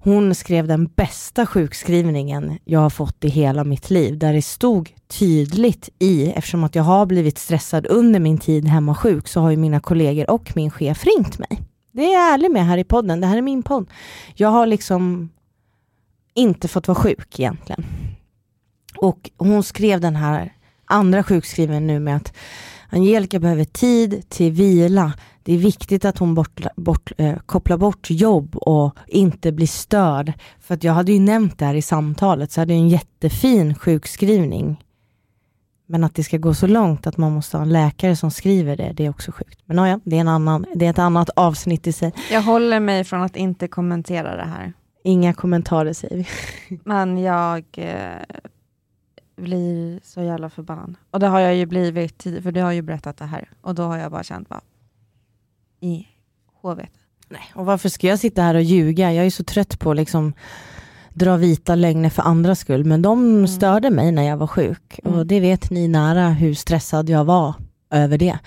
hon 0.02 0.36
skrev 0.36 0.68
den 0.68 0.86
bästa 0.86 1.46
sjukskrivningen 1.46 2.60
jag 2.66 2.80
har 2.80 2.90
fått 2.90 3.24
i 3.24 3.30
hela 3.30 3.64
mitt 3.64 3.90
liv, 3.90 4.18
där 4.18 4.34
det 4.34 4.42
stod 4.42 4.90
tydligt 5.08 5.90
i, 6.00 6.32
eftersom 6.32 6.64
att 6.64 6.76
jag 6.76 6.84
har 6.84 7.06
blivit 7.06 7.38
stressad 7.38 7.86
under 7.86 8.20
min 8.20 8.38
tid 8.38 8.66
hemma 8.66 8.96
sjuk, 8.96 9.28
så 9.28 9.42
har 9.42 9.52
ju 9.52 9.58
mina 9.58 9.80
kollegor 9.80 10.30
och 10.30 10.52
min 10.56 10.72
chef 10.72 11.06
ringt 11.06 11.40
mig. 11.40 11.62
Det 11.92 12.06
är 12.06 12.14
jag 12.14 12.34
ärlig 12.34 12.52
med 12.52 12.66
här 12.66 12.78
i 12.78 12.84
podden, 12.84 13.22
det 13.22 13.28
här 13.28 13.38
är 13.38 13.42
min 13.42 13.64
podd. 13.64 13.90
Jag 14.36 14.50
har 14.50 14.66
liksom 14.66 15.30
inte 16.34 16.68
fått 16.68 16.88
vara 16.88 16.96
sjuk 16.96 17.40
egentligen. 17.40 17.86
Och 18.98 19.30
hon 19.38 19.64
skrev 19.64 20.02
den 20.02 20.16
här 20.16 20.54
andra 20.86 21.24
sjukskrivningen 21.24 21.88
nu 21.88 22.00
med 22.00 22.16
att 22.16 22.34
Angelica 22.90 23.40
behöver 23.40 23.64
tid 23.64 24.30
till 24.30 24.52
vila. 24.52 25.14
Det 25.50 25.54
är 25.54 25.58
viktigt 25.58 26.06
att 26.06 26.18
hon 26.18 26.36
bort, 26.36 26.62
bort, 26.76 27.12
eh, 27.18 27.38
kopplar 27.46 27.78
bort 27.78 28.10
jobb 28.10 28.56
och 28.56 28.96
inte 29.08 29.52
blir 29.52 29.68
störd. 29.68 30.34
För 30.60 30.74
att 30.74 30.84
jag 30.84 30.94
hade 30.94 31.12
ju 31.12 31.20
nämnt 31.20 31.60
det 31.60 31.66
här 31.66 31.76
i 31.76 31.82
samtalet, 31.82 32.52
så 32.52 32.62
hade 32.62 32.74
jag 32.74 32.80
en 32.80 32.90
jättefin 32.90 33.76
sjukskrivning. 33.76 34.86
Men 35.86 36.04
att 36.04 36.16
det 36.16 36.24
ska 36.24 36.38
gå 36.38 36.54
så 36.54 36.68
långt 36.68 37.08
att 37.08 37.18
man 37.18 37.32
måste 37.32 37.58
ha 37.58 37.62
en 37.62 37.70
läkare 37.70 38.16
som 38.16 38.32
skriver 38.32 38.78
det, 38.78 38.94
det 38.94 39.06
är 39.06 39.10
också 39.10 39.32
sjukt. 39.32 39.60
Men 39.66 39.78
ja, 39.78 40.00
det 40.04 40.16
är, 40.16 40.22
en 40.22 40.28
annan, 40.28 40.66
det 40.76 40.86
är 40.86 40.90
ett 40.90 41.00
annat 41.00 41.30
avsnitt 41.30 41.88
i 41.88 41.94
sig. 41.94 42.14
Jag 42.32 42.42
håller 42.42 42.80
mig 42.80 43.04
från 43.04 43.22
att 43.22 43.36
inte 43.36 43.68
kommentera 43.68 44.36
det 44.36 44.50
här. 44.50 44.74
Inga 45.04 45.34
kommentarer 45.34 45.94
säger 45.94 46.18
vi. 46.18 46.28
Men 46.84 47.18
jag 47.18 47.64
eh, 47.78 48.40
blir 49.36 50.00
så 50.04 50.22
jävla 50.22 50.50
förbannad. 50.50 50.96
Och 51.12 51.20
det 51.20 51.28
har 51.28 51.40
jag 51.40 51.56
ju 51.56 51.66
blivit, 51.66 52.24
för 52.24 52.52
du 52.52 52.62
har 52.62 52.72
ju 52.72 52.82
berättat 52.82 53.18
det 53.18 53.26
här. 53.26 53.50
Och 53.62 53.76
då 53.76 53.84
har 53.84 53.98
jag 53.98 54.12
bara 54.12 54.24
känt, 54.24 54.50
bara, 54.50 54.62
i 55.80 56.08
hovet. 56.62 56.90
Nej, 57.30 57.52
och 57.56 57.66
varför 57.66 57.90
ska 57.90 58.08
jag 58.08 58.20
sitta 58.20 58.42
här 58.42 58.56
och 58.56 58.62
ljuga? 58.62 59.14
Jag 59.14 59.26
är 59.26 59.30
så 59.30 59.44
trött 59.44 59.80
på 59.80 59.92
att 59.92 59.98
liksom 59.98 60.34
dra 61.14 61.38
vita 61.38 61.76
lögner 61.76 62.10
för 62.10 62.24
andras 62.24 62.60
skull. 62.60 62.84
Men 62.86 63.02
de 63.02 63.48
störde 63.48 63.90
mig 63.90 64.12
när 64.12 64.24
jag 64.24 64.38
var 64.38 64.48
sjuk. 64.48 65.00
Mm. 65.04 65.20
Och 65.20 65.26
det 65.26 65.40
vet 65.40 65.72
ni 65.72 65.88
nära 65.88 66.30
hur 66.30 66.54
stressad 66.54 67.10
jag 67.10 67.26
var 67.26 67.54
över 67.92 68.18
det. 68.18 68.40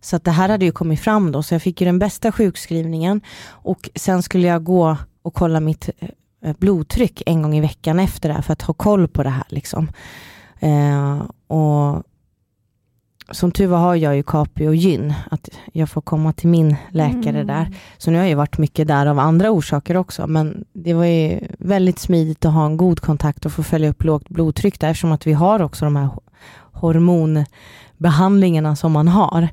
Så 0.00 0.16
att 0.16 0.24
det 0.24 0.30
här 0.30 0.48
hade 0.48 0.64
ju 0.64 0.72
kommit 0.72 1.00
fram 1.00 1.32
då. 1.32 1.42
Så 1.42 1.54
jag 1.54 1.62
fick 1.62 1.80
ju 1.80 1.84
den 1.84 1.98
bästa 1.98 2.32
sjukskrivningen. 2.32 3.20
Och 3.46 3.90
sen 3.94 4.22
skulle 4.22 4.46
jag 4.46 4.64
gå 4.64 4.96
och 5.22 5.34
kolla 5.34 5.60
mitt 5.60 5.90
eh, 6.42 6.56
blodtryck 6.58 7.22
en 7.26 7.42
gång 7.42 7.56
i 7.56 7.60
veckan 7.60 8.00
efter 8.00 8.28
det 8.28 8.34
här 8.34 8.42
för 8.42 8.52
att 8.52 8.62
ha 8.62 8.74
koll 8.74 9.08
på 9.08 9.22
det 9.22 9.30
här. 9.30 9.44
Liksom. 9.48 9.88
Eh, 10.60 11.22
och 11.46 12.02
som 13.30 13.52
tur 13.52 13.66
var 13.66 13.78
har 13.78 13.94
jag 13.94 14.16
ju 14.16 14.22
Capio 14.22 14.68
och 14.68 14.74
gyn, 14.74 15.14
att 15.30 15.48
jag 15.72 15.88
får 15.90 16.00
komma 16.00 16.32
till 16.32 16.48
min 16.48 16.76
läkare 16.90 17.40
Mm. 17.40 17.46
där. 17.46 17.76
Så 17.98 18.10
nu 18.10 18.16
har 18.16 18.22
jag 18.24 18.28
ju 18.30 18.34
varit 18.34 18.58
mycket 18.58 18.88
där 18.88 19.06
av 19.06 19.18
andra 19.18 19.50
orsaker 19.50 19.96
också, 19.96 20.26
men 20.26 20.64
det 20.72 20.94
var 20.94 21.04
ju 21.04 21.40
väldigt 21.58 21.98
smidigt 21.98 22.44
att 22.44 22.52
ha 22.52 22.66
en 22.66 22.76
god 22.76 23.00
kontakt 23.00 23.46
och 23.46 23.52
få 23.52 23.62
följa 23.62 23.88
upp 23.90 24.04
lågt 24.04 24.28
blodtryck 24.28 24.80
där, 24.80 24.90
eftersom 24.90 25.12
att 25.12 25.26
vi 25.26 25.32
har 25.32 25.62
också 25.62 25.84
de 25.84 25.96
här 25.96 26.06
ho- 26.06 26.20
hormonbehandlingarna 26.72 28.76
som 28.76 28.92
man 28.92 29.08
har. 29.08 29.48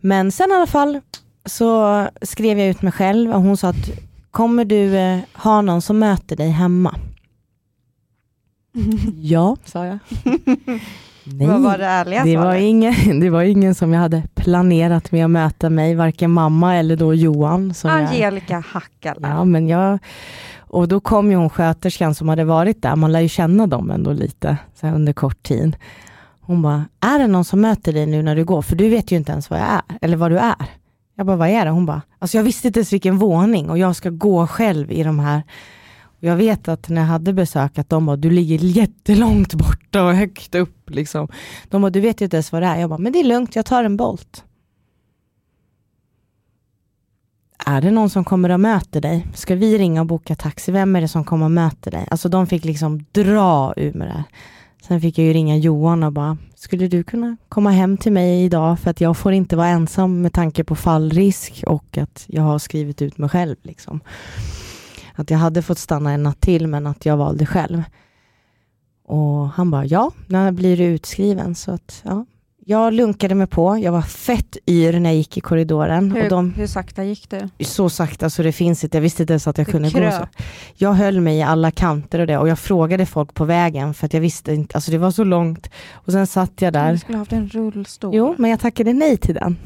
Men 0.00 0.32
sen 0.32 0.50
i 0.50 0.54
alla 0.54 0.66
fall 0.66 1.00
så 1.44 2.08
skrev 2.22 2.58
jag 2.58 2.68
ut 2.68 2.82
mig 2.82 2.92
själv 2.92 3.32
och 3.32 3.42
hon 3.42 3.56
sa 3.56 3.68
att 3.68 3.90
kommer 4.30 4.64
du 4.64 4.96
eh, 4.96 5.18
ha 5.34 5.60
någon 5.62 5.82
som 5.82 5.98
möter 5.98 6.36
dig 6.36 6.50
hemma? 6.50 6.94
ja, 9.16 9.56
sa 9.64 9.86
jag. 9.86 9.98
Nej. 11.34 11.46
Vad 11.46 11.62
var 11.62 11.78
det 11.78 11.84
ärliga 11.84 12.24
Det 12.24 12.36
var, 12.36 12.54
ingen, 12.54 13.20
det 13.20 13.30
var 13.30 13.42
ingen 13.42 13.74
som 13.74 13.92
jag 13.92 14.00
hade 14.00 14.22
planerat 14.34 15.12
med 15.12 15.24
att 15.24 15.30
möta 15.30 15.70
mig, 15.70 15.94
varken 15.94 16.30
mamma 16.30 16.76
eller 16.76 16.96
då 16.96 17.14
Johan. 17.14 17.74
Som 17.74 17.90
jag, 17.90 17.98
Angelica 18.00 18.64
Hackala. 18.66 19.28
ja, 19.28 19.44
men 19.44 19.68
jag, 19.68 19.98
och 20.58 20.88
då 20.88 21.00
kom 21.00 21.30
ju 21.30 21.36
hon 21.36 21.50
sköterskan 21.50 22.14
som 22.14 22.28
hade 22.28 22.44
varit 22.44 22.82
där, 22.82 22.96
man 22.96 23.12
lär 23.12 23.20
ju 23.20 23.28
känna 23.28 23.66
dem 23.66 23.90
ändå 23.90 24.12
lite 24.12 24.56
så 24.80 24.86
under 24.86 25.12
kort 25.12 25.42
tid. 25.42 25.76
Hon 26.40 26.62
bara, 26.62 26.84
är 27.00 27.18
det 27.18 27.26
någon 27.26 27.44
som 27.44 27.60
möter 27.60 27.92
dig 27.92 28.06
nu 28.06 28.22
när 28.22 28.36
du 28.36 28.44
går? 28.44 28.62
För 28.62 28.76
du 28.76 28.88
vet 28.88 29.12
ju 29.12 29.16
inte 29.16 29.32
ens 29.32 29.50
vad 29.50 29.58
jag 29.58 29.68
är, 29.68 29.82
eller 30.00 30.16
vad 30.16 30.30
du 30.30 30.38
är. 30.38 30.54
Jag 31.16 31.26
bara, 31.26 31.36
vad 31.36 31.48
är 31.48 31.64
det? 31.64 31.70
Hon 31.70 31.86
bara, 31.86 32.02
alltså 32.18 32.36
jag 32.36 32.44
visste 32.44 32.66
inte 32.66 32.80
ens 32.80 32.92
vilken 32.92 33.18
våning 33.18 33.70
och 33.70 33.78
jag 33.78 33.96
ska 33.96 34.10
gå 34.10 34.46
själv 34.46 34.92
i 34.92 35.02
de 35.02 35.18
här 35.18 35.42
jag 36.24 36.36
vet 36.36 36.68
att 36.68 36.88
när 36.88 37.00
jag 37.00 37.08
hade 37.08 37.32
besök 37.32 37.78
att 37.78 37.88
de 37.88 38.06
bara, 38.06 38.16
du 38.16 38.30
ligger 38.30 38.58
jättelångt 38.58 39.54
borta 39.54 40.04
och 40.04 40.14
högt 40.14 40.54
upp 40.54 40.90
liksom. 40.90 41.28
De 41.68 41.82
bara, 41.82 41.90
du 41.90 42.00
vet 42.00 42.20
ju 42.20 42.24
inte 42.24 42.36
ens 42.36 42.52
vad 42.52 42.62
det 42.62 42.66
är. 42.66 42.80
Jag 42.80 42.90
bara, 42.90 42.98
men 42.98 43.12
det 43.12 43.20
är 43.20 43.24
lugnt, 43.24 43.56
jag 43.56 43.66
tar 43.66 43.84
en 43.84 43.96
Bolt. 43.96 44.44
Är 47.66 47.80
det 47.80 47.90
någon 47.90 48.10
som 48.10 48.24
kommer 48.24 48.48
och 48.48 48.60
möter 48.60 49.00
dig? 49.00 49.26
Ska 49.34 49.54
vi 49.54 49.78
ringa 49.78 50.00
och 50.00 50.06
boka 50.06 50.34
taxi? 50.34 50.72
Vem 50.72 50.96
är 50.96 51.00
det 51.00 51.08
som 51.08 51.24
kommer 51.24 51.44
och 51.44 51.50
möter 51.50 51.90
dig? 51.90 52.06
Alltså 52.10 52.28
de 52.28 52.46
fick 52.46 52.64
liksom 52.64 53.04
dra 53.12 53.74
ur 53.76 53.92
med 53.92 54.08
det 54.08 54.12
här. 54.12 54.24
Sen 54.82 55.00
fick 55.00 55.18
jag 55.18 55.26
ju 55.26 55.32
ringa 55.32 55.56
Johan 55.56 56.02
och 56.02 56.12
bara, 56.12 56.38
skulle 56.54 56.88
du 56.88 57.02
kunna 57.02 57.36
komma 57.48 57.70
hem 57.70 57.96
till 57.96 58.12
mig 58.12 58.44
idag 58.44 58.80
för 58.80 58.90
att 58.90 59.00
jag 59.00 59.16
får 59.16 59.32
inte 59.32 59.56
vara 59.56 59.68
ensam 59.68 60.22
med 60.22 60.32
tanke 60.32 60.64
på 60.64 60.76
fallrisk 60.76 61.64
och 61.66 61.98
att 61.98 62.24
jag 62.26 62.42
har 62.42 62.58
skrivit 62.58 63.02
ut 63.02 63.18
mig 63.18 63.28
själv. 63.28 63.56
Liksom. 63.62 64.00
Att 65.14 65.30
jag 65.30 65.38
hade 65.38 65.62
fått 65.62 65.78
stanna 65.78 66.12
en 66.12 66.22
natt 66.22 66.40
till 66.40 66.66
men 66.66 66.86
att 66.86 67.06
jag 67.06 67.16
valde 67.16 67.46
själv. 67.46 67.82
Och 69.06 69.48
han 69.48 69.70
bara, 69.70 69.84
ja, 69.84 70.10
när 70.26 70.52
blir 70.52 70.76
du 70.76 70.84
utskriven? 70.84 71.54
Så 71.54 71.72
att, 71.72 72.02
ja. 72.04 72.26
Jag 72.66 72.92
lunkade 72.92 73.34
mig 73.34 73.46
på, 73.46 73.78
jag 73.78 73.92
var 73.92 74.02
fett 74.02 74.56
yr 74.66 75.00
när 75.00 75.10
jag 75.10 75.16
gick 75.16 75.36
i 75.36 75.40
korridoren. 75.40 76.12
Hur, 76.12 76.22
och 76.22 76.28
de, 76.28 76.50
hur 76.54 76.66
sakta 76.66 77.04
gick 77.04 77.30
du? 77.30 77.64
så 77.64 77.90
sakta 77.90 78.30
så 78.30 78.42
det 78.42 78.52
finns 78.52 78.84
inte, 78.84 78.96
jag 78.96 79.02
visste 79.02 79.22
inte 79.22 79.32
ens 79.32 79.46
att 79.46 79.58
jag 79.58 79.66
Det 79.66 79.72
kunde 79.72 79.90
gå 79.90 79.98
kröp. 79.98 80.14
så. 80.14 80.26
Jag 80.74 80.92
höll 80.92 81.20
mig 81.20 81.38
i 81.38 81.42
alla 81.42 81.70
kanter 81.70 82.18
och 82.18 82.26
det 82.26 82.38
och 82.38 82.48
jag 82.48 82.58
frågade 82.58 83.06
folk 83.06 83.34
på 83.34 83.44
vägen 83.44 83.94
för 83.94 84.06
att 84.06 84.14
jag 84.14 84.20
visste 84.20 84.54
inte, 84.54 84.74
alltså 84.76 84.90
det 84.90 84.98
var 84.98 85.10
så 85.10 85.24
långt. 85.24 85.70
Och 85.92 86.12
sen 86.12 86.26
satt 86.26 86.52
jag 86.62 86.72
Du 86.72 86.78
där. 86.78 86.96
skulle 86.96 87.18
haft 87.18 87.32
en 87.32 87.48
rullstol. 87.48 88.14
Jo, 88.14 88.34
men 88.38 88.50
jag 88.50 88.60
tackade 88.60 88.92
nej 88.92 89.16
till 89.16 89.34
den. 89.34 89.56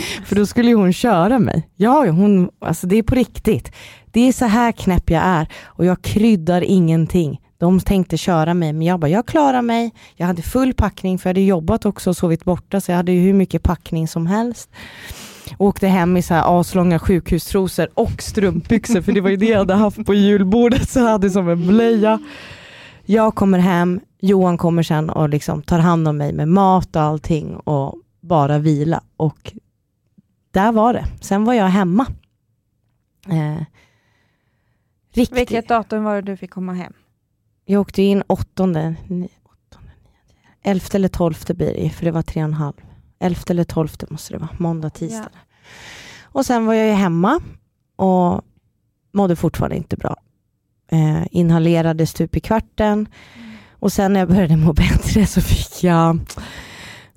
För 0.24 0.36
då 0.36 0.46
skulle 0.46 0.68
ju 0.68 0.74
hon 0.74 0.92
köra 0.92 1.38
mig. 1.38 1.68
Ja, 1.76 2.10
hon, 2.10 2.50
alltså 2.60 2.86
det 2.86 2.96
är 2.96 3.02
på 3.02 3.14
riktigt. 3.14 3.72
Det 4.10 4.28
är 4.28 4.32
så 4.32 4.44
här 4.44 4.72
knäpp 4.72 5.10
jag 5.10 5.22
är 5.22 5.48
och 5.64 5.84
jag 5.84 6.02
kryddar 6.02 6.62
ingenting. 6.62 7.40
De 7.58 7.80
tänkte 7.80 8.16
köra 8.16 8.54
mig, 8.54 8.72
men 8.72 8.86
jag 8.86 9.00
bara, 9.00 9.08
jag 9.08 9.26
klarar 9.26 9.62
mig. 9.62 9.92
Jag 10.16 10.26
hade 10.26 10.42
full 10.42 10.74
packning, 10.74 11.18
för 11.18 11.28
jag 11.28 11.30
hade 11.30 11.40
jobbat 11.40 11.86
också 11.86 12.10
och 12.10 12.16
sovit 12.16 12.44
borta, 12.44 12.80
så 12.80 12.90
jag 12.90 12.96
hade 12.96 13.12
ju 13.12 13.20
hur 13.20 13.32
mycket 13.34 13.62
packning 13.62 14.08
som 14.08 14.26
helst. 14.26 14.70
Åkte 15.58 15.86
hem 15.86 16.16
i 16.16 16.22
så 16.22 16.34
här 16.34 16.60
aslånga 16.60 16.98
sjukhustrosor 16.98 17.88
och 17.94 18.22
strumpbyxor, 18.22 19.00
för 19.00 19.12
det 19.12 19.20
var 19.20 19.30
ju 19.30 19.36
det 19.36 19.46
jag 19.46 19.58
hade 19.58 19.74
haft 19.74 20.06
på 20.06 20.14
julbordet, 20.14 20.90
så 20.90 20.98
jag 20.98 21.06
hade 21.06 21.30
som 21.30 21.48
en 21.48 21.66
blöja. 21.66 22.18
Jag 23.04 23.34
kommer 23.34 23.58
hem, 23.58 24.00
Johan 24.20 24.58
kommer 24.58 24.82
sen 24.82 25.10
och 25.10 25.28
liksom 25.28 25.62
tar 25.62 25.78
hand 25.78 26.08
om 26.08 26.16
mig 26.16 26.32
med 26.32 26.48
mat 26.48 26.96
och 26.96 27.02
allting 27.02 27.56
och 27.56 27.94
bara 28.20 28.58
vila. 28.58 29.02
Och 29.16 29.52
där 30.52 30.72
var 30.72 30.92
det. 30.92 31.06
Sen 31.20 31.44
var 31.44 31.54
jag 31.54 31.66
hemma. 31.66 32.06
Eh, 33.28 33.64
riktigt. 35.12 35.38
Vilket 35.38 35.68
datum 35.68 36.04
var 36.04 36.14
det 36.14 36.22
du 36.22 36.36
fick 36.36 36.50
komma 36.50 36.72
hem? 36.72 36.92
Jag 37.64 37.80
åkte 37.80 38.02
in 38.02 38.22
åttonde, 38.26 38.94
ni, 39.08 39.28
åttonde 39.42 39.92
nionde, 39.96 40.52
elfte 40.62 40.96
eller 40.96 41.08
tolfte 41.08 41.54
blir 41.54 41.74
det 41.74 41.90
för 41.90 42.04
det 42.04 42.10
var 42.10 42.22
tre 42.22 42.42
och 42.42 42.48
en 42.48 42.54
halv. 42.54 42.74
Elfte 43.18 43.52
eller 43.52 43.64
tolfte 43.64 44.06
måste 44.10 44.32
det 44.32 44.38
vara, 44.38 44.56
måndag, 44.58 44.90
tisdag. 44.90 45.30
Och 46.22 46.46
sen 46.46 46.66
var 46.66 46.74
jag 46.74 46.86
ju 46.86 46.92
hemma 46.92 47.40
och 47.96 48.42
mådde 49.12 49.36
fortfarande 49.36 49.76
inte 49.76 49.96
bra. 49.96 50.16
Eh, 50.90 51.22
inhalerade 51.30 52.06
stup 52.06 52.36
i 52.36 52.40
kvarten 52.40 53.08
och 53.70 53.92
sen 53.92 54.12
när 54.12 54.20
jag 54.20 54.28
började 54.28 54.56
må 54.56 54.72
bättre 54.72 55.26
så 55.26 55.40
fick 55.40 55.84
jag 55.84 56.18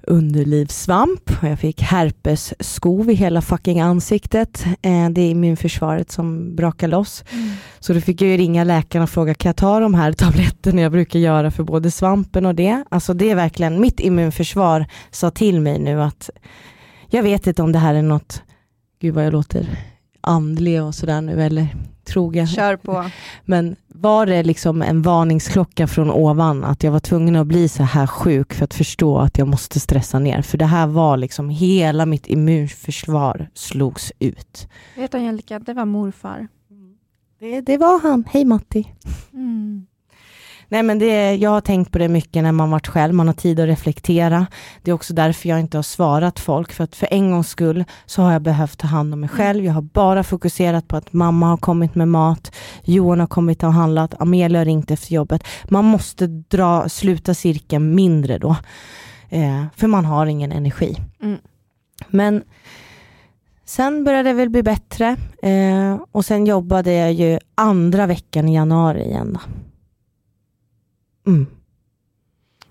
underlivssvamp 0.08 1.32
och 1.41 1.50
jag 1.50 1.60
fick 1.60 1.82
herpesskov 1.82 3.10
i 3.10 3.13
hela 3.13 3.41
fucking 3.41 3.80
ansiktet. 3.80 4.65
Eh, 4.82 5.10
det 5.10 5.22
är 5.22 5.30
immunförsvaret 5.30 6.12
som 6.12 6.56
brakar 6.56 6.88
loss. 6.88 7.24
Så 7.80 7.94
då 7.94 8.02
fick 8.02 8.22
jag 8.22 8.30
ju 8.30 8.38
ringa 8.38 8.63
läkaren 8.63 9.04
och 9.04 9.10
fråga, 9.10 9.34
kan 9.34 9.50
jag 9.50 9.56
ta 9.56 9.80
de 9.80 9.94
här 9.94 10.12
tabletterna 10.13 10.82
jag 10.82 10.91
brukar 10.91 11.20
göra 11.20 11.52
för 11.52 11.63
både 11.63 11.91
svampen 11.91 12.46
och 12.46 12.56
det? 12.56 12.84
Alltså 12.89 13.13
det 13.13 13.32
är 13.32 13.36
verkligen, 13.36 13.82
mitt 13.82 14.00
immunförsvar 14.00 14.86
sa 15.12 15.32
till 15.32 15.62
mig 15.62 15.80
nu 15.80 16.02
att 16.02 16.30
jag 17.10 17.24
vet 17.24 17.48
inte 17.48 17.62
om 17.62 17.72
det 17.72 17.80
här 17.80 17.96
är 17.96 18.02
något, 18.02 18.41
gud 19.02 19.13
vad 19.13 19.26
jag 19.26 19.34
låter 19.34 19.70
andlig 20.22 20.84
och 20.84 20.96
sådär 20.96 21.22
nu 21.22 21.44
eller 21.44 21.68
trogen. 22.06 22.48
Kör 22.48 22.78
på. 22.78 23.06
Men 23.46 23.76
var 23.88 24.26
det 24.26 24.44
liksom 24.44 24.82
en 24.82 25.02
varningsklocka 25.02 25.88
från 25.88 26.12
ovan 26.12 26.63
att 26.63 26.84
jag 26.84 26.91
var 26.91 27.00
tvungen 27.00 27.36
att 27.36 27.48
bli 27.48 27.68
så 27.70 27.84
här 27.84 28.08
sjuk 28.08 28.54
för 28.54 28.63
att 28.63 28.74
förstå 28.74 29.18
att 29.18 29.38
jag 29.38 29.48
måste 29.48 29.80
stressa 29.80 30.20
ner? 30.20 30.41
För 30.41 30.58
det 30.58 30.65
här 30.65 30.88
var 30.88 31.18
liksom 31.18 31.50
hela 31.50 32.06
mitt 32.06 32.28
immunförsvar 32.28 33.50
slogs 33.54 34.12
ut. 34.20 34.68
Vet 34.96 35.12
du 35.12 35.18
Angelica, 35.18 35.60
det 35.60 35.74
var 35.74 35.86
morfar. 35.86 36.48
Det, 37.39 37.62
det 37.62 37.78
var 37.78 38.02
han. 38.02 38.24
Hej 38.32 38.46
Matti. 38.46 38.94
Mm. 39.34 39.86
Nej 40.69 40.84
men 40.84 40.99
det, 40.99 41.36
jag 41.36 41.49
har 41.49 41.62
tänkt 41.62 41.91
på 41.91 41.97
det 41.97 42.08
mycket 42.08 42.43
när 42.43 42.51
man 42.51 42.71
varit 42.71 42.88
själv, 42.88 43.13
man 43.13 43.28
har 43.28 43.34
tid 43.34 43.60
att 43.60 43.67
reflektera. 43.67 44.47
Det 44.82 44.91
är 44.91 44.95
också 44.95 45.13
därför 45.13 45.49
jag 45.49 45.60
inte 45.60 45.78
har 45.78 45.84
svarat 45.84 46.39
folk, 46.39 46.71
för 46.71 46.84
att 46.84 46.95
för 46.95 47.08
en 47.12 47.32
gångs 47.32 47.49
skull 47.49 47.86
så 48.06 48.21
har 48.21 48.32
jag 48.32 48.41
behövt 48.41 48.80
ta 48.80 48.88
hand 48.88 49.13
om 49.13 49.19
mig 49.19 49.30
själv. 49.30 49.65
Jag 49.65 49.73
har 49.73 49.82
bara 49.82 50.23
fokuserat 50.23 50.88
på 50.88 50.97
att 50.97 51.13
mamma 51.13 51.47
har 51.47 51.58
kommit 51.58 51.95
med 51.95 52.08
mat, 52.08 52.56
Johan 52.84 53.19
har 53.19 53.28
kommit 53.28 53.63
och 53.63 53.73
handlat, 53.73 54.21
Amelia 54.21 54.60
har 54.60 54.65
ringt 54.65 54.91
efter 54.91 55.13
jobbet. 55.13 55.43
Man 55.69 55.86
måste 55.86 56.28
dra, 56.28 56.89
sluta 56.89 57.34
cirkeln 57.34 57.95
mindre 57.95 58.38
då, 58.38 58.56
eh, 59.30 59.65
för 59.75 59.88
man 59.88 60.06
har 60.06 60.25
ingen 60.25 60.51
energi. 60.51 60.97
Mm. 61.23 61.38
Men 62.08 62.43
sen 63.65 64.04
började 64.04 64.30
det 64.30 64.34
väl 64.34 64.49
bli 64.49 64.63
bättre 64.63 65.15
eh, 65.41 65.97
och 66.12 66.25
sen 66.25 66.45
jobbade 66.45 66.93
jag 66.93 67.13
ju 67.13 67.39
andra 67.56 68.08
veckan 68.08 68.49
i 68.49 68.56
januari 68.56 69.04
igen. 69.04 69.34
Då. 69.34 69.39
Mm. 71.26 71.46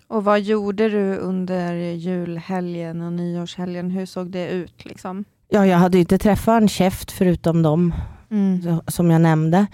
Och 0.09 0.25
vad 0.25 0.41
gjorde 0.41 0.89
du 0.89 1.17
under 1.17 1.75
julhelgen 1.75 3.01
och 3.03 3.13
nyårshelgen? 3.13 3.91
Hur 3.91 4.07
såg 4.07 4.31
det 4.31 4.49
ut? 4.49 4.85
Liksom? 4.85 5.25
Ja, 5.49 5.67
jag 5.67 5.79
hade 5.79 5.97
ju 5.97 6.01
inte 6.01 6.19
träffat 6.19 6.63
en 6.63 6.69
käft 6.69 7.13
förutom 7.13 7.63
dem 7.63 7.95
Mm. 8.31 8.81
som 8.89 9.11
jag 9.11 9.21
nämnde. 9.21 9.67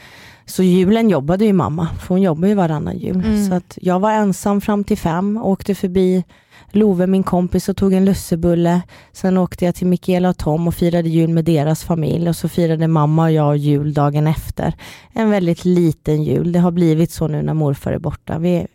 Så 0.46 0.62
julen 0.62 1.10
jobbade 1.10 1.44
ju 1.44 1.52
mamma, 1.52 1.88
för 2.00 2.08
hon 2.08 2.22
jobbar 2.22 2.48
ju 2.48 2.54
varannan 2.54 2.98
jul. 2.98 3.16
Mm. 3.16 3.48
Så 3.48 3.54
att 3.54 3.78
jag 3.82 4.00
var 4.00 4.12
ensam 4.12 4.60
fram 4.60 4.84
till 4.84 4.98
fem, 4.98 5.36
åkte 5.36 5.74
förbi 5.74 6.24
Love, 6.72 7.06
min 7.06 7.22
kompis, 7.22 7.68
och 7.68 7.76
tog 7.76 7.92
en 7.92 8.04
lussebulle. 8.04 8.82
Sen 9.12 9.38
åkte 9.38 9.64
jag 9.64 9.74
till 9.74 9.86
Mikaela 9.86 10.28
och 10.28 10.38
Tom 10.38 10.68
och 10.68 10.74
firade 10.74 11.08
jul 11.08 11.30
med 11.30 11.44
deras 11.44 11.84
familj 11.84 12.28
och 12.28 12.36
så 12.36 12.48
firade 12.48 12.88
mamma 12.88 13.22
och 13.22 13.32
jag 13.32 13.56
jul 13.56 13.94
dagen 13.94 14.26
efter. 14.26 14.74
En 15.12 15.30
väldigt 15.30 15.64
liten 15.64 16.22
jul. 16.22 16.52
Det 16.52 16.58
har 16.58 16.70
blivit 16.70 17.10
så 17.10 17.28
nu 17.28 17.42
när 17.42 17.54
morfar 17.54 17.92
är 17.92 17.98
borta. 17.98 18.38
Vi, 18.38 18.66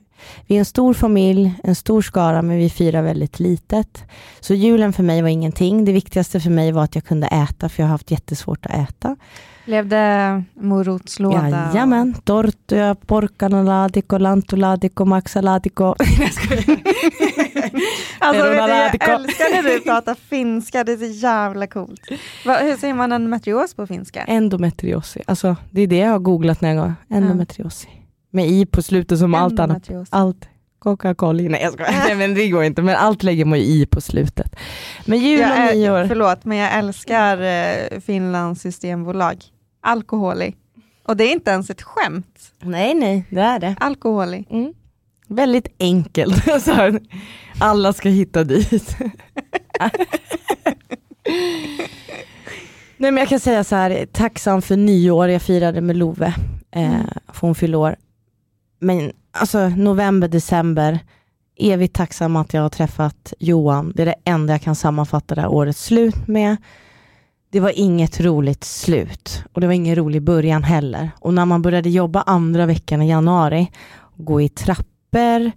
vi 0.48 0.56
är 0.56 0.60
en 0.60 0.66
stor 0.66 0.94
familj, 0.94 1.54
en 1.64 1.76
stor 1.76 2.02
skara, 2.02 2.42
men 2.42 2.58
vi 2.58 2.70
firar 2.70 3.02
väldigt 3.02 3.40
litet. 3.40 4.04
Så 4.40 4.54
julen 4.54 4.94
för 4.94 5.04
mig 5.04 5.22
var 5.22 5.30
ingenting. 5.30 5.86
Det 5.86 5.92
viktigaste 5.92 6.40
för 6.40 6.50
mig 6.50 6.72
var 6.72 6.84
att 6.84 6.96
jag 6.96 7.04
kunde 7.04 7.28
äta, 7.28 7.70
för 7.70 7.84
jag 7.84 7.88
har 7.88 7.92
haft 7.92 8.12
jättesvårt 8.12 8.66
att 8.66 8.90
äta. 8.90 9.16
Blev 9.66 9.88
det 9.88 10.44
morotslåda? 10.54 11.70
Jajamän, 11.74 12.14
torttuja, 12.14 12.96
porkkanalaatikko, 12.96 14.18
lanttulaatikko, 14.18 15.06
maksalaatikko. 15.06 15.96
Alltså, 18.20 18.44
vet 18.44 18.58
jag 18.58 19.10
älskar 19.10 19.64
när 19.64 19.64
du 19.64 19.80
pratar 19.86 20.16
finska, 20.16 20.84
det 20.84 20.92
är 20.92 20.98
så 20.98 21.06
jävla 21.06 21.68
coolt. 21.68 22.02
Va, 22.46 22.58
hur 22.58 22.78
säger 22.78 22.94
man 22.94 23.12
endometrios 23.12 23.74
på 23.74 23.88
finska? 23.88 24.24
Endometriosi, 24.24 25.22
alltså 25.28 25.56
det 25.72 25.82
är 25.82 25.88
det 25.88 25.98
jag 25.98 26.10
har 26.10 26.20
googlat 26.20 26.62
när 26.62 26.70
jag 26.70 26.78
går. 26.78 26.94
Endometriosi. 27.10 27.88
Med 28.36 28.48
i 28.48 28.66
på 28.66 28.82
slutet 28.82 29.20
som 29.20 29.34
allt 29.34 29.60
annat. 29.60 29.90
Allt. 30.10 30.50
Coca-Cola, 30.80 31.50
nej 31.50 31.62
jag 31.62 31.74
skojar. 31.74 31.92
Nej 31.92 32.16
men 32.28 32.34
det 32.34 32.50
går 32.50 32.64
inte, 32.64 32.82
men 32.82 32.96
allt 32.96 33.24
lägger 33.24 33.46
man 33.46 33.60
ju 33.60 33.66
i 33.66 33.86
på 33.86 34.02
slutet. 34.02 34.56
Men 35.06 35.20
jul 35.20 35.40
och 35.42 35.58
är, 35.58 35.76
nyår. 35.76 36.06
förlåt, 36.08 36.46
men 36.46 36.58
jag 36.58 36.74
älskar 36.74 37.42
eh, 37.42 38.00
Finlands 38.00 38.62
systembolag. 38.62 39.44
Alkoholi. 39.82 40.56
Och 41.04 41.18
det 41.18 41.24
är 41.24 41.32
inte 41.32 41.52
ens 41.52 41.70
ett 41.70 41.82
skämt. 41.82 42.40
Nej 42.62 42.94
nej, 42.94 43.26
det 43.30 43.42
är 43.42 43.60
det. 43.60 43.76
Alkoholi. 43.80 44.46
Mm. 44.50 44.74
Väldigt 45.28 45.68
enkelt. 45.80 46.44
Alla 47.60 47.94
ska 47.94 48.10
hitta 48.10 48.44
dit. 48.44 48.98
Nej 52.98 53.12
men 53.12 53.18
jag 53.18 53.28
kan 53.30 53.40
säga 53.40 53.64
så 53.64 53.76
här, 53.76 54.06
tacksam 54.06 54.62
för 54.62 54.78
nyår, 54.78 55.30
jag 55.30 55.42
firade 55.42 55.82
med 55.82 55.96
Love, 55.98 56.34
eh, 56.72 56.92
för 57.34 57.48
hon 57.48 57.56
fyller 57.56 57.78
år. 57.78 57.96
Men 58.80 59.12
alltså 59.32 59.70
november, 59.70 60.28
december, 60.28 61.00
evigt 61.58 61.96
tacksam 61.96 62.36
att 62.36 62.54
jag 62.54 62.62
har 62.62 62.70
träffat 62.70 63.34
Johan. 63.40 63.94
Det 63.96 64.02
är 64.02 64.06
det 64.06 64.16
enda 64.26 64.54
jag 64.54 64.62
kan 64.62 64.76
sammanfatta 64.76 65.36
det 65.36 65.42
här 65.42 65.52
årets 65.52 65.84
slut 65.84 66.28
med. 66.28 66.58
Det 67.50 67.60
var 67.60 67.72
inget 67.76 68.20
roligt 68.20 68.64
slut 68.64 69.44
och 69.54 69.62
det 69.62 69.68
var 69.68 69.74
ingen 69.74 69.96
rolig 69.96 70.22
början 70.22 70.64
heller. 70.64 71.12
Och 71.20 71.34
när 71.34 71.46
man 71.46 71.62
började 71.62 71.90
jobba 71.90 72.22
andra 72.22 72.66
veckan 72.66 73.02
i 73.02 73.10
januari, 73.10 73.72
gå 74.16 74.42
i 74.42 74.50
trappor, 74.50 75.52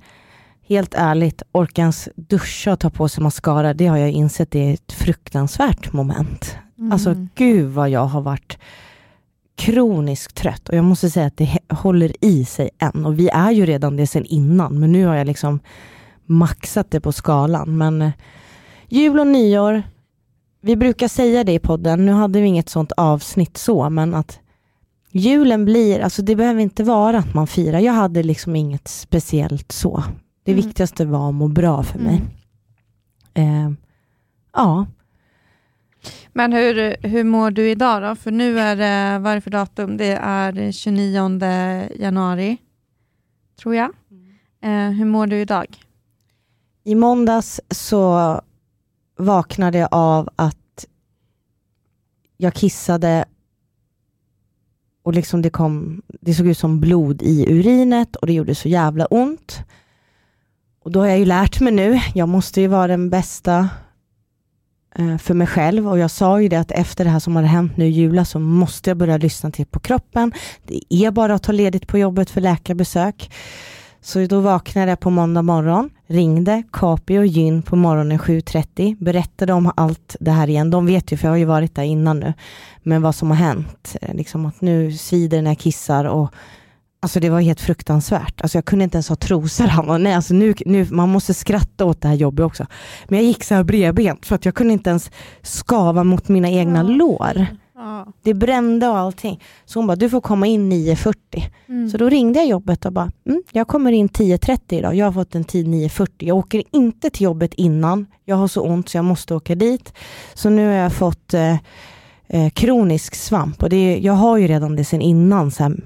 helt 0.68 0.94
ärligt, 0.94 1.42
orka 1.52 1.80
ens 1.82 2.08
duscha 2.16 2.72
och 2.72 2.80
ta 2.80 2.90
på 2.90 3.08
sig 3.08 3.22
mascara, 3.22 3.74
det 3.74 3.86
har 3.86 3.96
jag 3.96 4.10
insett 4.10 4.50
det 4.50 4.70
är 4.70 4.74
ett 4.74 4.92
fruktansvärt 4.92 5.92
moment. 5.92 6.56
Mm. 6.78 6.92
Alltså 6.92 7.14
gud 7.34 7.70
vad 7.70 7.90
jag 7.90 8.06
har 8.06 8.20
varit 8.20 8.58
kroniskt 9.59 10.34
trött 10.36 10.68
och 10.68 10.74
jag 10.74 10.84
måste 10.84 11.11
säga 11.11 11.26
att 11.26 11.36
det 11.36 11.59
håller 11.70 12.24
i 12.24 12.44
sig 12.44 12.70
än 12.78 13.06
och 13.06 13.18
vi 13.18 13.28
är 13.28 13.50
ju 13.50 13.66
redan 13.66 13.96
det 13.96 14.06
sen 14.06 14.24
innan 14.24 14.80
men 14.80 14.92
nu 14.92 15.06
har 15.06 15.14
jag 15.14 15.26
liksom 15.26 15.61
maxat 16.26 16.90
det 16.90 17.00
på 17.00 17.12
skalan. 17.12 17.78
Men 17.78 18.02
eh, 18.02 18.11
jul 18.88 19.20
och 19.20 19.26
nyår, 19.26 19.82
vi 20.61 20.76
brukar 20.76 21.09
säga 21.09 21.44
det 21.44 21.52
i 21.52 21.59
podden, 21.59 22.06
nu 22.06 22.12
hade 22.12 22.40
vi 22.40 22.46
inget 22.46 22.68
sånt 22.68 22.92
avsnitt 22.96 23.56
så 23.56 23.90
men 23.90 24.14
att 24.14 24.40
julen 25.12 25.64
blir, 25.64 26.00
alltså 26.00 26.22
det 26.22 26.36
behöver 26.36 26.61
inte 26.61 26.84
vara 26.84 27.18
att 27.18 27.34
man 27.34 27.46
firar. 27.46 27.78
Jag 27.78 27.92
hade 27.92 28.22
liksom 28.22 28.56
inget 28.56 28.88
speciellt 28.88 29.72
så. 29.72 30.04
Det 30.44 30.52
Mm. 30.52 30.64
viktigaste 30.64 31.04
var 31.04 31.28
att 31.28 31.34
må 31.34 31.48
bra 31.48 31.82
för 31.82 31.98
mig. 31.98 32.20
Eh, 33.34 33.70
ja, 34.52 34.86
men 36.39 36.53
hur, 36.53 36.97
hur 37.09 37.24
mår 37.24 37.51
du 37.51 37.70
idag 37.70 38.03
då? 38.03 38.14
För 38.14 38.30
nu 38.30 38.61
är 38.61 38.76
det, 38.76 39.18
vad 39.18 39.32
är 39.32 39.34
det 39.34 39.41
för 39.41 39.51
datum? 39.51 39.97
Det 39.97 40.18
är 40.22 40.72
29 40.72 41.41
januari, 42.01 42.57
tror 43.61 43.74
jag. 43.74 43.91
Eh, 44.62 44.91
hur 44.91 45.05
mår 45.05 45.26
du 45.26 45.41
idag? 45.41 45.66
i 46.89 46.95
måndags 46.95 47.61
så 47.70 48.41
vaknade 49.18 49.78
jag 49.78 49.89
av 49.91 50.28
att 50.36 50.86
jag 52.36 52.55
kissade 52.55 53.24
och 55.03 55.14
liksom 55.14 55.43
det, 55.43 55.51
kom, 55.51 56.03
det 56.20 56.34
såg 56.34 56.47
ut 56.47 56.59
som 56.59 56.80
blod 56.80 57.22
i 57.22 57.53
urinet 57.53 58.16
och 58.16 58.26
det 58.26 58.32
gjorde 58.32 58.55
så 58.55 58.68
jävla 58.68 59.07
ont. 59.07 59.61
Och 60.84 60.93
då 60.93 61.01
har 61.01 61.07
jag 61.07 61.18
ju 61.18 61.24
lärt 61.24 61.61
mig 61.61 61.72
nu, 61.72 62.01
jag 62.14 62.28
måste 62.28 62.61
ju 62.61 62.66
vara 62.66 62.86
den 62.86 63.11
bästa 63.11 63.68
Eh, 64.99 65.18
för 65.18 65.34
mig 65.34 65.46
själv 65.46 65.88
och 65.88 65.99
jag 65.99 66.11
sa 66.11 66.40
ju 66.40 66.49
det 66.49 66.57
att 66.57 66.70
efter 66.70 67.05
det 67.05 67.11
här 67.11 67.18
som 67.18 67.36
har 67.36 67.42
hänt 67.42 67.76
nu 67.76 67.86
i 67.86 67.90
jula 67.90 68.24
så 68.24 68.38
måste 68.38 68.90
jag 68.90 68.96
börja 68.96 69.16
lyssna 69.16 69.51
till 69.51 69.66
på 69.66 69.80
kroppen. 69.80 70.32
Det 70.66 70.94
är 70.94 71.11
bara 71.11 71.34
att 71.34 71.42
ta 71.42 71.53
ledigt 71.53 71.86
på 71.86 71.99
jobbet 71.99 72.30
för 72.30 72.40
läkarbesök. 72.40 73.30
Så 74.01 74.26
då 74.26 74.40
vaknade 74.40 74.90
jag 74.90 75.01
på 75.01 75.11
måndag 75.11 75.42
morgon, 75.42 75.90
ringde 76.07 76.62
Capio 76.72 77.18
och 77.18 77.26
Gyn 77.26 77.62
på 77.62 77.76
morgonen 77.76 78.18
7.30, 78.18 78.96
berättade 79.05 79.53
om 79.53 79.72
allt 79.76 80.16
det 80.20 80.30
här 80.30 80.49
igen. 80.49 80.70
De 80.70 80.86
vet 80.86 81.12
ju, 81.12 81.16
för 81.16 81.28
jag 81.28 81.32
har 81.32 81.38
ju 81.38 81.44
varit 81.44 81.74
där 81.74 81.82
innan 81.82 82.20
nu, 82.20 82.32
men 82.82 83.03
vad 83.03 83.14
som 83.14 83.30
har 83.30 83.36
hänt. 83.36 83.96
Eh, 84.01 84.14
liksom 84.14 84.46
att 84.46 84.61
nu 84.61 84.92
svider 84.92 85.42
när 85.42 85.51
jag 85.51 85.59
kissar 85.59 86.05
och 86.05 86.34
Alltså 87.01 87.20
det 87.20 87.30
var 87.30 87.40
helt 87.40 87.61
fruktansvärt. 87.61 88.40
Alltså 88.40 88.59
jag 88.59 88.64
kunde 88.64 88.84
inte 88.84 88.96
ens 88.96 89.09
ha 89.09 89.16
trosor. 89.16 89.99
Nej, 89.99 90.14
alltså 90.14 90.34
nu, 90.34 90.55
nu, 90.66 90.86
man 90.90 91.09
måste 91.09 91.34
skratta 91.34 91.84
åt 91.84 92.01
det 92.01 92.09
här 92.09 92.14
jobbet 92.14 92.44
också. 92.46 92.66
Men 93.09 93.18
jag 93.18 93.26
gick 93.26 93.44
så 93.44 93.55
här 93.55 93.64
bredbent 93.64 94.26
för 94.26 94.34
att 94.34 94.44
jag 94.44 94.55
kunde 94.55 94.72
inte 94.72 94.90
ens 94.90 95.11
skava 95.42 96.05
mot 96.05 96.28
mina 96.28 96.51
egna 96.51 96.78
Ja. 96.78 96.82
lår. 96.82 97.46
Ja. 97.74 98.07
Det 98.22 98.34
brände 98.34 98.88
och 98.88 98.99
allting. 98.99 99.42
Så 99.64 99.78
hon 99.78 99.86
bara, 99.86 99.96
du 99.96 100.11
får 100.11 100.20
komma 100.20 100.46
in 100.46 100.72
9.40. 100.72 101.14
Mm. 101.68 101.90
Så 101.90 101.96
då 101.99 102.09
ringde 102.09 102.38
jag 102.38 102.49
jobbet 102.49 102.84
och 102.86 102.92
bara, 102.92 103.11
mm, 103.26 103.42
jag 103.53 103.68
kommer 103.68 103.92
in 103.92 104.09
10.30 104.09 104.59
idag, 104.68 104.94
jag 104.94 105.07
har 105.07 105.12
fått 105.12 105.34
en 105.34 105.44
tid 105.44 105.66
9.40. 105.68 106.09
Jag 106.18 106.36
åker 106.36 106.62
inte 106.72 107.11
till 107.11 107.22
jobbet 107.24 107.55
innan, 107.55 108.07
jag 108.24 108.36
har 108.36 108.49
så 108.49 108.62
ont 108.62 108.88
så 108.88 108.96
jag 108.99 109.05
måste 109.05 109.34
åka 109.34 109.55
dit. 109.55 109.92
Så 110.34 110.51
nu 110.51 110.66
har 110.66 110.74
jag 110.74 110.92
fått 110.92 111.34
eh, 111.34 111.57
eh, 112.28 112.51
kronisk 112.53 113.14
svamp 113.14 113.62
och 113.62 113.70
det 113.70 113.99
jag 113.99 114.12
har 114.12 114.36
ju 114.38 114.46
redan 114.49 114.76
det 114.76 114.84
sedan 114.84 115.01
innan 115.01 115.51
så 115.51 115.62
här, 115.62 115.76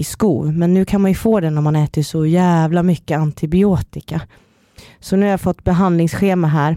i 0.00 0.04
skov, 0.04 0.52
men 0.52 0.74
nu 0.74 0.84
kan 0.84 1.00
man 1.00 1.10
ju 1.10 1.14
få 1.14 1.40
det 1.40 1.50
när 1.50 1.60
man 1.60 1.76
äter 1.76 2.02
så 2.02 2.26
jävla 2.26 2.82
mycket 2.82 3.18
antibiotika. 3.18 4.20
Så 5.00 5.16
nu 5.16 5.22
har 5.22 5.30
jag 5.30 5.40
fått 5.40 5.64
behandlingsschema 5.64 6.48
här, 6.48 6.76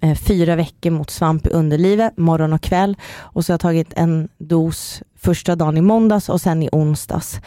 eh, 0.00 0.14
fyra 0.14 0.56
veckor 0.56 0.90
mot 0.90 1.10
svamp 1.10 1.46
i 1.46 1.50
underlivet, 1.50 2.16
morgon 2.16 2.52
och 2.52 2.62
kväll. 2.62 2.96
Och 3.16 3.44
så 3.44 3.52
har 3.52 3.54
jag 3.54 3.60
tagit 3.60 3.92
en 3.96 4.28
dos 4.38 5.02
första 5.16 5.56
dagen 5.56 5.76
i 5.76 5.80
måndags 5.80 6.28
och 6.28 6.40
sen 6.40 6.62
i 6.62 6.68
onsdags. 6.72 7.40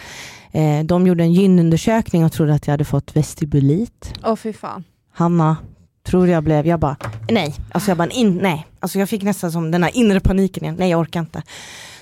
Eh, 0.51 0.83
de 0.83 1.07
gjorde 1.07 1.23
en 1.23 1.33
gynundersökning 1.33 2.25
och 2.25 2.31
trodde 2.31 2.53
att 2.53 2.67
jag 2.67 2.73
hade 2.73 2.85
fått 2.85 3.15
vestibulit. 3.15 4.13
Åh 4.23 4.35
fy 4.35 4.53
fan. 4.53 4.83
Hanna, 5.13 5.57
tror 6.03 6.27
jag 6.27 6.43
blev, 6.43 6.67
jag 6.67 6.79
bara 6.79 6.95
nej, 7.29 7.55
alltså 7.71 7.91
jag 7.91 7.97
bara 7.97 8.09
in, 8.09 8.39
nej, 8.41 8.67
alltså 8.87 8.99
jag 8.99 9.09
fick 9.09 9.23
nästan 9.23 9.51
som 9.51 9.71
den 9.71 9.83
här 9.83 9.97
inre 9.97 10.19
paniken 10.19 10.63
igen, 10.63 10.75
nej 10.79 10.89
jag 10.89 10.99
orkar 10.99 11.19
inte. 11.19 11.43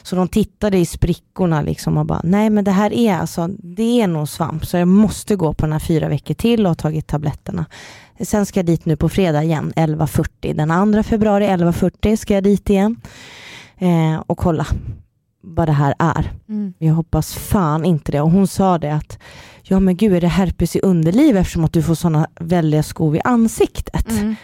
Så 0.04 0.16
de 0.16 0.28
tittade 0.28 0.78
i 0.78 0.86
sprickorna 0.86 1.62
liksom 1.62 1.98
och 1.98 2.06
bara, 2.06 2.22
nej 2.24 2.50
men 2.50 2.64
det 2.64 2.72
här 2.72 2.94
är 2.94 3.16
alltså, 3.16 3.48
det 3.48 4.02
är 4.02 4.08
nog 4.08 4.30
svamp 4.30 4.66
så 4.66 4.78
jag 4.78 4.88
måste 4.88 5.36
gå 5.36 5.54
på 5.54 5.66
den 5.66 5.74
här 5.74 5.80
fyra 5.80 6.10
veckor 6.10 6.34
till 6.34 6.66
och 6.66 6.70
ha 6.70 6.76
tagit 6.76 7.08
tabletterna. 7.08 7.66
Sen 8.20 8.46
ska 8.46 8.60
jag 8.60 8.66
dit 8.66 8.86
nu 8.86 8.96
på 8.96 9.10
fredag 9.10 9.44
igen, 9.44 9.74
11.40. 9.76 10.54
Den 10.54 10.94
2 10.94 11.04
februari 11.04 11.48
11.40 11.48 12.16
ska 12.16 12.34
jag 12.34 12.44
dit 12.44 12.70
igen 12.70 13.02
eh, 13.78 14.24
och 14.28 14.38
kolla 14.38 14.68
vad 15.42 15.68
det 15.68 15.72
här 15.72 15.94
är. 16.00 16.32
Mm. 16.50 16.74
Jag 16.78 16.94
hoppas 16.94 17.34
fan 17.34 17.86
inte 17.86 18.12
det. 18.12 18.22
Och 18.22 18.32
hon 18.32 18.48
sa 18.48 18.78
det 18.78 18.94
att, 18.94 19.20
ja 19.64 19.80
men 19.80 19.98
gud 19.98 20.14
är 20.14 20.22
det 20.22 20.28
herpes 20.28 20.76
i 20.76 20.80
underlivet 20.80 21.42
eftersom 21.42 21.66
att 21.66 21.74
du 21.74 21.84
får 21.84 21.96
sådana 21.96 22.28
väldiga 22.40 22.84
skov 22.84 23.16
i 23.16 23.22
ansiktet. 23.24 24.10
Mm. 24.10 24.36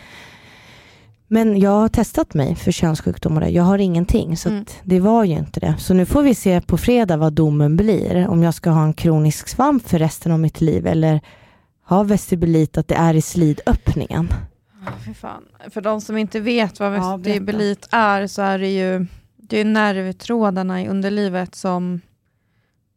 Men 1.33 1.59
jag 1.59 1.71
har 1.71 1.87
testat 1.87 2.33
mig 2.33 2.55
för 2.55 2.71
könssjukdomar, 2.71 3.47
jag 3.47 3.63
har 3.63 3.77
ingenting. 3.77 4.37
Så 4.37 4.49
Mm. 4.49 4.61
att 4.61 4.79
det 4.83 4.99
var 4.99 5.23
ju 5.23 5.33
inte 5.37 5.59
det. 5.59 5.75
Så 5.79 5.93
nu 5.93 6.05
får 6.05 6.23
vi 6.23 6.35
se 6.35 6.61
på 6.61 6.77
fredag 6.77 7.17
vad 7.17 7.33
domen 7.33 7.77
blir. 7.77 8.27
Om 8.27 8.43
jag 8.43 8.53
ska 8.53 8.69
ha 8.69 8.83
en 8.83 8.93
kronisk 8.93 9.47
svamp 9.47 9.87
för 9.87 9.99
resten 9.99 10.31
av 10.31 10.39
mitt 10.39 10.61
liv 10.61 10.87
eller 10.87 11.21
ha 11.85 12.03
vestibulit 12.03 12.77
att 12.77 12.87
det 12.87 12.95
är 12.95 13.13
i 13.13 13.21
slidöppningen. 13.21 14.27
Ja, 14.85 14.91
fy 15.05 15.13
fan. 15.13 15.43
För 15.69 15.81
de 15.81 16.01
som 16.01 16.17
inte 16.17 16.39
vet 16.39 16.79
vad 16.79 16.95
Ja, 16.95 17.17
vestibulit 17.17 17.87
är 17.91 18.27
så 18.27 18.41
är 18.41 18.59
det 18.59 18.69
ju 18.69 19.05
det 19.37 19.57
är 19.59 19.65
nervtrådarna 19.65 20.81
i 20.81 20.87
underlivet 20.87 21.55
som 21.55 22.01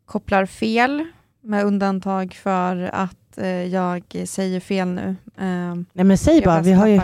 kopplar 0.06 0.46
fel 0.46 1.04
med 1.42 1.64
undantag 1.64 2.34
för 2.34 2.90
att 2.92 3.38
eh, 3.38 3.46
jag 3.48 4.22
säger 4.26 4.60
fel 4.60 4.88
nu. 4.88 5.16
Eh, 5.38 5.74
Nej 5.92 6.04
men 6.04 6.18
säg 6.18 6.42
bara, 6.42 6.60
vi 6.60 6.72
har 6.72 6.86
ju... 6.86 7.00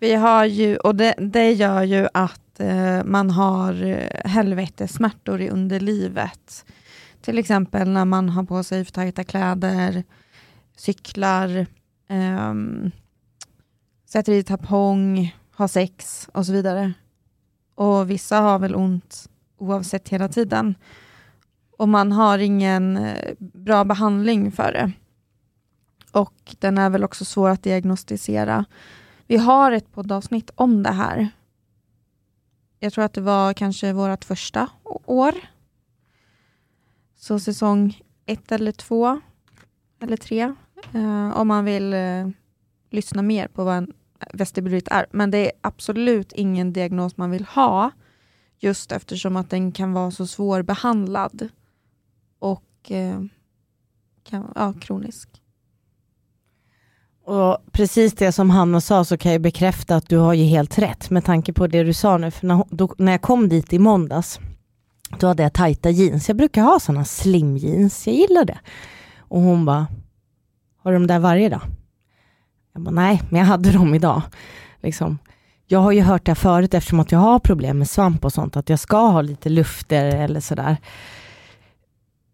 Vi 0.00 0.14
har 0.14 0.44
ju, 0.44 0.76
och 0.76 0.94
det, 0.94 1.14
det 1.18 1.52
gör 1.52 1.82
ju 1.82 2.08
att 2.14 2.60
eh, 2.60 3.04
man 3.04 3.30
har 3.30 3.82
eh, 3.82 4.30
helvetesmärtor 4.30 4.30
helvetessmärtor 4.30 5.40
i 5.40 5.50
underlivet. 5.50 6.64
Till 7.20 7.38
exempel 7.38 7.88
när 7.88 8.04
man 8.04 8.28
har 8.28 8.44
på 8.44 8.62
sig 8.62 8.84
för 8.84 8.92
tajta 8.92 9.24
kläder, 9.24 10.04
cyklar, 10.76 11.66
eh, 12.08 12.54
sätter 14.06 14.32
i 14.32 14.42
tampong, 14.42 15.36
har 15.50 15.68
sex 15.68 16.28
och 16.32 16.46
så 16.46 16.52
vidare. 16.52 16.92
Och 17.74 18.10
vissa 18.10 18.40
har 18.40 18.58
väl 18.58 18.74
ont 18.74 19.30
oavsett 19.58 20.08
hela 20.08 20.28
tiden. 20.28 20.74
Och 21.78 21.88
man 21.88 22.12
har 22.12 22.38
ingen 22.38 22.96
eh, 22.96 23.34
bra 23.38 23.84
behandling 23.84 24.52
för 24.52 24.72
det. 24.72 24.92
Och 26.12 26.56
den 26.58 26.78
är 26.78 26.90
väl 26.90 27.04
också 27.04 27.24
svår 27.24 27.48
att 27.48 27.62
diagnostisera. 27.62 28.64
Vi 29.30 29.36
har 29.36 29.72
ett 29.72 29.92
poddavsnitt 29.92 30.50
om 30.54 30.82
det 30.82 30.90
här. 30.90 31.28
Jag 32.78 32.92
tror 32.92 33.04
att 33.04 33.12
det 33.12 33.20
var 33.20 33.52
kanske 33.52 33.92
vårt 33.92 34.24
första 34.24 34.68
år. 35.06 35.34
Så 37.16 37.38
säsong 37.40 38.02
ett 38.26 38.52
eller 38.52 38.72
två 38.72 39.20
eller 40.00 40.16
tre. 40.16 40.54
Eh, 40.94 41.30
om 41.36 41.48
man 41.48 41.64
vill 41.64 41.92
eh, 41.92 42.28
lyssna 42.90 43.22
mer 43.22 43.48
på 43.48 43.64
vad 43.64 43.76
en 43.76 43.92
vestibulit 44.32 44.88
är. 44.88 45.06
Men 45.10 45.30
det 45.30 45.38
är 45.38 45.52
absolut 45.60 46.32
ingen 46.32 46.72
diagnos 46.72 47.16
man 47.16 47.30
vill 47.30 47.44
ha. 47.44 47.90
Just 48.58 48.92
eftersom 48.92 49.36
att 49.36 49.50
den 49.50 49.72
kan 49.72 49.92
vara 49.92 50.10
så 50.10 50.26
svårbehandlad. 50.26 51.48
Och 52.38 52.90
eh, 52.90 53.22
kan, 54.22 54.52
ja, 54.54 54.74
kronisk. 54.80 55.39
Och 57.30 57.58
precis 57.72 58.14
det 58.14 58.32
som 58.32 58.50
Hanna 58.50 58.80
sa 58.80 59.04
så 59.04 59.16
kan 59.16 59.32
jag 59.32 59.40
bekräfta 59.40 59.96
att 59.96 60.08
du 60.08 60.16
har 60.16 60.34
ju 60.34 60.44
helt 60.44 60.78
rätt 60.78 61.10
med 61.10 61.24
tanke 61.24 61.52
på 61.52 61.66
det 61.66 61.82
du 61.82 61.92
sa 61.92 62.18
nu. 62.18 62.30
För 62.30 62.46
när, 62.46 62.64
då, 62.70 62.94
när 62.98 63.12
jag 63.12 63.22
kom 63.22 63.48
dit 63.48 63.72
i 63.72 63.78
måndags 63.78 64.40
då 65.18 65.26
hade 65.26 65.42
jag 65.42 65.52
tajta 65.52 65.90
jeans. 65.90 66.28
Jag 66.28 66.36
brukar 66.36 66.62
ha 66.62 66.80
sådana 66.80 67.04
slim 67.04 67.56
jeans, 67.56 68.06
jag 68.06 68.16
gillar 68.16 68.44
det. 68.44 68.58
Och 69.18 69.40
hon 69.40 69.64
bara, 69.64 69.86
har 70.82 70.92
du 70.92 70.98
de 70.98 71.06
där 71.06 71.18
varje 71.18 71.48
dag? 71.48 71.62
Jag 72.74 72.82
bara, 72.82 72.90
nej, 72.90 73.22
men 73.30 73.40
jag 73.40 73.46
hade 73.46 73.72
dem 73.72 73.94
idag. 73.94 74.22
Liksom. 74.82 75.18
Jag 75.66 75.80
har 75.80 75.92
ju 75.92 76.00
hört 76.00 76.24
det 76.24 76.30
här 76.30 76.34
förut 76.34 76.74
eftersom 76.74 77.00
att 77.00 77.12
jag 77.12 77.18
har 77.18 77.38
problem 77.38 77.78
med 77.78 77.90
svamp 77.90 78.24
och 78.24 78.32
sånt, 78.32 78.56
att 78.56 78.68
jag 78.68 78.78
ska 78.78 78.96
ha 78.96 79.22
lite 79.22 79.48
lufter 79.48 80.04
eller 80.04 80.40
sådär. 80.40 80.76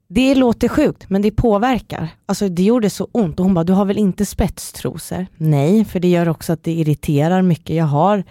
Det 0.09 0.34
låter 0.34 0.68
sjukt, 0.68 1.11
men 1.11 1.22
det 1.22 1.30
påverkar. 1.30 2.09
Alltså 2.26 2.48
det 2.48 2.62
gjorde 2.62 2.90
så 2.90 3.09
ont 3.12 3.38
och 3.40 3.44
hon 3.44 3.54
bara, 3.54 3.64
du 3.64 3.72
har 3.72 3.84
väl 3.84 3.98
inte 3.98 4.26
spetstrosor? 4.26 5.26
Nej, 5.36 5.84
för 5.84 6.00
det 6.00 6.09
gör 6.09 6.28
också 6.28 6.52
att 6.52 6.64
det 6.64 6.72
irriterar 6.72 7.42
mycket. 7.42 7.76
Jag 7.76 7.84
har 7.84 8.24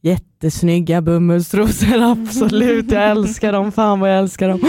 jättesnygga 0.00 1.00
bomullstrosor, 1.00 2.02
absolut. 2.12 2.90
Jag 2.90 3.10
älskar 3.10 3.52
dem, 3.52 3.72
fan 3.72 4.00
vad 4.00 4.10
jag 4.10 4.18
älskar 4.18 4.48
dem. 4.48 4.60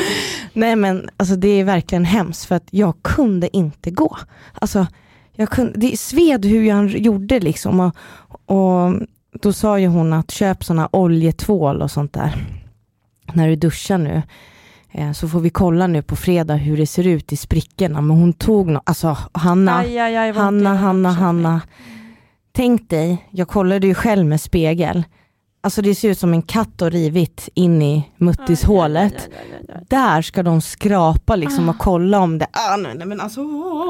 Nej 0.54 0.76
men 0.76 1.10
alltså 1.18 1.36
det 1.36 1.48
är 1.48 1.64
verkligen 1.64 2.06
hemskt 2.06 2.46
för 2.46 2.56
att 2.56 2.68
jag 2.72 2.96
kunde 3.02 3.58
inte 3.58 3.92
gå. 3.92 4.18
Alltså, 4.54 4.88
jag 5.32 5.50
kunde, 5.50 5.80
det 5.80 6.00
sved 6.00 6.46
hur 6.46 6.64
jag 6.64 6.90
gjorde 6.90 7.40
liksom. 7.40 7.80
Och, 7.80 7.96
och 8.46 8.94
då 9.42 9.54
sa 9.54 9.80
ju 9.80 9.88
hon 9.88 10.14
att 10.14 10.32
köp 10.32 10.64
sådana 10.64 10.90
oljetvål 10.92 11.82
och 11.82 11.92
sånt 11.92 12.14
där. 12.14 12.46
När 13.34 13.48
du 13.48 13.56
duschar 13.56 13.98
nu. 13.98 14.22
Eh, 14.92 15.12
Så 15.12 15.28
får 15.28 15.40
vi 15.40 15.50
kolla 15.50 15.88
nu 15.88 16.02
på 16.02 16.16
fredag 16.16 16.54
hur 16.56 16.78
det 16.78 16.88
ser 16.88 17.08
ut 17.08 17.34
i 17.34 17.36
sprickorna. 17.36 18.02
Men 18.02 18.18
hon 18.18 18.34
tog 18.34 18.70
no- 18.70 18.82
alltså 18.86 19.18
Hanna, 19.32 19.78
Aj, 19.78 20.00
aj, 20.00 20.16
aj, 20.18 20.32
Hanna. 20.34 20.76
Hanna, 20.76 21.12
Hanna. 21.12 21.62
Tänk 22.52 22.90
dig, 22.90 23.28
jag 23.32 23.48
kollade 23.48 23.88
ju 23.88 23.94
själv 23.94 24.26
med 24.26 24.42
spegel. 24.42 25.04
Alltså 25.62 25.82
det 25.82 25.96
ser 25.96 26.10
ut 26.10 26.20
som 26.20 26.34
en 26.34 26.42
katt 26.42 26.82
har 26.82 26.92
rivit 26.92 27.50
in 27.54 27.82
i 27.82 28.10
muttishålet. 28.18 29.30
Där 29.90 30.22
ska 30.22 30.44
de 30.44 30.62
skrapa 30.62 31.36
liksom 31.36 31.70
och 31.70 31.76
Ah. 31.76 31.84
kolla 31.84 32.20
om 32.20 32.38
det... 32.38 32.48
Ah, 32.52 32.78
nej, 32.78 32.96
nej, 32.96 33.08
men 33.08 33.22
alltså, 33.22 33.42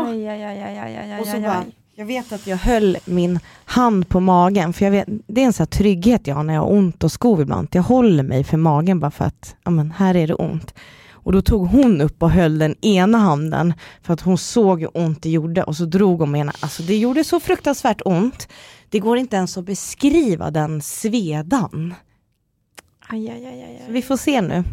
Aj, 0.08 0.28
aj, 0.28 0.44
aj, 0.44 0.62
aj, 0.64 0.78
aj, 0.80 0.98
aj, 1.12 1.20
och 1.22 1.28
så 1.28 1.40
bara. 1.40 1.64
Jag 2.00 2.06
vet 2.06 2.32
att 2.32 2.48
jag 2.48 2.58
höll 2.58 2.98
min 3.06 3.40
hand 3.66 4.10
på 4.10 4.20
magen, 4.20 4.74
för 4.74 4.86
jag 4.86 4.92
vet, 4.92 5.08
det 5.28 5.42
är 5.42 5.46
en 5.46 5.54
sån 5.54 5.68
trygghet 5.68 6.28
jag 6.28 6.36
har 6.36 6.44
när 6.44 6.54
jag 6.54 6.62
har 6.62 6.72
ont 6.72 7.04
och 7.04 7.12
skov 7.12 7.42
ibland. 7.42 7.68
Jag 7.72 7.84
håller 7.84 8.24
mig 8.24 8.44
för 8.44 8.58
magen 8.58 9.00
bara 9.00 9.12
för 9.12 9.26
att, 9.26 9.56
ja 9.64 9.72
men 9.72 9.92
här 9.92 10.16
är 10.16 10.28
det 10.28 10.34
ont. 10.34 10.74
Och 11.12 11.32
då 11.32 11.42
tog 11.42 11.68
hon 11.68 12.02
upp 12.02 12.24
och 12.24 12.32
höll 12.32 12.58
den 12.58 12.76
ena 12.86 13.18
handen 13.18 13.74
för 14.02 14.14
att 14.14 14.22
hon 14.22 14.38
såg 14.38 14.80
hur 14.80 14.98
ont 14.98 15.24
det 15.24 15.30
gjorde 15.30 15.64
och 15.64 15.76
så 15.76 15.86
drog 15.86 16.20
hon 16.20 16.32
med 16.32 16.42
ena. 16.42 16.54
Alltså 16.60 16.84
det 16.84 16.98
gjorde 16.98 17.24
så 17.24 17.40
fruktansvärt 17.40 18.02
ont. 18.06 18.48
Det 18.90 19.00
går 19.00 19.18
inte 19.18 19.36
ens 19.36 19.58
att 19.58 19.66
beskriva 19.66 20.52
den 20.52 20.82
svedan. 20.82 21.94
Aj, 23.08 23.30
aj, 23.30 23.46
aj, 23.46 23.64
aj, 23.64 23.84
Så 23.86 23.92
vi 23.92 24.02
får 24.02 24.18
se 24.18 24.42
nu. 24.42 24.64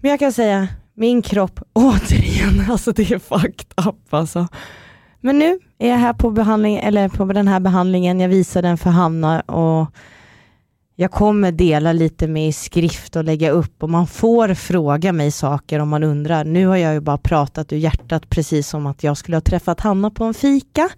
Men 0.00 0.10
jag 0.10 0.18
kan 0.18 0.32
säga, 0.32 0.68
min 0.94 1.22
kropp, 1.22 1.60
återigen, 1.72 2.70
alltså 2.70 2.92
det 2.92 3.10
är 3.10 3.18
fucked 3.18 3.86
up 3.86 4.14
alltså. 4.14 4.48
Men 5.20 5.38
nu 5.38 5.58
är 5.80 5.88
jag 5.88 5.96
här 5.96 6.12
på, 6.12 6.30
behandling, 6.30 6.76
eller 6.76 7.08
på 7.08 7.24
den 7.24 7.48
här 7.48 7.60
behandlingen, 7.60 8.20
jag 8.20 8.28
visar 8.28 8.62
den 8.62 8.78
för 8.78 8.90
Hanna 8.90 9.40
och 9.40 9.86
jag 10.94 11.10
kommer 11.10 11.52
dela 11.52 11.92
lite 11.92 12.28
med 12.28 12.48
i 12.48 12.52
skrift 12.52 13.16
och 13.16 13.24
lägga 13.24 13.50
upp 13.50 13.82
och 13.82 13.90
man 13.90 14.06
får 14.06 14.54
fråga 14.54 15.12
mig 15.12 15.30
saker 15.30 15.78
om 15.78 15.88
man 15.88 16.02
undrar. 16.02 16.44
Nu 16.44 16.66
har 16.66 16.76
jag 16.76 16.94
ju 16.94 17.00
bara 17.00 17.18
pratat 17.18 17.72
ur 17.72 17.76
hjärtat 17.76 18.30
precis 18.30 18.68
som 18.68 18.86
att 18.86 19.02
jag 19.02 19.16
skulle 19.16 19.36
ha 19.36 19.40
träffat 19.40 19.80
Hanna 19.80 20.10
på 20.10 20.24
en 20.24 20.34
fika. 20.34 20.88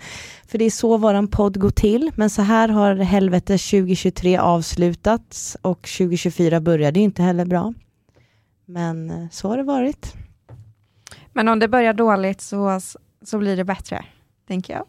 För 0.46 0.58
det 0.58 0.64
är 0.64 0.70
så 0.70 0.96
våran 0.96 1.28
podd 1.28 1.60
går 1.60 1.70
till. 1.70 2.10
Men 2.14 2.30
så 2.30 2.42
här 2.42 2.68
har 2.68 2.94
helvete 2.94 3.58
2023 3.58 4.36
avslutats 4.36 5.56
och 5.62 5.88
2024 5.98 6.60
började 6.60 6.98
ju 6.98 7.04
inte 7.04 7.22
heller 7.22 7.44
bra. 7.44 7.74
Men 8.66 9.10
eh, 9.10 9.28
så 9.30 9.48
har 9.48 9.56
det 9.56 9.62
varit. 9.62 10.14
Men 11.32 11.48
om 11.48 11.58
det 11.58 11.68
börjar 11.68 11.92
dåligt 11.92 12.40
så, 12.40 12.80
så 13.24 13.38
blir 13.38 13.56
det 13.56 13.64
bättre, 13.64 14.04
tänker 14.52 14.72
jag. 14.72 14.84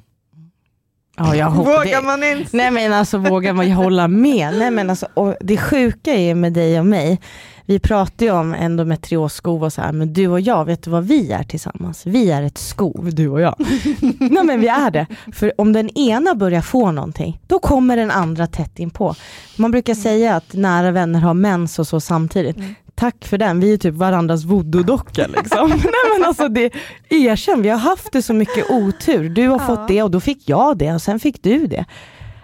Ja, 1.18 1.36
jag 1.36 1.86
det. 1.86 2.02
man 2.02 2.24
inte? 2.24 2.58
Nej 2.58 2.72
men 2.72 2.94
alltså 2.94 3.18
vågar 3.18 3.54
man 3.54 3.68
ju 3.68 3.74
hålla 3.74 4.08
med? 4.08 4.58
Nej 4.58 4.72
men 4.72 4.90
alltså, 4.90 5.08
och 5.14 5.36
det 5.42 5.58
sjuka 5.58 6.14
är 6.14 6.36
med 6.36 6.54
dig 6.54 6.80
och 6.80 6.86
mig, 6.86 7.22
vi 7.66 7.80
pratar 7.80 8.26
ju 8.26 8.32
om 8.32 8.54
endometriosskov 8.54 9.64
och 9.64 9.74
så 9.74 9.82
här, 9.82 9.92
men 9.92 10.14
du 10.14 10.28
och 10.28 10.40
jag, 10.40 10.66
vet 10.66 10.84
du 10.84 10.90
vad 10.92 11.04
vi 11.04 11.32
är 11.32 11.44
tillsammans? 11.44 12.06
Vi 12.06 12.32
är 12.32 12.44
ett 12.44 12.58
skov, 12.58 13.10
du 13.14 13.28
och 13.28 13.42
jag. 13.42 13.56
Nej 14.20 14.44
men 14.44 14.60
vi 14.60 14.68
är 14.68 14.92
det. 14.92 15.08
För 15.34 15.62
om 15.62 15.74
den 15.74 15.90
ena 15.98 16.36
börjar 16.36 16.62
få 16.62 16.92
någonting, 16.92 17.40
då 17.48 17.60
kommer 17.60 17.98
den 17.98 18.12
andra 18.12 18.48
tätt 18.48 18.80
inpå. 18.80 19.16
Man 19.58 19.72
brukar 19.72 19.96
säga 19.96 20.36
att 20.36 20.54
nära 20.54 20.92
vänner 20.92 21.20
har 21.20 21.34
mens 21.34 21.80
och 21.80 21.88
så 21.88 22.00
samtidigt. 22.00 22.58
Mm. 22.58 22.76
Tack 23.04 23.26
för 23.26 23.38
den, 23.38 23.60
vi 23.60 23.74
är 23.74 23.78
typ 23.78 23.94
varandras 23.96 24.44
voodoo-dockor 24.46 25.28
liksom. 25.28 25.70
Nej 25.70 26.18
men 26.20 26.28
alltså 26.28 26.48
det, 26.48 26.74
erkänn, 27.10 27.62
vi 27.62 27.70
har 27.70 27.78
haft 27.78 28.12
det 28.12 28.22
så 28.22 28.34
mycket 28.34 28.70
otur. 28.72 29.30
Du 29.30 29.48
har 29.48 29.60
Ja. 29.60 29.66
fått 29.68 29.88
det 29.88 30.04
och 30.04 30.12
då 30.12 30.20
fick 30.20 30.50
jag 30.50 30.78
det 30.78 30.94
och 30.94 31.02
sen 31.02 31.20
fick 31.20 31.44
du 31.44 31.68
det. 31.68 31.86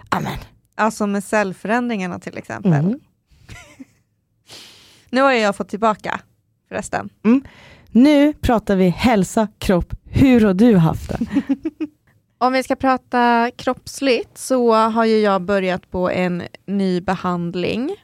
Amen. 0.08 0.38
Alltså 0.74 1.06
med 1.06 1.24
cellförändringarna 1.24 2.18
till 2.18 2.38
exempel. 2.38 2.72
Mm. 2.72 3.00
Nu 5.10 5.20
har 5.20 5.32
jag 5.32 5.56
fått 5.56 5.68
tillbaka 5.68 6.20
förresten. 6.68 7.08
Nu 7.90 8.32
pratar 8.32 8.76
vi 8.76 8.88
hälsa, 8.88 9.48
kropp. 9.58 9.94
Hur 10.04 10.40
har 10.40 10.54
du 10.54 10.76
haft 10.76 11.08
det? 11.08 11.18
Om 12.38 12.52
vi 12.52 12.62
ska 12.62 12.76
prata 12.76 13.50
kroppsligt 13.56 14.38
så 14.38 14.74
har 14.74 15.04
ju 15.04 15.18
jag 15.18 15.42
börjat 15.42 15.90
på 15.90 16.10
en 16.10 16.42
ny 16.66 17.00
behandling. 17.00 17.96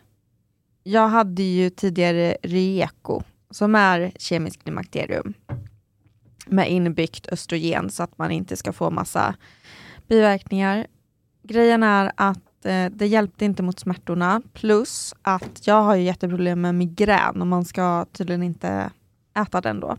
Jag 0.88 1.08
hade 1.08 1.42
ju 1.42 1.70
tidigare 1.70 2.36
Rieco 2.42 3.22
som 3.50 3.74
är 3.74 4.12
kemiskt 4.16 4.62
klimakterium 4.62 5.34
med 6.46 6.70
inbyggt 6.70 7.28
östrogen 7.32 7.90
så 7.90 8.02
att 8.02 8.18
man 8.18 8.30
inte 8.30 8.56
ska 8.56 8.72
få 8.72 8.90
massa 8.90 9.34
biverkningar. 10.08 10.86
Grejen 11.42 11.82
är 11.82 12.12
att 12.14 12.66
eh, 12.66 12.86
det 12.90 13.06
hjälpte 13.06 13.44
inte 13.44 13.62
mot 13.62 13.80
smärtorna 13.80 14.42
plus 14.52 15.14
att 15.22 15.66
jag 15.66 15.82
har 15.82 15.94
ju 15.94 16.02
jätteproblem 16.02 16.60
med 16.60 16.74
migrän 16.74 17.40
och 17.40 17.46
man 17.46 17.64
ska 17.64 18.06
tydligen 18.12 18.42
inte 18.42 18.90
äta 19.38 19.60
den 19.60 19.80
då. 19.80 19.96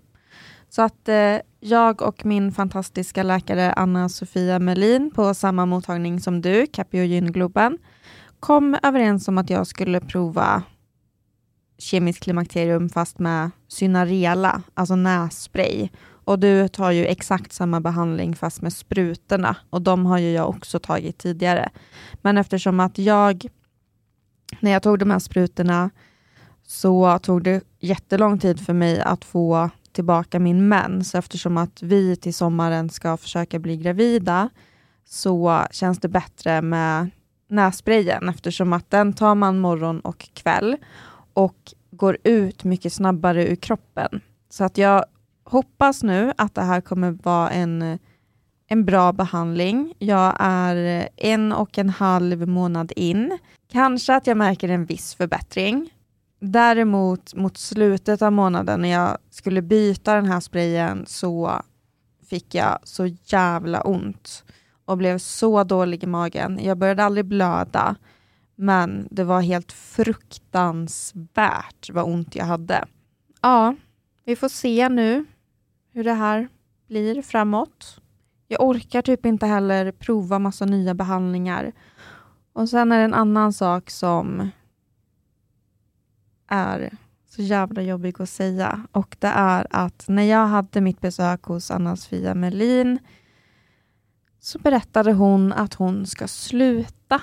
Så 0.70 0.82
att 0.82 1.10
eh, 1.10 1.38
jag 1.60 2.02
och 2.02 2.26
min 2.26 2.52
fantastiska 2.52 3.24
läkare 3.24 3.74
Anna-Sofia 3.74 4.60
Melin 4.60 5.12
på 5.12 5.34
samma 5.34 5.66
mottagning 5.66 6.20
som 6.20 6.42
du, 6.42 6.68
Capio 6.68 7.04
Gyn-Globen, 7.04 7.78
kom 8.40 8.78
överens 8.84 9.28
om 9.28 9.38
att 9.38 9.50
jag 9.50 9.68
skulle 9.68 10.00
prova 10.00 10.64
kemiskt 11.78 12.24
klimakterium 12.24 12.90
fast 12.90 13.20
med 13.20 13.52
Synarela, 13.68 14.62
alltså 14.74 14.96
nässpray. 14.96 15.90
Och 16.08 16.40
du 16.40 16.68
tar 16.68 16.92
ju 16.92 17.06
exakt 17.06 17.54
samma 17.54 17.82
behandling 17.82 18.36
fast 18.36 18.62
med 18.62 18.74
sprutorna 18.74 19.56
och 19.70 19.82
de 19.82 20.06
har 20.06 20.18
ju 20.18 20.32
jag 20.32 20.50
också 20.50 20.80
tagit 20.80 21.18
tidigare. 21.18 21.70
Men 22.22 22.38
eftersom 22.38 22.80
att 22.80 22.98
jag, 22.98 23.46
när 24.60 24.72
jag 24.72 24.84
tog 24.84 25.00
de 25.00 25.12
här 25.12 25.20
sprutorna 25.20 25.90
så 26.64 27.20
tog 27.20 27.44
det 27.44 27.64
jättelång 27.80 28.40
tid 28.40 28.66
för 28.66 28.74
mig 28.74 29.02
att 29.02 29.26
få 29.26 29.70
tillbaka 29.92 30.40
min 30.40 30.68
mens 30.68 31.16
eftersom 31.16 31.58
att 31.58 31.84
vi 31.84 32.16
till 32.16 32.34
sommaren 32.34 32.90
ska 32.90 33.18
försöka 33.18 33.60
bli 33.60 33.78
gravida 33.78 34.50
så 35.06 35.66
känns 35.72 36.00
det 36.00 36.08
bättre 36.08 36.62
med 36.62 37.10
nässprayen 37.50 38.30
eftersom 38.30 38.74
att 38.74 38.90
den 38.90 39.14
tar 39.14 39.36
man 39.36 39.60
morgon 39.60 40.00
och 40.00 40.30
kväll 40.34 40.78
och 41.38 41.74
går 41.92 42.18
ut 42.24 42.64
mycket 42.64 42.94
snabbare 42.94 43.48
ur 43.48 43.56
kroppen. 43.56 44.22
Så 44.50 44.64
att 44.64 44.78
jag 44.78 45.06
hoppas 45.44 46.04
nu 46.04 46.34
att 46.38 46.56
det 46.56 46.62
här 46.62 46.82
kommer 46.82 47.12
vara 47.12 47.50
en, 47.50 48.00
en 48.68 48.86
bra 48.86 49.14
behandling. 49.14 49.94
Jag 50.00 50.36
är 50.40 51.10
en 51.18 51.54
och 51.54 51.78
en 51.78 51.90
halv 51.90 52.48
månad 52.48 52.92
in. 52.96 53.38
Kanske 53.72 54.16
att 54.16 54.28
jag 54.28 54.38
märker 54.38 54.70
en 54.70 54.86
viss 54.86 55.16
förbättring. 55.16 55.90
Däremot 56.40 57.36
mot 57.36 57.58
slutet 57.58 58.22
av 58.22 58.34
månaden 58.34 58.82
när 58.82 58.90
jag 58.90 59.18
skulle 59.30 59.62
byta 59.62 60.14
den 60.14 60.26
här 60.26 60.40
sprayen 60.40 61.06
så 61.08 61.62
fick 62.30 62.56
jag 62.56 62.80
så 62.84 63.06
jävla 63.26 63.82
ont 63.82 64.44
och 64.86 64.98
blev 64.98 65.18
så 65.18 65.64
dålig 65.64 66.04
i 66.04 66.08
magen. 66.08 66.60
Jag 66.62 66.78
började 66.78 67.04
aldrig 67.04 67.26
blöda, 67.26 67.96
men 68.60 69.08
det 69.12 69.24
var 69.24 69.42
helt 69.42 69.72
fruktansvärt 69.72 71.90
vad 71.90 72.06
ont 72.06 72.36
jag 72.36 72.46
hade. 72.46 72.86
Ja, 73.42 73.76
vi 74.26 74.36
får 74.36 74.50
se 74.50 74.90
nu 74.90 75.26
hur 75.92 76.04
det 76.04 76.14
här 76.14 76.48
blir 76.88 77.22
framåt. 77.22 78.02
Jag 78.48 78.62
orkar 78.62 79.02
typ 79.02 79.26
inte 79.26 79.46
heller 79.46 79.92
prova 79.92 80.40
massa 80.40 80.66
nya 80.66 80.94
behandlingar. 80.94 81.72
Och 82.54 82.70
sen 82.70 82.92
är 82.92 82.98
det 82.98 83.04
en 83.04 83.14
annan 83.14 83.54
sak 83.54 83.90
som 83.90 84.50
är 86.48 86.98
så 87.30 87.42
jävla 87.42 87.82
jobbig 87.82 88.22
att 88.22 88.30
säga 88.30 88.88
och 88.92 89.16
det 89.20 89.28
är 89.28 89.68
att 89.70 90.06
när 90.08 90.24
jag 90.24 90.48
hade 90.48 90.82
mitt 90.82 91.02
besök 91.02 91.44
hos 91.44 91.72
Anna-Sofia 91.72 92.36
Melin 92.36 93.00
så 94.40 94.60
berättade 94.60 95.14
hon 95.14 95.54
att 95.54 95.74
hon 95.74 96.06
ska 96.06 96.28
sluta 96.28 97.22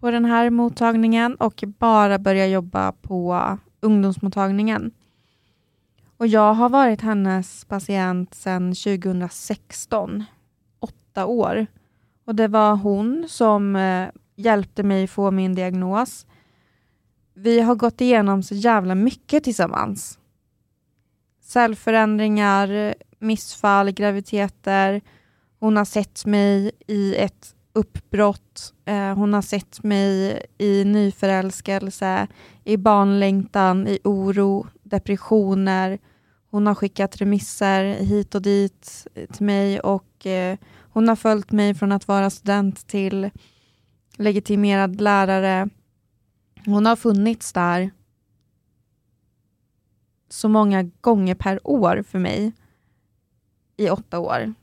på 0.00 0.10
den 0.10 0.24
här 0.24 0.50
mottagningen 0.50 1.34
och 1.34 1.64
bara 1.78 2.18
börja 2.18 2.46
jobba 2.46 2.92
på 2.92 3.58
ungdomsmottagningen. 3.80 4.90
Och 6.16 6.26
jag 6.26 6.54
har 6.54 6.68
varit 6.68 7.00
hennes 7.00 7.64
patient 7.64 8.34
sedan 8.34 8.74
2016, 8.74 10.24
åtta 10.80 11.26
år. 11.26 11.66
Och 12.24 12.34
det 12.34 12.48
var 12.48 12.76
hon 12.76 13.26
som 13.28 13.76
eh, 13.76 14.08
hjälpte 14.36 14.82
mig 14.82 15.06
få 15.06 15.30
min 15.30 15.54
diagnos. 15.54 16.26
Vi 17.34 17.60
har 17.60 17.74
gått 17.74 18.00
igenom 18.00 18.42
så 18.42 18.54
jävla 18.54 18.94
mycket 18.94 19.44
tillsammans. 19.44 20.18
Cellförändringar, 21.40 22.94
missfall, 23.18 23.90
graviditeter. 23.90 25.00
Hon 25.58 25.76
har 25.76 25.84
sett 25.84 26.26
mig 26.26 26.70
i 26.86 27.16
ett 27.16 27.54
uppbrott. 27.72 28.74
Eh, 28.84 29.14
hon 29.14 29.32
har 29.32 29.42
sett 29.42 29.82
mig 29.82 30.42
i 30.58 30.84
nyförälskelse, 30.84 32.26
i 32.64 32.76
barnlängtan, 32.76 33.88
i 33.88 33.98
oro, 34.04 34.66
depressioner. 34.82 35.98
Hon 36.50 36.66
har 36.66 36.74
skickat 36.74 37.16
remisser 37.16 37.84
hit 37.84 38.34
och 38.34 38.42
dit 38.42 39.06
eh, 39.14 39.26
till 39.26 39.46
mig 39.46 39.80
och 39.80 40.26
eh, 40.26 40.58
hon 40.92 41.08
har 41.08 41.16
följt 41.16 41.52
mig 41.52 41.74
från 41.74 41.92
att 41.92 42.08
vara 42.08 42.30
student 42.30 42.86
till 42.86 43.30
legitimerad 44.16 45.00
lärare. 45.00 45.68
Hon 46.66 46.86
har 46.86 46.96
funnits 46.96 47.52
där 47.52 47.90
så 50.28 50.48
många 50.48 50.82
gånger 50.82 51.34
per 51.34 51.66
år 51.66 52.04
för 52.08 52.18
mig 52.18 52.52
i 53.76 53.90
åtta 53.90 54.18
år. 54.18 54.54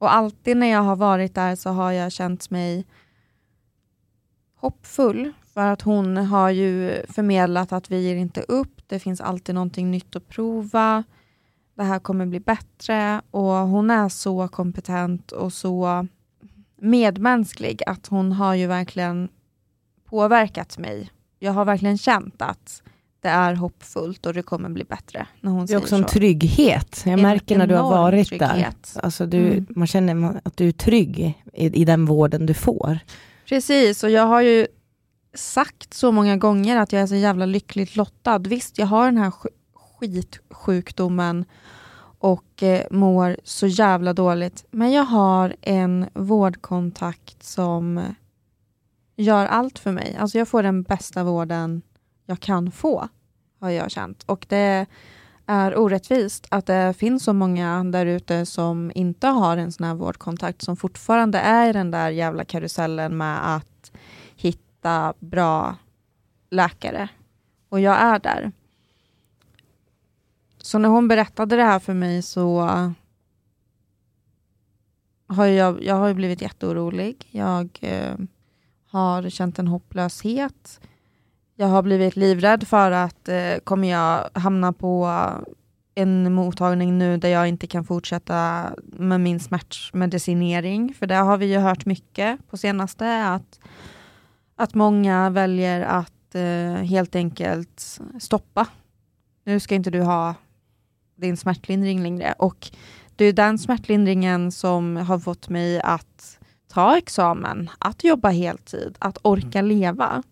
Och 0.00 0.14
alltid 0.14 0.56
när 0.56 0.66
jag 0.66 0.82
har 0.82 0.96
varit 0.96 1.34
där 1.34 1.56
så 1.56 1.70
har 1.70 1.92
jag 1.92 2.12
känt 2.12 2.50
mig 2.50 2.86
hoppfull. 4.54 5.32
För 5.54 5.66
att 5.66 5.82
hon 5.82 6.16
har 6.16 6.50
ju 6.50 7.02
förmedlat 7.08 7.72
att 7.72 7.90
vi 7.90 8.00
ger 8.08 8.16
inte 8.16 8.42
upp, 8.42 8.82
det 8.86 8.98
finns 8.98 9.20
alltid 9.20 9.54
någonting 9.54 9.90
nytt 9.90 10.16
att 10.16 10.28
prova, 10.28 11.04
det 11.74 11.82
här 11.82 11.98
kommer 11.98 12.26
bli 12.26 12.40
bättre. 12.40 13.20
Och 13.30 13.52
hon 13.52 13.90
är 13.90 14.08
så 14.08 14.48
kompetent 14.48 15.32
och 15.32 15.52
så 15.52 16.06
medmänsklig 16.76 17.82
att 17.86 18.06
hon 18.06 18.32
har 18.32 18.54
ju 18.54 18.66
verkligen 18.66 19.28
påverkat 20.04 20.78
mig. 20.78 21.10
Jag 21.38 21.52
har 21.52 21.64
verkligen 21.64 21.98
känt 21.98 22.42
att 22.42 22.82
det 23.20 23.28
är 23.28 23.54
hoppfullt 23.54 24.26
och 24.26 24.34
det 24.34 24.42
kommer 24.42 24.68
bli 24.68 24.84
bättre. 24.84 25.26
När 25.40 25.50
hon 25.50 25.66
det 25.66 25.72
är 25.72 25.76
också 25.78 25.88
så. 25.88 25.96
en 25.96 26.04
trygghet. 26.04 27.02
Jag 27.04 27.12
En 27.12 27.22
märker 27.22 27.58
när 27.58 27.66
du 27.66 27.74
har 27.74 27.90
varit 27.90 28.28
trygghet. 28.28 28.90
där. 28.94 29.04
Alltså 29.04 29.26
du, 29.26 29.46
Mm. 29.52 29.66
Man 29.70 29.86
känner 29.86 30.40
att 30.44 30.56
du 30.56 30.68
är 30.68 30.72
trygg 30.72 31.18
i, 31.54 31.80
i 31.80 31.84
den 31.84 32.06
vården 32.06 32.46
du 32.46 32.54
får. 32.54 32.98
Precis, 33.48 34.04
och 34.04 34.10
jag 34.10 34.26
har 34.26 34.40
ju 34.40 34.66
sagt 35.34 35.94
så 35.94 36.12
många 36.12 36.36
gånger 36.36 36.76
att 36.76 36.92
jag 36.92 37.02
är 37.02 37.06
så 37.06 37.14
jävla 37.14 37.46
lyckligt 37.46 37.96
lottad. 37.96 38.38
Visst, 38.38 38.78
jag 38.78 38.86
har 38.86 39.04
den 39.04 39.18
här 39.18 39.30
sk- 39.30 39.46
skitsjukdomen 40.50 41.44
och 42.18 42.62
eh, 42.62 42.82
mår 42.90 43.36
så 43.44 43.66
jävla 43.66 44.12
dåligt, 44.12 44.64
men 44.70 44.92
jag 44.92 45.04
har 45.04 45.56
en 45.60 46.06
vårdkontakt 46.14 47.42
som 47.42 48.00
gör 49.16 49.46
allt 49.46 49.78
för 49.78 49.92
mig. 49.92 50.16
Alltså 50.20 50.38
jag 50.38 50.48
får 50.48 50.62
den 50.62 50.82
bästa 50.82 51.24
vården 51.24 51.82
jag 52.30 52.40
kan 52.40 52.70
få, 52.70 53.08
har 53.60 53.70
jag 53.70 53.90
känt. 53.90 54.22
Och 54.22 54.46
det 54.48 54.86
är 55.46 55.78
orättvist 55.78 56.46
att 56.50 56.66
det 56.66 56.94
finns 56.98 57.24
så 57.24 57.32
många 57.32 57.84
där 57.84 58.06
ute 58.06 58.46
som 58.46 58.92
inte 58.94 59.26
har 59.26 59.56
en 59.56 59.72
sån 59.72 59.86
här 59.86 59.94
vårdkontakt, 59.94 60.62
som 60.62 60.76
fortfarande 60.76 61.38
är 61.38 61.70
i 61.70 61.72
den 61.72 61.90
där 61.90 62.10
jävla 62.10 62.44
karusellen 62.44 63.16
med 63.16 63.56
att 63.56 63.92
hitta 64.36 65.14
bra 65.18 65.76
läkare. 66.50 67.08
Och 67.68 67.80
jag 67.80 67.96
är 67.96 68.18
där. 68.18 68.52
Så 70.58 70.78
när 70.78 70.88
hon 70.88 71.08
berättade 71.08 71.56
det 71.56 71.64
här 71.64 71.78
för 71.78 71.94
mig 71.94 72.22
så 72.22 72.60
har 75.26 75.46
jag, 75.46 75.84
jag 75.84 75.94
har 75.94 76.14
blivit 76.14 76.42
jätteorolig. 76.42 77.28
Jag 77.30 77.78
eh, 77.80 78.14
har 78.86 79.30
känt 79.30 79.58
en 79.58 79.68
hopplöshet. 79.68 80.80
Jag 81.60 81.68
har 81.68 81.82
blivit 81.82 82.16
livrädd 82.16 82.68
för 82.68 82.90
att 82.90 83.28
eh, 83.28 83.56
kommer 83.64 83.90
jag 83.90 84.28
hamna 84.32 84.72
på 84.72 85.10
en 85.94 86.32
mottagning 86.32 86.98
nu 86.98 87.16
där 87.16 87.28
jag 87.28 87.48
inte 87.48 87.66
kan 87.66 87.84
fortsätta 87.84 88.66
med 88.82 89.20
min 89.20 89.40
smärtmedicinering. 89.40 90.94
För 90.94 91.06
det 91.06 91.14
har 91.14 91.36
vi 91.36 91.46
ju 91.46 91.58
hört 91.58 91.86
mycket 91.86 92.50
på 92.50 92.56
senaste, 92.56 93.26
att, 93.26 93.60
att 94.56 94.74
många 94.74 95.30
väljer 95.30 95.80
att 95.80 96.34
eh, 96.34 96.84
helt 96.84 97.16
enkelt 97.16 98.00
stoppa. 98.20 98.66
Nu 99.44 99.60
ska 99.60 99.74
inte 99.74 99.90
du 99.90 100.02
ha 100.02 100.34
din 101.16 101.36
smärtlindring 101.36 102.02
längre. 102.02 102.34
Och 102.38 102.70
det 103.16 103.24
är 103.24 103.32
den 103.32 103.58
smärtlindringen 103.58 104.52
som 104.52 104.96
har 104.96 105.18
fått 105.18 105.48
mig 105.48 105.80
att 105.80 106.38
ta 106.68 106.98
examen, 106.98 107.70
att 107.78 108.04
jobba 108.04 108.28
heltid, 108.28 108.96
att 108.98 109.18
orka 109.22 109.62
leva. 109.62 110.22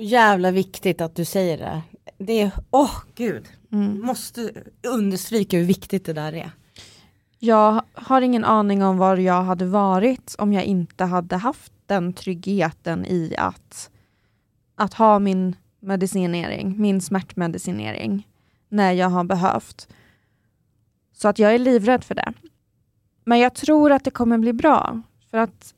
Jävla 0.00 0.50
viktigt 0.50 1.00
att 1.00 1.14
du 1.14 1.24
säger 1.24 1.58
det. 1.58 1.82
Det 2.18 2.40
är, 2.40 2.50
åh 2.70 2.94
gud, 3.14 3.48
Mm. 3.72 4.00
måste 4.00 4.52
understryka 4.82 5.56
hur 5.56 5.64
viktigt 5.64 6.04
det 6.04 6.12
där 6.12 6.32
är. 6.32 6.50
Jag 7.38 7.82
har 7.92 8.20
ingen 8.20 8.44
aning 8.44 8.82
om 8.84 8.98
var 8.98 9.16
jag 9.16 9.42
hade 9.42 9.66
varit 9.66 10.34
om 10.38 10.52
jag 10.52 10.64
inte 10.64 11.04
hade 11.04 11.36
haft 11.36 11.72
den 11.86 12.12
tryggheten 12.12 13.06
i 13.06 13.34
att, 13.38 13.90
att 14.74 14.94
ha 14.94 15.18
min 15.18 15.56
medicinering, 15.80 16.80
min 16.80 17.00
smärtmedicinering, 17.00 18.28
när 18.68 18.92
jag 18.92 19.08
har 19.08 19.24
behövt. 19.24 19.88
Så 21.12 21.28
att 21.28 21.38
jag 21.38 21.54
är 21.54 21.58
livrädd 21.58 22.04
för 22.04 22.14
det. 22.14 22.32
Men 23.24 23.38
jag 23.38 23.54
tror 23.54 23.92
att 23.92 24.04
det 24.04 24.10
kommer 24.10 24.38
bli 24.38 24.52
bra, 24.52 25.02
för 25.30 25.38
att 25.38 25.74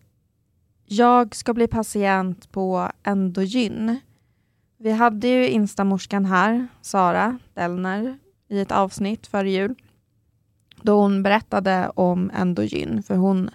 jag 0.87 1.35
ska 1.35 1.55
bli 1.55 1.67
patient 1.67 2.53
på 2.53 2.91
Endogyn. 3.03 4.01
Vi 4.83 4.93
hade 4.93 5.29
ju 5.29 5.49
instamorskan 5.49 6.25
här, 6.25 6.67
Sara 6.81 7.39
Dellner, 7.55 8.19
i 8.49 8.61
ett 8.61 8.73
avsnitt 8.73 9.27
före 9.27 9.51
jul 9.51 9.75
då 10.83 11.01
hon 11.01 11.23
berättade 11.23 11.93
om 11.95 12.31
Endogyn, 12.35 13.03
för 13.03 13.17
hon, 13.17 13.51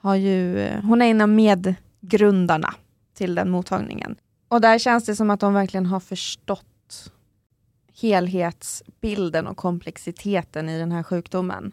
har 0.00 0.14
ju, 0.14 0.68
hon 0.82 1.02
är 1.02 1.06
en 1.06 1.20
av 1.20 1.28
medgrundarna 1.28 2.74
till 3.14 3.34
den 3.34 3.50
mottagningen. 3.50 4.16
Och 4.48 4.60
där 4.60 4.78
känns 4.78 5.04
det 5.04 5.16
som 5.16 5.30
att 5.30 5.40
de 5.40 5.54
verkligen 5.54 5.86
har 5.86 6.00
förstått 6.00 7.12
helhetsbilden 8.00 9.46
och 9.46 9.56
komplexiteten 9.56 10.68
i 10.68 10.78
den 10.78 10.92
här 10.92 11.02
sjukdomen. 11.02 11.72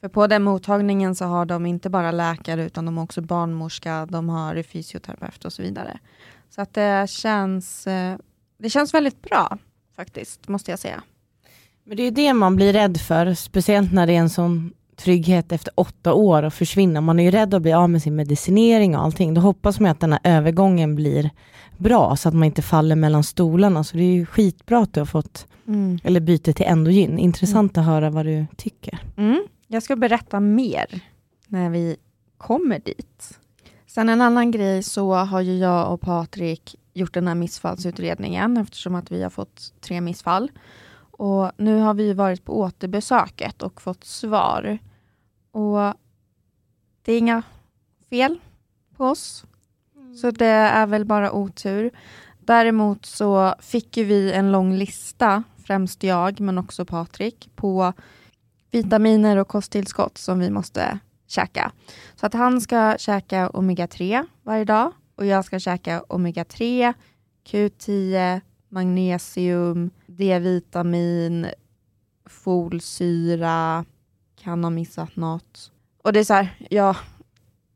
För 0.00 0.08
på 0.08 0.26
den 0.26 0.42
mottagningen 0.42 1.14
så 1.14 1.24
har 1.24 1.44
de 1.44 1.66
inte 1.66 1.90
bara 1.90 2.10
läkare 2.10 2.64
utan 2.64 2.84
de 2.84 2.96
har 2.96 3.04
också 3.04 3.20
barnmorska, 3.20 4.06
de 4.06 4.28
har 4.28 4.62
fysioterapeut 4.62 5.44
och 5.44 5.52
så 5.52 5.62
vidare. 5.62 5.98
Så 6.54 6.62
att 6.62 6.74
det 6.74 7.10
känns, 7.10 7.86
eh, 7.86 8.16
det 8.58 8.70
känns 8.70 8.94
väldigt 8.94 9.22
bra 9.22 9.58
faktiskt, 9.96 10.48
måste 10.48 10.70
jag 10.70 10.78
säga. 10.78 11.02
Men 11.84 11.96
det 11.96 12.02
är 12.02 12.10
det 12.10 12.34
man 12.34 12.56
blir 12.56 12.72
rädd 12.72 13.00
för, 13.00 13.34
speciellt 13.34 13.92
när 13.92 14.06
det 14.06 14.12
är 14.12 14.18
en 14.18 14.30
sån 14.30 14.72
trygghet 14.96 15.52
efter 15.52 15.72
åtta 15.76 16.14
år 16.14 16.42
och 16.42 16.54
försvinna. 16.54 17.00
Man 17.00 17.20
är 17.20 17.24
ju 17.24 17.30
rädd 17.30 17.54
att 17.54 17.62
bli 17.62 17.72
av 17.72 17.90
med 17.90 18.02
sin 18.02 18.16
medicinering 18.16 18.96
och 18.96 19.02
allting. 19.02 19.34
Då 19.34 19.40
hoppas 19.40 19.80
man 19.80 19.90
att 19.90 20.00
den 20.00 20.12
här 20.12 20.20
övergången 20.24 20.94
blir 20.94 21.30
bra 21.78 22.16
så 22.16 22.28
att 22.28 22.34
man 22.34 22.44
inte 22.44 22.62
faller 22.62 22.96
mellan 22.96 23.24
stolarna. 23.24 23.84
Så 23.84 23.96
det 23.96 24.02
är 24.02 24.12
ju 24.12 24.26
skitbra 24.26 24.78
att 24.78 24.94
du 24.94 25.00
har 25.00 25.04
fått, 25.06 25.46
eller 26.04 26.20
byte 26.20 26.52
till 26.52 26.66
endogyn. 26.66 27.18
Intressant 27.18 27.78
att 27.78 27.84
höra 27.84 28.10
vad 28.10 28.26
du 28.26 28.46
tycker. 28.56 28.98
Mm. 29.16 29.46
Jag 29.66 29.82
ska 29.82 29.96
berätta 29.96 30.40
mer 30.40 31.02
när 31.46 31.70
vi 31.70 31.96
kommer 32.38 32.78
dit. 32.78 33.38
Sen 33.94 34.08
en 34.08 34.20
annan 34.20 34.50
grej 34.50 34.82
så 34.82 35.14
har 35.14 35.40
ju 35.40 35.58
jag 35.58 35.92
och 35.92 36.00
Patrik 36.00 36.76
gjort 36.92 37.14
den 37.14 37.28
här 37.28 37.34
missfallsutredningen 37.34 38.56
eftersom 38.56 38.94
att 38.94 39.12
vi 39.12 39.22
har 39.22 39.30
fått 39.30 39.72
tre 39.80 40.00
missfall. 40.00 40.50
Och 40.94 41.52
nu 41.56 41.78
har 41.78 41.94
vi 41.94 42.12
varit 42.12 42.44
på 42.44 42.60
återbesöket 42.60 43.62
och 43.62 43.82
fått 43.82 44.04
svar. 44.04 44.78
Och 45.50 45.94
det 47.02 47.12
är 47.12 47.18
inga 47.18 47.42
fel 48.10 48.38
på 48.96 49.04
oss. 49.04 49.44
Så 50.20 50.30
det 50.30 50.46
är 50.46 50.86
väl 50.86 51.04
bara 51.04 51.32
otur. 51.32 51.90
Däremot 52.40 53.06
så 53.06 53.54
fick 53.60 53.96
ju 53.96 54.04
vi 54.04 54.32
en 54.32 54.52
lång 54.52 54.74
lista, 54.74 55.42
främst 55.64 56.02
jag 56.02 56.40
men 56.40 56.58
också 56.58 56.84
Patrik, 56.84 57.50
på 57.54 57.92
vitaminer 58.70 59.36
och 59.36 59.48
kosttillskott 59.48 60.18
som 60.18 60.38
vi 60.38 60.50
måste 60.50 60.98
käka. 61.32 61.72
Så 62.14 62.26
att 62.26 62.34
han 62.34 62.60
ska 62.60 62.96
käka 62.98 63.48
omega-3 63.48 64.26
varje 64.42 64.64
dag 64.64 64.92
och 65.16 65.26
jag 65.26 65.44
ska 65.44 65.58
käka 65.58 66.04
omega-3, 66.08 66.94
Q10, 67.46 68.40
magnesium, 68.68 69.90
D-vitamin, 70.06 71.46
folsyra, 72.26 73.84
kan 74.36 74.64
ha 74.64 74.70
missat 74.70 75.16
något. 75.16 75.72
Och 76.02 76.12
det 76.12 76.20
är 76.20 76.24
så 76.24 76.34
här, 76.34 76.56
ja, 76.70 76.96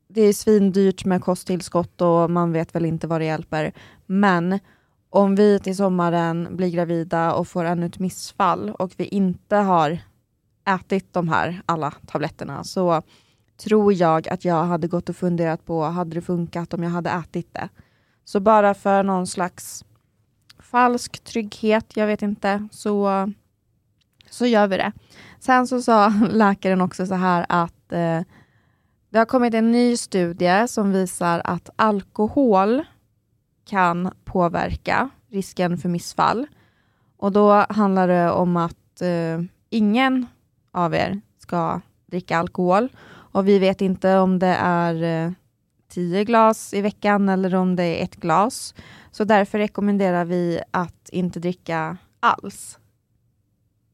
det 0.07 0.21
är 0.21 0.33
svindyrt 0.33 1.05
med 1.05 1.23
kosttillskott 1.23 2.01
och 2.01 2.31
man 2.31 2.51
vet 2.51 2.75
väl 2.75 2.85
inte 2.85 3.07
vad 3.07 3.21
det 3.21 3.25
hjälper. 3.25 3.73
Men 4.05 4.59
om 5.09 5.35
vi 5.35 5.59
till 5.59 5.75
sommaren 5.75 6.47
blir 6.51 6.69
gravida 6.69 7.33
och 7.33 7.47
får 7.47 7.65
ännu 7.65 7.85
ett 7.85 7.99
missfall 7.99 8.69
och 8.69 8.91
vi 8.97 9.05
inte 9.05 9.55
har 9.55 9.99
ätit 10.67 11.13
de 11.13 11.29
här 11.29 11.61
alla 11.65 11.91
tabletterna 12.07 12.63
så 12.63 13.01
tror 13.57 13.93
jag 13.93 14.27
att 14.27 14.45
jag 14.45 14.63
hade 14.63 14.87
gått 14.87 15.09
och 15.09 15.15
funderat 15.15 15.65
på, 15.65 15.83
hade 15.83 16.15
det 16.15 16.21
funkat 16.21 16.73
om 16.73 16.83
jag 16.83 16.89
hade 16.89 17.09
ätit 17.09 17.53
det? 17.53 17.69
Så 18.25 18.39
bara 18.39 18.73
för 18.73 19.03
någon 19.03 19.27
slags 19.27 19.85
falsk 20.59 21.23
trygghet, 21.23 21.97
jag 21.97 22.07
vet 22.07 22.21
inte, 22.21 22.67
så, 22.71 23.31
så 24.29 24.45
gör 24.45 24.67
vi 24.67 24.77
det. 24.77 24.91
Sen 25.39 25.67
så 25.67 25.81
sa 25.81 26.09
läkaren 26.29 26.81
också 26.81 27.05
så 27.05 27.15
här 27.15 27.45
att 27.49 27.91
eh, 27.91 28.21
det 29.09 29.17
har 29.17 29.25
kommit 29.25 29.53
en 29.53 29.71
ny 29.71 29.97
studie 29.97 30.67
som 30.67 30.91
visar 30.91 31.41
att 31.43 31.69
alkohol 31.75 32.83
kan 33.65 34.11
påverka 34.25 35.09
risken 35.29 35.77
för 35.77 35.89
missfall. 35.89 36.47
Och 37.17 37.31
då 37.31 37.65
handlar 37.69 38.07
det 38.07 38.31
om 38.31 38.57
att 38.57 39.01
eh, 39.01 39.41
ingen 39.69 40.27
av 40.71 40.93
er 40.93 41.21
ska 41.39 41.81
dricka 42.05 42.37
alkohol. 42.37 42.89
Och 43.37 43.47
vi 43.47 43.59
vet 43.59 43.81
inte 43.81 44.17
om 44.17 44.39
det 44.39 44.55
är 44.59 45.25
eh, 45.25 45.31
tio 45.89 46.23
glas 46.23 46.73
i 46.73 46.81
veckan 46.81 47.29
eller 47.29 47.55
om 47.55 47.75
det 47.75 47.83
är 47.83 48.03
ett 48.03 48.15
glas. 48.15 48.75
Så 49.11 49.23
därför 49.23 49.57
rekommenderar 49.57 50.25
vi 50.25 50.59
att 50.71 51.09
inte 51.09 51.39
dricka 51.39 51.97
alls. 52.19 52.79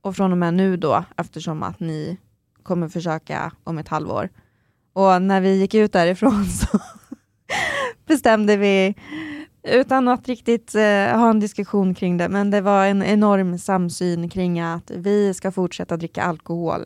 Och 0.02 0.16
från 0.16 0.32
och 0.32 0.38
med 0.38 0.54
nu 0.54 0.78
då, 0.78 1.04
eftersom 1.18 1.64
att 1.64 1.80
ni 1.80 2.18
kommer 2.64 2.90
försöka 2.90 3.52
om 3.64 3.78
ett 3.78 3.88
halvår. 3.88 4.30
Och 4.94 5.22
när 5.22 5.42
vi 5.42 5.56
gick 5.56 5.74
ut 5.74 5.94
därifrån 5.94 6.46
så 6.46 6.80
bestämde 8.06 8.58
vi 8.58 8.96
utan 9.64 10.08
att 10.08 10.28
riktigt 10.28 10.76
eh, 10.76 11.20
ha 11.20 11.30
en 11.30 11.40
diskussion 11.40 11.96
kring 11.96 12.18
det, 12.18 12.30
men 12.30 12.52
det 12.52 12.62
var 12.62 12.86
en 12.86 13.04
enorm 13.04 13.58
samsyn 13.58 14.30
kring 14.30 14.60
att 14.60 14.92
vi 14.92 15.34
ska 15.34 15.52
fortsätta 15.52 15.98
dricka 15.98 16.24
alkohol. 16.24 16.86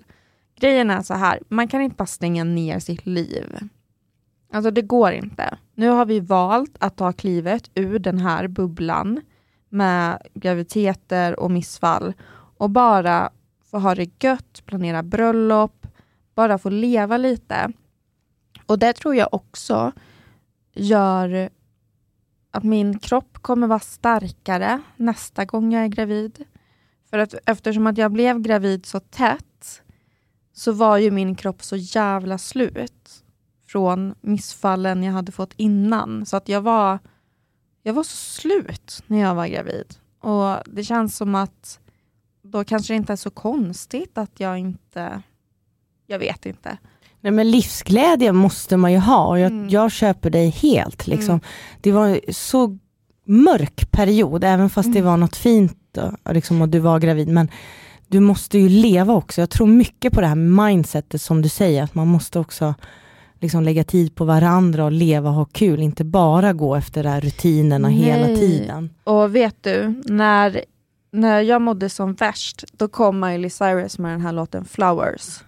Grejen 0.59 0.91
är 0.91 1.01
så 1.01 1.13
här, 1.13 1.39
man 1.47 1.67
kan 1.67 1.81
inte 1.81 1.95
bara 1.95 2.05
stänga 2.05 2.43
ner 2.43 2.79
sitt 2.79 3.05
liv. 3.05 3.57
Alltså 4.51 4.71
det 4.71 4.81
går 4.81 5.11
inte. 5.11 5.57
Nu 5.75 5.89
har 5.89 6.05
vi 6.05 6.19
valt 6.19 6.75
att 6.79 6.97
ta 6.97 7.13
klivet 7.13 7.69
ur 7.75 7.99
den 7.99 8.17
här 8.17 8.47
bubblan 8.47 9.21
med 9.69 10.21
graviditeter 10.33 11.39
och 11.39 11.51
missfall 11.51 12.13
och 12.57 12.69
bara 12.69 13.29
få 13.71 13.79
ha 13.79 13.95
det 13.95 14.23
gött, 14.23 14.65
planera 14.65 15.03
bröllop, 15.03 15.87
bara 16.35 16.57
få 16.57 16.69
leva 16.69 17.17
lite. 17.17 17.71
Och 18.65 18.79
det 18.79 18.93
tror 18.93 19.15
jag 19.15 19.33
också 19.33 19.91
gör 20.73 21.49
att 22.51 22.63
min 22.63 22.99
kropp 22.99 23.37
kommer 23.41 23.67
vara 23.67 23.79
starkare 23.79 24.81
nästa 24.95 25.45
gång 25.45 25.73
jag 25.73 25.83
är 25.83 25.87
gravid. 25.87 26.45
För 27.09 27.17
att 27.17 27.35
eftersom 27.45 27.87
att 27.87 27.97
jag 27.97 28.11
blev 28.11 28.39
gravid 28.39 28.85
så 28.85 28.99
tätt 28.99 29.81
så 30.57 30.71
var 30.71 30.97
ju 30.97 31.11
min 31.11 31.35
kropp 31.35 31.63
så 31.63 31.75
jävla 31.75 32.37
slut 32.37 33.23
från 33.67 34.15
missfallen 34.21 35.03
jag 35.03 35.13
hade 35.13 35.31
fått 35.31 35.53
innan. 35.57 36.25
Så 36.25 36.37
att 36.37 36.49
jag 36.49 36.61
var, 36.61 36.99
jag 37.83 37.93
var 37.93 38.03
så 38.03 38.15
slut 38.15 39.03
när 39.07 39.19
jag 39.19 39.35
var 39.35 39.47
gravid. 39.47 39.95
Och 40.21 40.57
det 40.65 40.83
känns 40.83 41.17
som 41.17 41.35
att 41.35 41.79
då 42.43 42.63
kanske 42.63 42.93
det 42.93 42.97
inte 42.97 43.13
är 43.13 43.17
så 43.17 43.29
konstigt 43.29 44.17
att 44.17 44.39
jag 44.39 44.57
inte... 44.57 45.21
Jag 46.07 46.19
vet 46.19 46.45
inte. 46.45 46.77
Nej, 47.21 47.31
men 47.31 47.51
livsglädje 47.51 48.31
måste 48.31 48.77
man 48.77 48.91
ju 48.91 48.99
ha 48.99 49.27
och 49.27 49.39
jag, 49.39 49.51
mm. 49.51 49.69
jag 49.69 49.91
köper 49.91 50.29
dig 50.29 50.49
helt. 50.49 51.07
Liksom. 51.07 51.29
Mm. 51.29 51.41
Det 51.81 51.91
var 51.91 52.07
en 52.07 52.33
så 52.33 52.77
mörk 53.25 53.91
period, 53.91 54.43
även 54.43 54.69
fast 54.69 54.85
mm. 54.85 54.95
det 54.95 55.01
var 55.01 55.17
något 55.17 55.35
fint 55.35 55.97
och, 56.23 56.33
liksom, 56.33 56.61
och 56.61 56.69
du 56.69 56.79
var 56.79 56.99
gravid. 56.99 57.27
Men 57.27 57.49
du 58.07 58.19
måste 58.19 58.57
ju 58.57 58.69
leva 58.69 59.13
också. 59.13 59.41
Jag 59.41 59.49
tror 59.49 59.67
mycket 59.67 60.13
på 60.13 60.21
det 60.21 60.27
här 60.27 60.35
mindsetet 60.35 61.21
som 61.21 61.41
du 61.41 61.49
säger, 61.49 61.83
att 61.83 61.95
man 61.95 62.07
måste 62.07 62.39
också 62.39 62.75
liksom 63.39 63.63
lägga 63.63 63.83
tid 63.83 64.15
på 64.15 64.25
varandra 64.25 64.85
och 64.85 64.91
leva 64.91 65.29
och 65.29 65.35
ha 65.35 65.45
kul, 65.45 65.79
inte 65.79 66.03
bara 66.03 66.53
gå 66.53 66.75
efter 66.75 67.03
de 67.03 67.09
här 67.09 67.21
rutinerna 67.21 67.87
Nej. 67.87 67.97
hela 67.97 68.27
tiden. 68.27 68.89
Och 69.03 69.35
vet 69.35 69.63
du, 69.63 70.01
när, 70.05 70.61
när 71.11 71.41
jag 71.41 71.61
mådde 71.61 71.89
som 71.89 72.13
värst, 72.13 72.63
då 72.71 72.87
kom 72.87 73.19
Miley 73.19 73.49
Cyrus 73.49 73.99
med 73.99 74.11
den 74.11 74.21
här 74.21 74.31
låten 74.31 74.65
Flowers. 74.65 75.43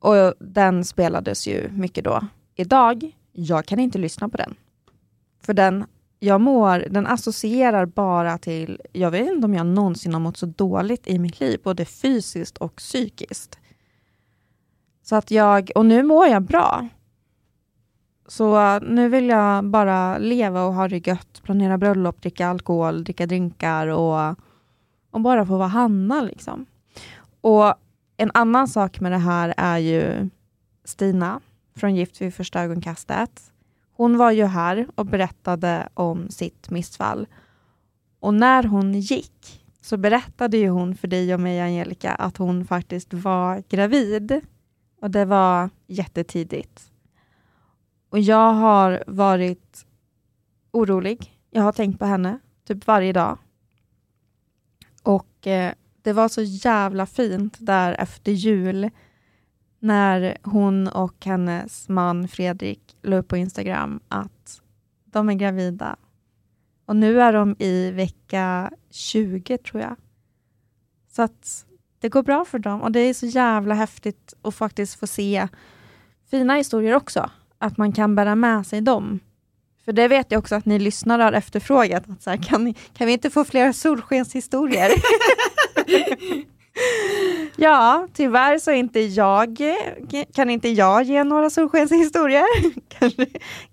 Och 0.00 0.34
den 0.40 0.84
spelades 0.84 1.46
ju 1.46 1.68
mycket 1.72 2.04
då. 2.04 2.20
Idag, 2.56 3.10
jag 3.32 3.66
kan 3.66 3.78
inte 3.78 3.98
lyssna 3.98 4.28
på 4.28 4.36
den. 4.36 4.54
För 5.42 5.54
den, 5.54 5.84
jag 6.18 6.40
mår, 6.40 6.84
den 6.90 7.06
associerar 7.06 7.86
bara 7.86 8.38
till, 8.38 8.80
jag 8.92 9.10
vet 9.10 9.30
inte 9.30 9.44
om 9.44 9.54
jag 9.54 9.66
någonsin 9.66 10.12
har 10.12 10.20
mått 10.20 10.36
så 10.36 10.46
dåligt 10.46 11.06
i 11.06 11.18
mitt 11.18 11.40
liv, 11.40 11.60
både 11.64 11.84
fysiskt 11.84 12.58
och 12.58 12.76
psykiskt. 12.76 13.58
Så 15.02 15.16
att 15.16 15.30
jag, 15.30 15.70
och 15.74 15.86
nu 15.86 16.02
mår 16.02 16.26
jag 16.26 16.42
bra. 16.42 16.88
Så 18.26 18.60
äh, 18.60 18.82
nu 18.82 19.08
vill 19.08 19.28
jag 19.28 19.64
bara 19.64 20.18
leva 20.18 20.64
och 20.64 20.74
ha 20.74 20.88
det 20.88 21.06
gött, 21.06 21.42
planera 21.42 21.78
bröllop, 21.78 22.22
dricka 22.22 22.48
alkohol, 22.48 23.04
dricka 23.04 23.26
drinkar 23.26 23.86
och, 23.86 24.38
och 25.10 25.20
bara 25.20 25.46
få 25.46 25.56
vara 25.56 25.68
Hanna. 25.68 26.22
Liksom. 26.22 26.66
Och 27.40 27.74
en 28.16 28.30
annan 28.34 28.68
sak 28.68 29.00
med 29.00 29.12
det 29.12 29.18
här 29.18 29.54
är 29.56 29.78
ju 29.78 30.30
Stina 30.84 31.40
från 31.76 31.96
Gift 31.96 32.20
vid 32.20 32.34
första 32.34 32.62
ögonkastet. 32.62 33.52
Hon 33.96 34.16
var 34.16 34.30
ju 34.30 34.44
här 34.44 34.86
och 34.94 35.06
berättade 35.06 35.88
om 35.94 36.28
sitt 36.30 36.70
missfall. 36.70 37.26
Och 38.20 38.34
när 38.34 38.62
hon 38.62 38.94
gick 38.94 39.64
så 39.80 39.96
berättade 39.96 40.56
ju 40.56 40.68
hon 40.68 40.94
för 40.94 41.08
dig 41.08 41.34
och 41.34 41.40
mig, 41.40 41.60
Angelica, 41.60 42.14
att 42.14 42.36
hon 42.36 42.64
faktiskt 42.64 43.14
var 43.14 43.62
gravid. 43.68 44.40
Och 45.00 45.10
det 45.10 45.24
var 45.24 45.70
jättetidigt. 45.86 46.92
Och 48.08 48.20
jag 48.20 48.52
har 48.52 49.04
varit 49.06 49.86
orolig. 50.70 51.38
Jag 51.50 51.62
har 51.62 51.72
tänkt 51.72 51.98
på 51.98 52.04
henne 52.04 52.38
typ 52.66 52.86
varje 52.86 53.12
dag. 53.12 53.38
Och 55.02 55.46
eh, 55.46 55.72
det 56.02 56.12
var 56.12 56.28
så 56.28 56.42
jävla 56.42 57.06
fint 57.06 57.56
där 57.58 57.92
efter 57.92 58.32
jul 58.32 58.90
när 59.78 60.38
hon 60.42 60.88
och 60.88 61.24
hennes 61.24 61.88
man 61.88 62.28
Fredrik 62.28 62.93
la 63.04 63.16
upp 63.16 63.28
på 63.28 63.36
Instagram 63.36 64.00
att 64.08 64.62
de 65.04 65.28
är 65.28 65.34
gravida. 65.34 65.96
Och 66.86 66.96
nu 66.96 67.20
är 67.20 67.32
de 67.32 67.56
i 67.58 67.90
vecka 67.90 68.70
20 68.90 69.58
tror 69.58 69.82
jag. 69.82 69.96
Så 71.12 71.22
att 71.22 71.66
det 71.98 72.08
går 72.08 72.22
bra 72.22 72.44
för 72.44 72.58
dem 72.58 72.82
och 72.82 72.92
det 72.92 73.00
är 73.00 73.14
så 73.14 73.26
jävla 73.26 73.74
häftigt 73.74 74.34
att 74.42 74.54
faktiskt 74.54 75.00
få 75.00 75.06
se 75.06 75.48
fina 76.30 76.54
historier 76.54 76.94
också. 76.94 77.30
Att 77.58 77.76
man 77.76 77.92
kan 77.92 78.14
bära 78.14 78.34
med 78.34 78.66
sig 78.66 78.80
dem. 78.80 79.20
För 79.84 79.92
det 79.92 80.08
vet 80.08 80.32
jag 80.32 80.38
också 80.38 80.54
att 80.54 80.66
ni 80.66 80.78
lyssnare 80.78 81.22
har 81.22 81.32
efterfrågat. 81.32 82.10
Att 82.10 82.22
så 82.22 82.30
här, 82.30 82.36
kan, 82.36 82.64
ni, 82.64 82.74
kan 82.74 83.06
vi 83.06 83.12
inte 83.12 83.30
få 83.30 83.44
fler 83.44 83.72
solskenshistorier? 83.72 84.90
ja, 87.56 88.08
tyvärr 88.12 88.58
så 88.58 88.70
inte 88.70 89.00
jag, 89.00 89.58
kan 90.34 90.50
inte 90.50 90.68
jag 90.68 91.02
ge 91.02 91.24
några 91.24 91.50
solskenshistorier. 91.50 92.44
kanske, 92.88 93.26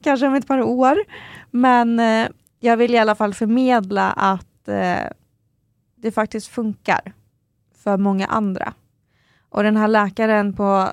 kanske 0.03 0.27
om 0.27 0.33
ett 0.33 0.47
par 0.47 0.61
år. 0.61 0.97
Men 1.51 1.99
eh, 1.99 2.27
jag 2.59 2.77
vill 2.77 2.95
i 2.95 2.97
alla 2.97 3.15
fall 3.15 3.33
förmedla 3.33 4.11
att 4.11 4.67
eh, 4.67 5.11
det 5.95 6.11
faktiskt 6.11 6.47
funkar 6.47 7.13
för 7.83 7.97
många 7.97 8.25
andra. 8.25 8.73
Och 9.49 9.63
den 9.63 9.77
här 9.77 9.87
läkaren 9.87 10.53
på, 10.53 10.87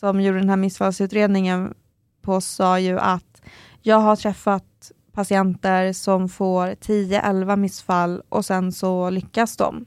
som 0.00 0.20
gjorde 0.20 0.38
den 0.38 0.48
här 0.48 0.56
missfallsutredningen 0.56 1.74
på 2.22 2.40
sa 2.40 2.78
ju 2.78 2.98
att 2.98 3.42
jag 3.82 3.96
har 3.96 4.16
träffat 4.16 4.92
patienter 5.12 5.92
som 5.92 6.28
får 6.28 6.66
10-11 6.66 7.56
missfall 7.56 8.22
och 8.28 8.44
sen 8.44 8.72
så 8.72 9.10
lyckas 9.10 9.56
de. 9.56 9.86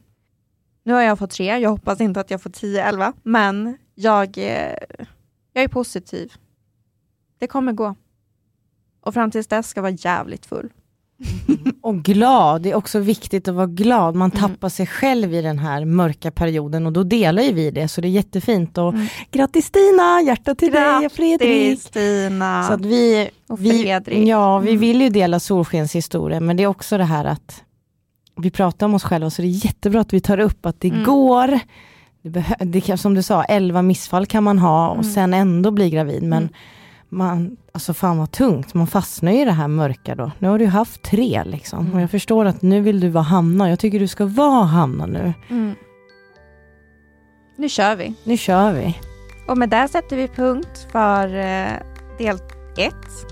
Nu 0.83 0.93
har 0.93 1.01
jag 1.01 1.19
fått 1.19 1.31
tre, 1.31 1.57
jag 1.57 1.69
hoppas 1.69 2.01
inte 2.01 2.19
att 2.19 2.31
jag 2.31 2.41
får 2.41 2.49
10-11, 2.49 3.13
men 3.23 3.77
jag, 3.95 4.37
eh, 4.37 4.75
jag 5.53 5.63
är 5.63 5.67
positiv. 5.67 6.33
Det 7.39 7.47
kommer 7.47 7.73
gå. 7.73 7.95
Och 9.01 9.13
fram 9.13 9.31
tills 9.31 9.47
dess 9.47 9.67
ska 9.67 9.77
jag 9.77 9.83
vara 9.83 9.91
jävligt 9.91 10.45
full. 10.45 10.69
och 11.81 11.95
glad, 11.95 12.61
det 12.61 12.71
är 12.71 12.75
också 12.75 12.99
viktigt 12.99 13.47
att 13.47 13.55
vara 13.55 13.67
glad. 13.67 14.15
Man 14.15 14.31
mm. 14.31 14.41
tappar 14.41 14.67
mm. 14.67 14.69
sig 14.69 14.87
själv 14.87 15.33
i 15.33 15.41
den 15.41 15.59
här 15.59 15.85
mörka 15.85 16.31
perioden 16.31 16.85
och 16.85 16.93
då 16.93 17.03
delar 17.03 17.43
ju 17.43 17.53
vi 17.53 17.71
det, 17.71 17.87
så 17.87 18.01
det 18.01 18.07
är 18.07 18.09
jättefint. 18.09 18.77
Och 18.77 18.93
mm. 18.93 19.07
Grattis 19.31 19.65
Stina, 19.65 20.21
hjärta 20.21 20.55
till 20.55 20.71
grattis, 20.71 20.99
dig 20.99 21.05
och 21.05 21.11
Fredrik. 21.11 21.81
Stina 21.81 22.63
så 22.67 22.73
att 22.73 22.85
vi, 22.85 23.29
och 23.47 23.59
Fredrik. 23.59 24.17
Vi, 24.17 24.29
ja, 24.29 24.59
vi 24.59 24.69
mm. 24.69 24.81
vill 24.81 25.01
ju 25.01 25.09
dela 25.09 25.39
solskenshistorien, 25.39 26.45
men 26.45 26.57
det 26.57 26.63
är 26.63 26.67
också 26.67 26.97
det 26.97 27.03
här 27.03 27.25
att 27.25 27.63
vi 28.35 28.51
pratar 28.51 28.85
om 28.85 28.93
oss 28.93 29.03
själva, 29.03 29.29
så 29.29 29.41
det 29.41 29.47
är 29.47 29.65
jättebra 29.65 30.01
att 30.01 30.13
vi 30.13 30.19
tar 30.19 30.39
upp 30.39 30.65
att 30.65 30.81
det 30.81 30.89
mm. 30.89 31.03
går. 31.03 31.59
Det, 32.21 32.55
det 32.59 32.97
som 32.97 33.13
du 33.13 33.23
sa, 33.23 33.43
11 33.43 33.81
missfall 33.81 34.25
kan 34.25 34.43
man 34.43 34.59
ha 34.59 34.89
och 34.89 34.95
mm. 34.95 35.13
sen 35.13 35.33
ändå 35.33 35.71
bli 35.71 35.89
gravid, 35.89 36.23
men 36.23 36.49
man, 37.09 37.57
alltså 37.71 37.93
fan 37.93 38.17
vad 38.17 38.31
tungt, 38.31 38.73
man 38.73 38.87
fastnar 38.87 39.31
i 39.31 39.45
det 39.45 39.51
här 39.51 39.67
mörka 39.67 40.15
då. 40.15 40.31
Nu 40.39 40.47
har 40.47 40.59
du 40.59 40.65
haft 40.65 41.01
tre 41.03 41.43
liksom. 41.45 41.79
Mm. 41.79 41.93
Och 41.93 42.01
jag 42.01 42.11
förstår 42.11 42.45
att 42.45 42.61
nu 42.61 42.81
vill 42.81 42.99
du 42.99 43.09
vara 43.09 43.23
Hanna. 43.23 43.69
Jag 43.69 43.79
tycker 43.79 43.99
du 43.99 44.07
ska 44.07 44.25
vara 44.25 44.65
Hanna 44.65 45.05
nu. 45.05 45.33
Mm. 45.49 45.75
Nu 47.57 47.69
kör 47.69 47.95
vi. 47.95 48.13
Nu 48.23 48.37
kör 48.37 48.73
vi. 48.73 48.97
Och 49.47 49.57
med 49.57 49.69
det 49.69 49.87
sätter 49.87 50.15
vi 50.17 50.27
punkt 50.27 50.87
för 50.91 51.35
eh, 51.35 51.71
del 52.17 52.37
ett. 52.77 53.31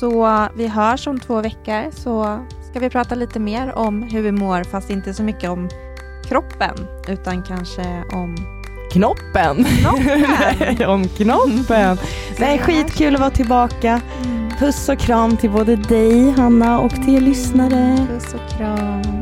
Så 0.00 0.48
vi 0.56 0.66
hörs 0.66 1.06
om 1.06 1.20
två 1.20 1.40
veckor 1.40 1.90
så 1.90 2.38
ska 2.72 2.80
vi 2.80 2.90
prata 2.90 3.14
lite 3.14 3.40
mer 3.40 3.78
om 3.78 4.02
hur 4.02 4.22
vi 4.22 4.32
mår 4.32 4.64
fast 4.64 4.90
inte 4.90 5.14
så 5.14 5.22
mycket 5.22 5.50
om 5.50 5.68
kroppen 6.28 6.74
utan 7.08 7.42
kanske 7.42 8.04
om 8.12 8.36
knoppen. 8.92 9.64
knoppen. 9.64 10.88
om 10.88 11.08
knoppen. 11.08 11.98
Nej, 12.38 12.58
skitkul 12.58 13.14
att 13.14 13.20
vara 13.20 13.30
tillbaka. 13.30 14.00
Mm. 14.24 14.50
Puss 14.58 14.88
och 14.88 14.98
kram 14.98 15.36
till 15.36 15.50
både 15.50 15.76
dig 15.76 16.30
Hanna 16.30 16.80
och 16.80 16.92
till 16.92 17.16
er 17.16 17.20
lyssnare. 17.20 18.06
Puss 18.10 18.34
och 18.34 18.58
kram. 18.58 19.21